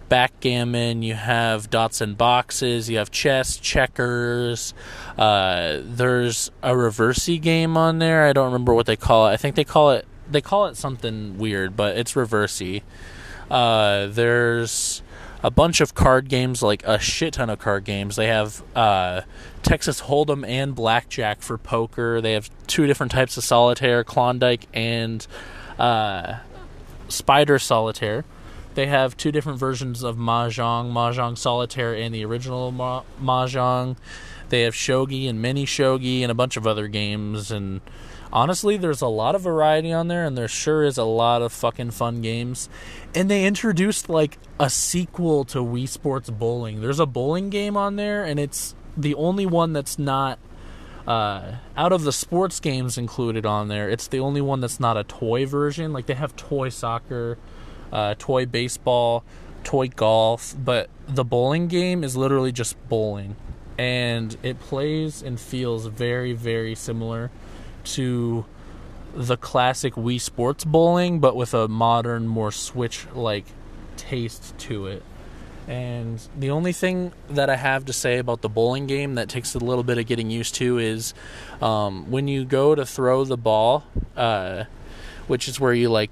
backgammon, 0.09 1.02
you 1.02 1.14
have 1.14 1.70
dots 1.70 2.00
and 2.00 2.16
boxes, 2.16 2.88
you 2.88 2.98
have 2.98 3.11
chess, 3.11 3.56
checkers. 3.56 4.74
Uh, 5.16 5.78
there's 5.82 6.50
a 6.62 6.72
Reversi 6.72 7.40
game 7.40 7.76
on 7.76 7.98
there. 7.98 8.26
I 8.26 8.32
don't 8.32 8.46
remember 8.46 8.74
what 8.74 8.86
they 8.86 8.96
call 8.96 9.28
it. 9.28 9.32
I 9.32 9.36
think 9.36 9.56
they 9.56 9.64
call 9.64 9.90
it 9.92 10.06
they 10.30 10.40
call 10.40 10.66
it 10.66 10.76
something 10.76 11.38
weird, 11.38 11.76
but 11.76 11.96
it's 11.96 12.14
Reversi. 12.14 12.82
Uh, 13.50 14.06
there's 14.09 15.02
a 15.42 15.50
bunch 15.50 15.80
of 15.80 15.94
card 15.94 16.28
games, 16.28 16.62
like 16.62 16.82
a 16.84 16.98
shit 16.98 17.34
ton 17.34 17.48
of 17.50 17.59
card 17.59 17.84
games. 17.84 18.16
They 18.16 18.26
have 18.26 18.62
uh, 18.74 19.22
Texas 19.62 20.02
Hold'em 20.02 20.46
and 20.46 20.74
Blackjack 20.74 21.42
for 21.42 21.56
poker. 21.56 22.20
They 22.20 22.32
have 22.32 22.50
two 22.66 22.86
different 22.86 23.12
types 23.12 23.36
of 23.36 23.44
solitaire, 23.44 24.04
Klondike 24.04 24.66
and 24.74 25.26
uh, 25.78 26.38
Spider 27.09 27.59
Solitaire. 27.59 28.24
They 28.78 28.86
have 28.86 29.16
two 29.16 29.32
different 29.32 29.58
versions 29.58 30.04
of 30.04 30.16
Mahjong, 30.16 30.92
Mahjong 30.92 31.36
Solitaire 31.36 31.96
and 31.96 32.14
the 32.14 32.24
original 32.24 32.70
Ma- 32.70 33.02
Mahjong. 33.20 33.96
They 34.50 34.62
have 34.62 34.72
Shogi 34.72 35.28
and 35.28 35.42
Mini 35.42 35.66
Shogi 35.66 36.22
and 36.22 36.30
a 36.30 36.34
bunch 36.34 36.56
of 36.56 36.64
other 36.64 36.86
games. 36.86 37.50
And 37.50 37.80
honestly, 38.32 38.76
there's 38.76 39.00
a 39.00 39.08
lot 39.08 39.34
of 39.34 39.40
variety 39.40 39.92
on 39.92 40.06
there, 40.06 40.24
and 40.24 40.38
there 40.38 40.46
sure 40.46 40.84
is 40.84 40.96
a 40.96 41.02
lot 41.02 41.42
of 41.42 41.52
fucking 41.52 41.90
fun 41.90 42.22
games. 42.22 42.68
And 43.16 43.28
they 43.28 43.46
introduced 43.46 44.08
like 44.08 44.38
a 44.60 44.70
sequel 44.70 45.44
to 45.46 45.58
Wii 45.58 45.88
Sports 45.88 46.30
Bowling. 46.30 46.80
There's 46.80 47.00
a 47.00 47.06
bowling 47.06 47.50
game 47.50 47.76
on 47.76 47.96
there, 47.96 48.22
and 48.22 48.38
it's 48.38 48.76
the 48.96 49.16
only 49.16 49.44
one 49.44 49.72
that's 49.72 49.98
not 49.98 50.38
uh, 51.04 51.56
out 51.76 51.90
of 51.90 52.04
the 52.04 52.12
sports 52.12 52.60
games 52.60 52.96
included 52.96 53.44
on 53.44 53.66
there. 53.66 53.90
It's 53.90 54.06
the 54.06 54.20
only 54.20 54.40
one 54.40 54.60
that's 54.60 54.78
not 54.78 54.96
a 54.96 55.02
toy 55.02 55.46
version. 55.46 55.92
Like 55.92 56.06
they 56.06 56.14
have 56.14 56.36
toy 56.36 56.68
soccer, 56.68 57.38
uh, 57.93 58.14
toy 58.18 58.47
baseball, 58.47 59.24
toy 59.64 59.89
golf, 59.89 60.55
but 60.59 60.89
the 61.07 61.24
bowling 61.24 61.68
game 61.68 62.05
is 62.05 62.16
literally 62.16 62.53
just 62.53 62.76
bowling, 62.89 63.36
and 63.76 64.36
it 64.43 64.61
plays 64.61 65.22
and 65.22 65.39
feels 65.39 65.86
very, 65.86 66.32
very 66.32 66.74
similar 66.74 67.30
to 67.84 68.45
the 69.14 69.36
classic 69.36 69.95
Wii 69.95 70.20
Sports 70.20 70.64
bowling, 70.64 71.20
but 71.20 71.34
with 71.34 71.55
a 71.55 71.68
modern, 71.68 72.28
more 72.28 72.53
Switch 72.53 73.07
like 73.14 73.47
taste 73.97 74.57
to 74.59 74.86
it. 74.86 75.03
And 75.66 76.18
the 76.36 76.51
only 76.51 76.72
thing 76.72 77.12
that 77.28 77.51
I 77.51 77.57
have 77.57 77.84
to 77.86 77.93
say 77.93 78.16
about 78.18 78.41
the 78.41 78.49
bowling 78.49 78.86
game 78.86 79.16
that 79.16 79.28
takes 79.28 79.55
a 79.55 79.59
little 79.59 79.84
bit 79.84 79.99
of 79.99 80.07
getting 80.07 80.30
used 80.30 80.55
to 80.57 80.78
is 80.78 81.12
um, 81.61 82.11
when 82.11 82.26
you 82.26 82.47
go 82.47 82.74
to 82.74 82.86
throw 82.86 83.24
the 83.24 83.36
ball, 83.36 83.84
uh, 84.16 84.64
which 85.26 85.47
is 85.47 85.61
where 85.61 85.74
you 85.74 85.91
like 85.91 86.11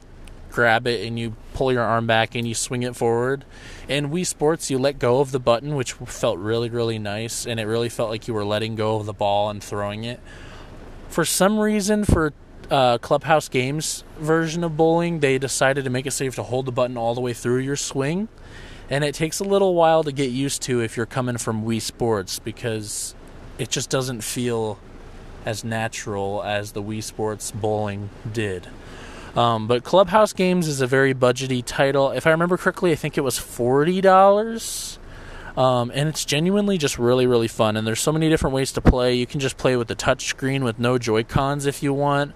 grab 0.57 0.87
it 0.89 1.07
and 1.07 1.19
you 1.19 1.37
pull 1.55 1.71
your 1.71 1.83
arm 1.83 2.07
back 2.07 2.35
and 2.35 2.49
you 2.49 2.55
swing 2.55 2.83
it 2.83 2.97
forward. 2.97 3.45
In 3.89 4.11
Wii 4.11 4.27
Sports, 4.27 4.71
you 4.71 4.79
let 4.79 4.99
go 4.99 5.21
of 5.21 5.31
the 5.31 5.39
button, 5.39 5.77
which 5.77 5.93
felt 5.93 6.39
really, 6.39 6.71
really 6.71 6.99
nice, 6.99 7.47
and 7.47 7.61
it 7.61 7.67
really 7.67 7.89
felt 7.89 8.11
like 8.11 8.27
you 8.27 8.35
were 8.35 8.45
letting 8.45 8.75
go 8.75 8.97
of 8.97 9.07
the 9.07 9.13
ball 9.13 9.51
and 9.51 9.63
throwing 9.63 10.03
it. 10.03 10.19
For 11.09 11.25
some 11.25 11.61
reason, 11.61 12.05
for 12.05 12.33
uh, 12.71 12.99
Clubhouse 12.99 13.49
Games 13.49 14.03
version 14.19 14.65
of 14.65 14.77
bowling, 14.77 15.21
they 15.21 15.39
decided 15.39 15.85
to 15.85 15.91
make 15.91 16.07
it 16.07 16.11
safe 16.11 16.35
to 16.35 16.43
hold 16.43 16.67
the 16.67 16.73
button 16.73 16.97
all 16.97 17.15
the 17.15 17.21
way 17.21 17.33
through 17.33 17.59
your 17.59 17.77
swing 17.77 18.29
and 18.89 19.03
it 19.03 19.15
takes 19.15 19.41
a 19.41 19.45
little 19.45 19.75
while 19.75 20.05
to 20.05 20.13
get 20.13 20.31
used 20.31 20.63
to 20.63 20.81
if 20.81 20.97
you're 20.97 21.07
coming 21.07 21.39
from 21.39 21.65
Wii 21.65 21.83
Sports 21.83 22.39
because 22.39 23.15
it 23.59 23.69
just 23.69 23.91
doesn't 23.91 24.23
feel 24.23 24.79
as 25.45 25.65
natural 25.65 26.43
as 26.43 26.73
the 26.73 26.83
Wii 26.83 27.03
Sports 27.03 27.51
bowling 27.51 28.11
did. 28.33 28.69
Um, 29.37 29.67
but 29.69 29.85
Clubhouse 29.85 30.33
Games 30.33 30.67
is 30.67 30.81
a 30.81 30.87
very 30.87 31.15
budgety 31.15 31.63
title. 31.65 32.11
If 32.11 32.27
I 32.27 32.31
remember 32.31 32.57
correctly, 32.57 32.93
I 32.93 32.95
think 32.97 33.19
it 33.19 33.21
was 33.23 33.39
forty 33.39 34.01
dollars. 34.01 34.99
Um, 35.57 35.91
and 35.95 36.09
it's 36.09 36.27
genuinely 36.27 36.77
just 36.77 36.99
really, 36.99 37.27
really 37.27 37.49
fun. 37.49 37.79
And 37.79 37.87
there's 37.87 38.01
so 38.01 38.13
many 38.13 38.29
different 38.29 38.55
ways 38.55 38.73
to 38.73 38.83
play. 38.83 39.15
You 39.15 39.27
can 39.27 39.41
just 39.41 39.57
play 39.57 39.75
with 39.77 39.89
the 39.89 39.95
touch 39.95 40.27
screen 40.27 40.65
with 40.65 40.79
no 40.79 40.99
Joy 40.99 41.25
Cons 41.25 41.65
if 41.65 41.83
you 41.83 41.95
want. 41.95 42.35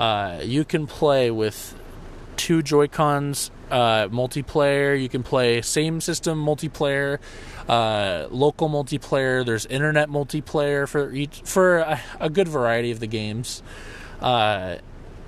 Uh, 0.00 0.40
you 0.42 0.64
can 0.64 0.86
play 0.88 1.30
with 1.30 1.78
two 2.36 2.62
Joy 2.62 2.88
Cons 2.88 3.52
uh, 3.70 4.08
multiplayer. 4.08 5.00
You 5.00 5.08
can 5.08 5.22
play 5.22 5.62
same 5.62 6.00
system 6.00 6.44
multiplayer, 6.44 7.18
uh, 7.68 8.26
local 8.30 8.68
multiplayer. 8.68 9.46
There's 9.46 9.66
internet 9.66 10.08
multiplayer 10.08 10.88
for 10.88 11.12
each 11.12 11.42
for 11.44 11.78
a, 11.78 12.00
a 12.20 12.30
good 12.30 12.48
variety 12.48 12.90
of 12.90 12.98
the 13.00 13.06
games. 13.06 13.62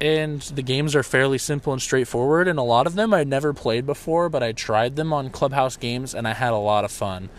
And 0.00 0.40
the 0.42 0.62
games 0.62 0.94
are 0.94 1.02
fairly 1.02 1.38
simple 1.38 1.72
and 1.72 1.82
straightforward 1.82 2.46
and 2.46 2.58
a 2.58 2.62
lot 2.62 2.86
of 2.86 2.94
them 2.94 3.12
I'd 3.12 3.28
never 3.28 3.52
played 3.52 3.84
before 3.84 4.28
but 4.28 4.42
I 4.42 4.52
tried 4.52 4.96
them 4.96 5.12
on 5.12 5.30
Clubhouse 5.30 5.76
games 5.76 6.14
and 6.14 6.28
I 6.28 6.34
had 6.34 6.52
a 6.52 6.56
lot 6.56 6.84
of 6.84 6.92
fun. 6.92 7.30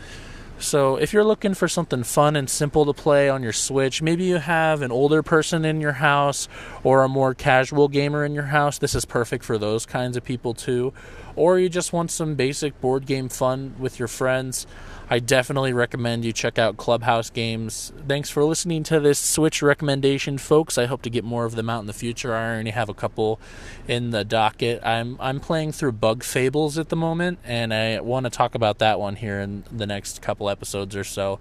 So, 0.61 0.97
if 0.97 1.13
you're 1.13 1.23
looking 1.23 1.53
for 1.53 1.69
something 1.69 2.03
fun 2.03 2.35
and 2.35 2.49
simple 2.49 2.85
to 2.85 2.91
play 2.91 3.29
on 3.29 3.43
your 3.43 3.53
Switch, 3.53 4.01
maybe 4.01 4.25
you 4.25 4.39
have 4.39 4.81
an 4.81 4.91
older 4.91 5.23
person 5.23 5.63
in 5.63 5.79
your 5.79 5.93
house 5.93 6.49
or 6.83 7.01
a 7.01 7.07
more 7.07 7.33
casual 7.33 7.87
gamer 7.87 8.25
in 8.25 8.33
your 8.33 8.43
house, 8.43 8.77
this 8.77 8.93
is 8.93 9.05
perfect 9.05 9.45
for 9.45 9.57
those 9.57 9.85
kinds 9.85 10.17
of 10.17 10.25
people 10.25 10.53
too. 10.53 10.91
Or 11.37 11.57
you 11.57 11.69
just 11.69 11.93
want 11.93 12.11
some 12.11 12.35
basic 12.35 12.79
board 12.81 13.05
game 13.05 13.29
fun 13.29 13.73
with 13.79 13.99
your 13.99 14.09
friends, 14.09 14.67
I 15.11 15.17
definitely 15.17 15.73
recommend 15.73 16.23
you 16.23 16.31
check 16.31 16.59
out 16.59 16.77
Clubhouse 16.77 17.31
Games. 17.31 17.91
Thanks 18.07 18.29
for 18.29 18.43
listening 18.43 18.83
to 18.83 18.99
this 18.99 19.17
Switch 19.17 19.63
recommendation, 19.63 20.37
folks. 20.37 20.77
I 20.77 20.85
hope 20.85 21.01
to 21.01 21.09
get 21.09 21.23
more 21.23 21.45
of 21.45 21.55
them 21.55 21.67
out 21.67 21.79
in 21.79 21.87
the 21.87 21.93
future. 21.93 22.35
I 22.35 22.53
already 22.53 22.69
have 22.69 22.89
a 22.89 22.93
couple 22.93 23.39
in 23.87 24.11
the 24.11 24.23
docket. 24.23 24.85
I'm 24.85 25.17
I'm 25.19 25.39
playing 25.39 25.71
through 25.71 25.93
Bug 25.93 26.23
Fables 26.23 26.77
at 26.77 26.89
the 26.89 26.95
moment, 26.95 27.39
and 27.43 27.73
I 27.73 27.99
want 28.01 28.25
to 28.25 28.29
talk 28.29 28.53
about 28.53 28.77
that 28.79 28.99
one 28.99 29.15
here 29.15 29.39
in 29.39 29.63
the 29.71 29.87
next 29.87 30.21
couple 30.21 30.47
episodes 30.47 30.95
or 30.95 31.03
so. 31.03 31.39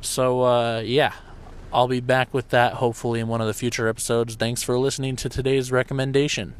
So 0.00 0.42
uh, 0.42 0.82
yeah, 0.84 1.12
I'll 1.72 1.88
be 1.88 2.00
back 2.00 2.32
with 2.32 2.50
that 2.50 2.74
hopefully 2.74 3.18
in 3.18 3.26
one 3.26 3.40
of 3.40 3.48
the 3.48 3.54
future 3.54 3.88
episodes. 3.88 4.36
Thanks 4.36 4.62
for 4.62 4.78
listening 4.78 5.16
to 5.16 5.28
today's 5.28 5.72
recommendation. 5.72 6.54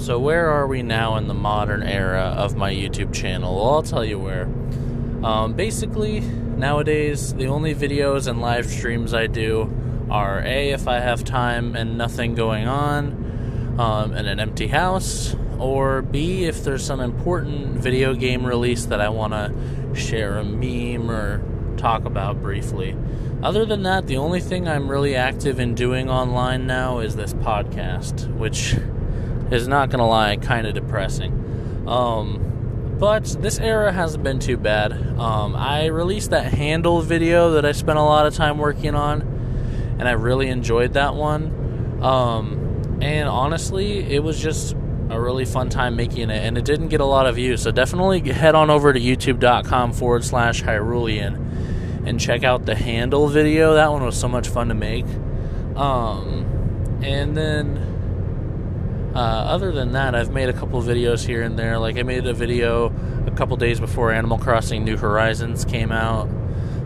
So, 0.00 0.18
where 0.18 0.48
are 0.48 0.66
we 0.66 0.82
now 0.82 1.16
in 1.18 1.28
the 1.28 1.34
modern 1.34 1.82
era 1.82 2.34
of 2.34 2.56
my 2.56 2.72
YouTube 2.72 3.12
channel? 3.12 3.54
Well, 3.54 3.74
I'll 3.74 3.82
tell 3.82 4.02
you 4.02 4.18
where. 4.18 4.44
Um, 5.22 5.52
basically, 5.52 6.20
nowadays, 6.20 7.34
the 7.34 7.48
only 7.48 7.74
videos 7.74 8.26
and 8.26 8.40
live 8.40 8.64
streams 8.64 9.12
I 9.12 9.26
do 9.26 9.70
are 10.10 10.40
A, 10.40 10.70
if 10.70 10.88
I 10.88 11.00
have 11.00 11.22
time 11.22 11.76
and 11.76 11.98
nothing 11.98 12.34
going 12.34 12.66
on 12.66 13.76
um, 13.78 14.12
an 14.14 14.40
empty 14.40 14.68
house, 14.68 15.36
or 15.58 16.00
B, 16.00 16.46
if 16.46 16.64
there's 16.64 16.82
some 16.82 17.00
important 17.00 17.76
video 17.76 18.14
game 18.14 18.46
release 18.46 18.86
that 18.86 19.02
I 19.02 19.10
want 19.10 19.34
to 19.34 19.94
share 19.94 20.38
a 20.38 20.44
meme 20.44 21.10
or 21.10 21.42
talk 21.76 22.06
about 22.06 22.40
briefly. 22.40 22.96
Other 23.42 23.66
than 23.66 23.82
that, 23.82 24.06
the 24.06 24.16
only 24.16 24.40
thing 24.40 24.66
I'm 24.66 24.90
really 24.90 25.14
active 25.14 25.60
in 25.60 25.74
doing 25.74 26.08
online 26.08 26.66
now 26.66 27.00
is 27.00 27.16
this 27.16 27.34
podcast, 27.34 28.34
which 28.34 28.76
is 29.50 29.68
not 29.68 29.90
gonna 29.90 30.06
lie, 30.06 30.36
kind 30.36 30.66
of 30.66 30.74
depressing. 30.74 31.84
Um, 31.86 32.96
but 32.98 33.24
this 33.40 33.58
era 33.58 33.92
hasn't 33.92 34.22
been 34.22 34.38
too 34.38 34.56
bad. 34.56 34.92
Um, 35.18 35.56
I 35.56 35.86
released 35.86 36.30
that 36.30 36.52
handle 36.52 37.00
video 37.00 37.52
that 37.52 37.64
I 37.64 37.72
spent 37.72 37.98
a 37.98 38.02
lot 38.02 38.26
of 38.26 38.34
time 38.34 38.58
working 38.58 38.94
on, 38.94 39.22
and 39.98 40.06
I 40.06 40.12
really 40.12 40.48
enjoyed 40.48 40.92
that 40.92 41.14
one. 41.14 41.98
Um, 42.02 42.98
and 43.00 43.28
honestly, 43.28 44.00
it 44.00 44.22
was 44.22 44.40
just 44.40 44.76
a 45.08 45.20
really 45.20 45.44
fun 45.44 45.70
time 45.70 45.96
making 45.96 46.30
it, 46.30 46.44
and 46.44 46.58
it 46.58 46.64
didn't 46.64 46.88
get 46.88 47.00
a 47.00 47.06
lot 47.06 47.26
of 47.26 47.36
views. 47.36 47.62
So 47.62 47.70
definitely 47.70 48.20
head 48.32 48.54
on 48.54 48.70
over 48.70 48.92
to 48.92 49.00
youtube.com 49.00 49.92
forward 49.92 50.24
slash 50.24 50.62
Hyrulean 50.62 52.06
and 52.06 52.20
check 52.20 52.44
out 52.44 52.66
the 52.66 52.74
handle 52.74 53.28
video. 53.28 53.74
That 53.74 53.90
one 53.90 54.04
was 54.04 54.18
so 54.18 54.28
much 54.28 54.48
fun 54.48 54.68
to 54.68 54.74
make. 54.74 55.06
Um, 55.74 57.00
and 57.02 57.36
then 57.36 57.89
uh, 59.14 59.18
other 59.18 59.72
than 59.72 59.92
that, 59.92 60.14
I've 60.14 60.30
made 60.30 60.48
a 60.48 60.52
couple 60.52 60.80
videos 60.82 61.26
here 61.26 61.42
and 61.42 61.58
there. 61.58 61.78
Like 61.78 61.98
I 61.98 62.02
made 62.02 62.26
a 62.26 62.32
video 62.32 62.92
a 63.26 63.30
couple 63.32 63.56
days 63.56 63.80
before 63.80 64.12
Animal 64.12 64.38
Crossing 64.38 64.84
New 64.84 64.96
Horizons 64.96 65.64
came 65.64 65.90
out 65.90 66.28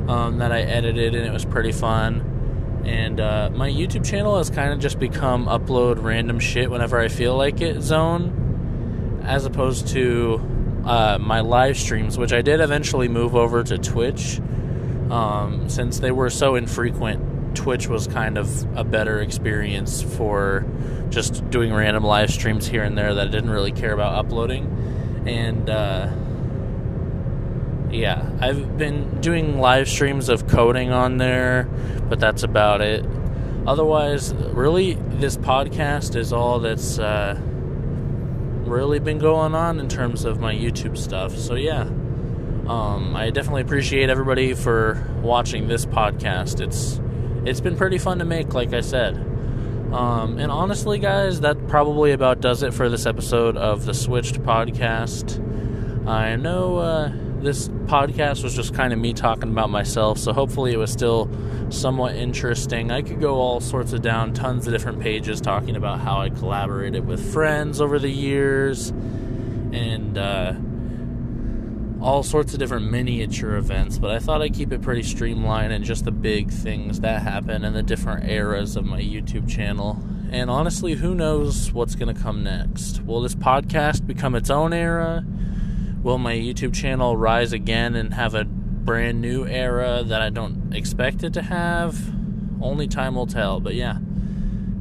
um, 0.08 0.38
that 0.38 0.50
I 0.50 0.62
edited, 0.62 1.14
and 1.14 1.26
it 1.26 1.32
was 1.32 1.44
pretty 1.44 1.72
fun. 1.72 2.82
And 2.86 3.20
uh, 3.20 3.50
my 3.52 3.68
YouTube 3.68 4.08
channel 4.08 4.38
has 4.38 4.48
kind 4.48 4.72
of 4.72 4.78
just 4.78 4.98
become 4.98 5.46
upload 5.46 6.02
random 6.02 6.38
shit 6.38 6.70
whenever 6.70 6.98
I 6.98 7.08
feel 7.08 7.36
like 7.36 7.60
it 7.60 7.82
zone, 7.82 9.22
as 9.24 9.44
opposed 9.44 9.88
to 9.88 10.40
uh, 10.84 11.18
my 11.20 11.40
live 11.40 11.76
streams, 11.76 12.16
which 12.16 12.32
I 12.32 12.40
did 12.40 12.60
eventually 12.60 13.08
move 13.08 13.36
over 13.36 13.62
to 13.64 13.76
Twitch 13.76 14.40
um, 15.10 15.68
since 15.68 15.98
they 15.98 16.10
were 16.10 16.30
so 16.30 16.54
infrequent 16.54 17.33
Twitch 17.54 17.88
was 17.88 18.06
kind 18.06 18.38
of 18.38 18.76
a 18.76 18.84
better 18.84 19.20
experience 19.20 20.02
for 20.02 20.66
just 21.10 21.48
doing 21.50 21.72
random 21.72 22.04
live 22.04 22.30
streams 22.30 22.66
here 22.66 22.82
and 22.82 22.96
there 22.98 23.14
that 23.14 23.28
I 23.28 23.30
didn't 23.30 23.50
really 23.50 23.72
care 23.72 23.92
about 23.92 24.14
uploading. 24.14 25.24
And 25.26 25.70
uh, 25.70 26.10
yeah, 27.90 28.28
I've 28.40 28.76
been 28.76 29.20
doing 29.20 29.58
live 29.60 29.88
streams 29.88 30.28
of 30.28 30.48
coding 30.48 30.90
on 30.90 31.18
there, 31.18 31.64
but 32.08 32.20
that's 32.20 32.42
about 32.42 32.80
it. 32.80 33.04
Otherwise, 33.66 34.34
really, 34.34 34.94
this 34.94 35.36
podcast 35.36 36.16
is 36.16 36.32
all 36.32 36.58
that's 36.60 36.98
uh, 36.98 37.38
really 38.66 38.98
been 38.98 39.18
going 39.18 39.54
on 39.54 39.80
in 39.80 39.88
terms 39.88 40.24
of 40.24 40.40
my 40.40 40.54
YouTube 40.54 40.98
stuff. 40.98 41.34
So, 41.36 41.54
yeah. 41.54 41.88
Um, 42.66 43.14
I 43.14 43.28
definitely 43.30 43.62
appreciate 43.62 44.08
everybody 44.08 44.54
for 44.54 45.02
watching 45.22 45.68
this 45.68 45.84
podcast. 45.84 46.60
It's 46.60 46.98
it's 47.46 47.60
been 47.60 47.76
pretty 47.76 47.98
fun 47.98 48.18
to 48.18 48.24
make, 48.24 48.54
like 48.54 48.72
I 48.72 48.80
said. 48.80 49.16
Um, 49.92 50.38
and 50.38 50.50
honestly, 50.50 50.98
guys, 50.98 51.40
that 51.42 51.68
probably 51.68 52.12
about 52.12 52.40
does 52.40 52.62
it 52.62 52.74
for 52.74 52.88
this 52.88 53.06
episode 53.06 53.56
of 53.56 53.84
the 53.84 53.94
Switched 53.94 54.42
podcast. 54.42 55.40
I 56.06 56.36
know 56.36 56.78
uh, 56.78 57.12
this 57.40 57.68
podcast 57.68 58.42
was 58.42 58.56
just 58.56 58.74
kind 58.74 58.92
of 58.92 58.98
me 58.98 59.12
talking 59.12 59.50
about 59.50 59.70
myself, 59.70 60.18
so 60.18 60.32
hopefully 60.32 60.72
it 60.72 60.78
was 60.78 60.90
still 60.90 61.30
somewhat 61.70 62.16
interesting. 62.16 62.90
I 62.90 63.02
could 63.02 63.20
go 63.20 63.36
all 63.36 63.60
sorts 63.60 63.92
of 63.92 64.02
down 64.02 64.32
tons 64.34 64.66
of 64.66 64.72
different 64.72 65.00
pages 65.00 65.40
talking 65.40 65.76
about 65.76 66.00
how 66.00 66.20
I 66.20 66.30
collaborated 66.30 67.06
with 67.06 67.32
friends 67.32 67.80
over 67.80 67.98
the 67.98 68.10
years 68.10 68.90
and 68.90 70.18
uh, 70.18 70.54
all 72.04 72.22
sorts 72.22 72.52
of 72.52 72.58
different 72.58 72.90
miniature 72.90 73.56
events, 73.56 73.96
but 73.96 74.10
I 74.10 74.18
thought 74.18 74.42
I'd 74.42 74.52
keep 74.52 74.72
it 74.72 74.82
pretty 74.82 75.02
streamlined 75.02 75.72
and 75.72 75.82
just 75.82 76.04
the 76.04 76.12
big 76.12 76.50
things 76.50 77.00
that 77.00 77.22
happen 77.22 77.64
in 77.64 77.72
the 77.72 77.82
different 77.82 78.28
eras 78.28 78.76
of 78.76 78.84
my 78.84 79.00
YouTube 79.00 79.48
channel. 79.48 79.98
And 80.30 80.50
honestly, 80.50 80.92
who 80.94 81.14
knows 81.14 81.72
what's 81.72 81.94
going 81.94 82.14
to 82.14 82.20
come 82.20 82.44
next? 82.44 83.02
Will 83.04 83.22
this 83.22 83.34
podcast 83.34 84.06
become 84.06 84.34
its 84.34 84.50
own 84.50 84.74
era? 84.74 85.24
Will 86.02 86.18
my 86.18 86.34
YouTube 86.34 86.74
channel 86.74 87.16
rise 87.16 87.54
again 87.54 87.94
and 87.94 88.12
have 88.12 88.34
a 88.34 88.44
brand 88.44 89.22
new 89.22 89.46
era 89.46 90.02
that 90.04 90.20
I 90.20 90.28
don't 90.28 90.74
expect 90.74 91.24
it 91.24 91.32
to 91.32 91.42
have? 91.42 92.12
Only 92.60 92.86
time 92.86 93.14
will 93.14 93.26
tell, 93.26 93.60
but 93.60 93.74
yeah. 93.74 93.96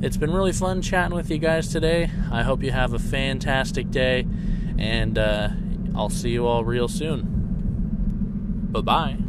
It's 0.02 0.18
been 0.18 0.34
really 0.34 0.52
fun 0.52 0.82
chatting 0.82 1.16
with 1.16 1.32
you 1.32 1.38
guys 1.38 1.70
today. 1.70 2.12
I 2.30 2.44
hope 2.44 2.64
you 2.64 2.72
have 2.72 2.92
a 2.92 3.00
fantastic 3.00 3.92
day 3.92 4.28
and 4.78 5.18
uh, 5.18 5.50
I'll 5.96 6.10
see 6.10 6.32
you 6.32 6.46
all 6.48 6.64
real 6.64 6.88
soon. 6.88 8.70
Bye 8.72 8.82
bye. 8.82 9.23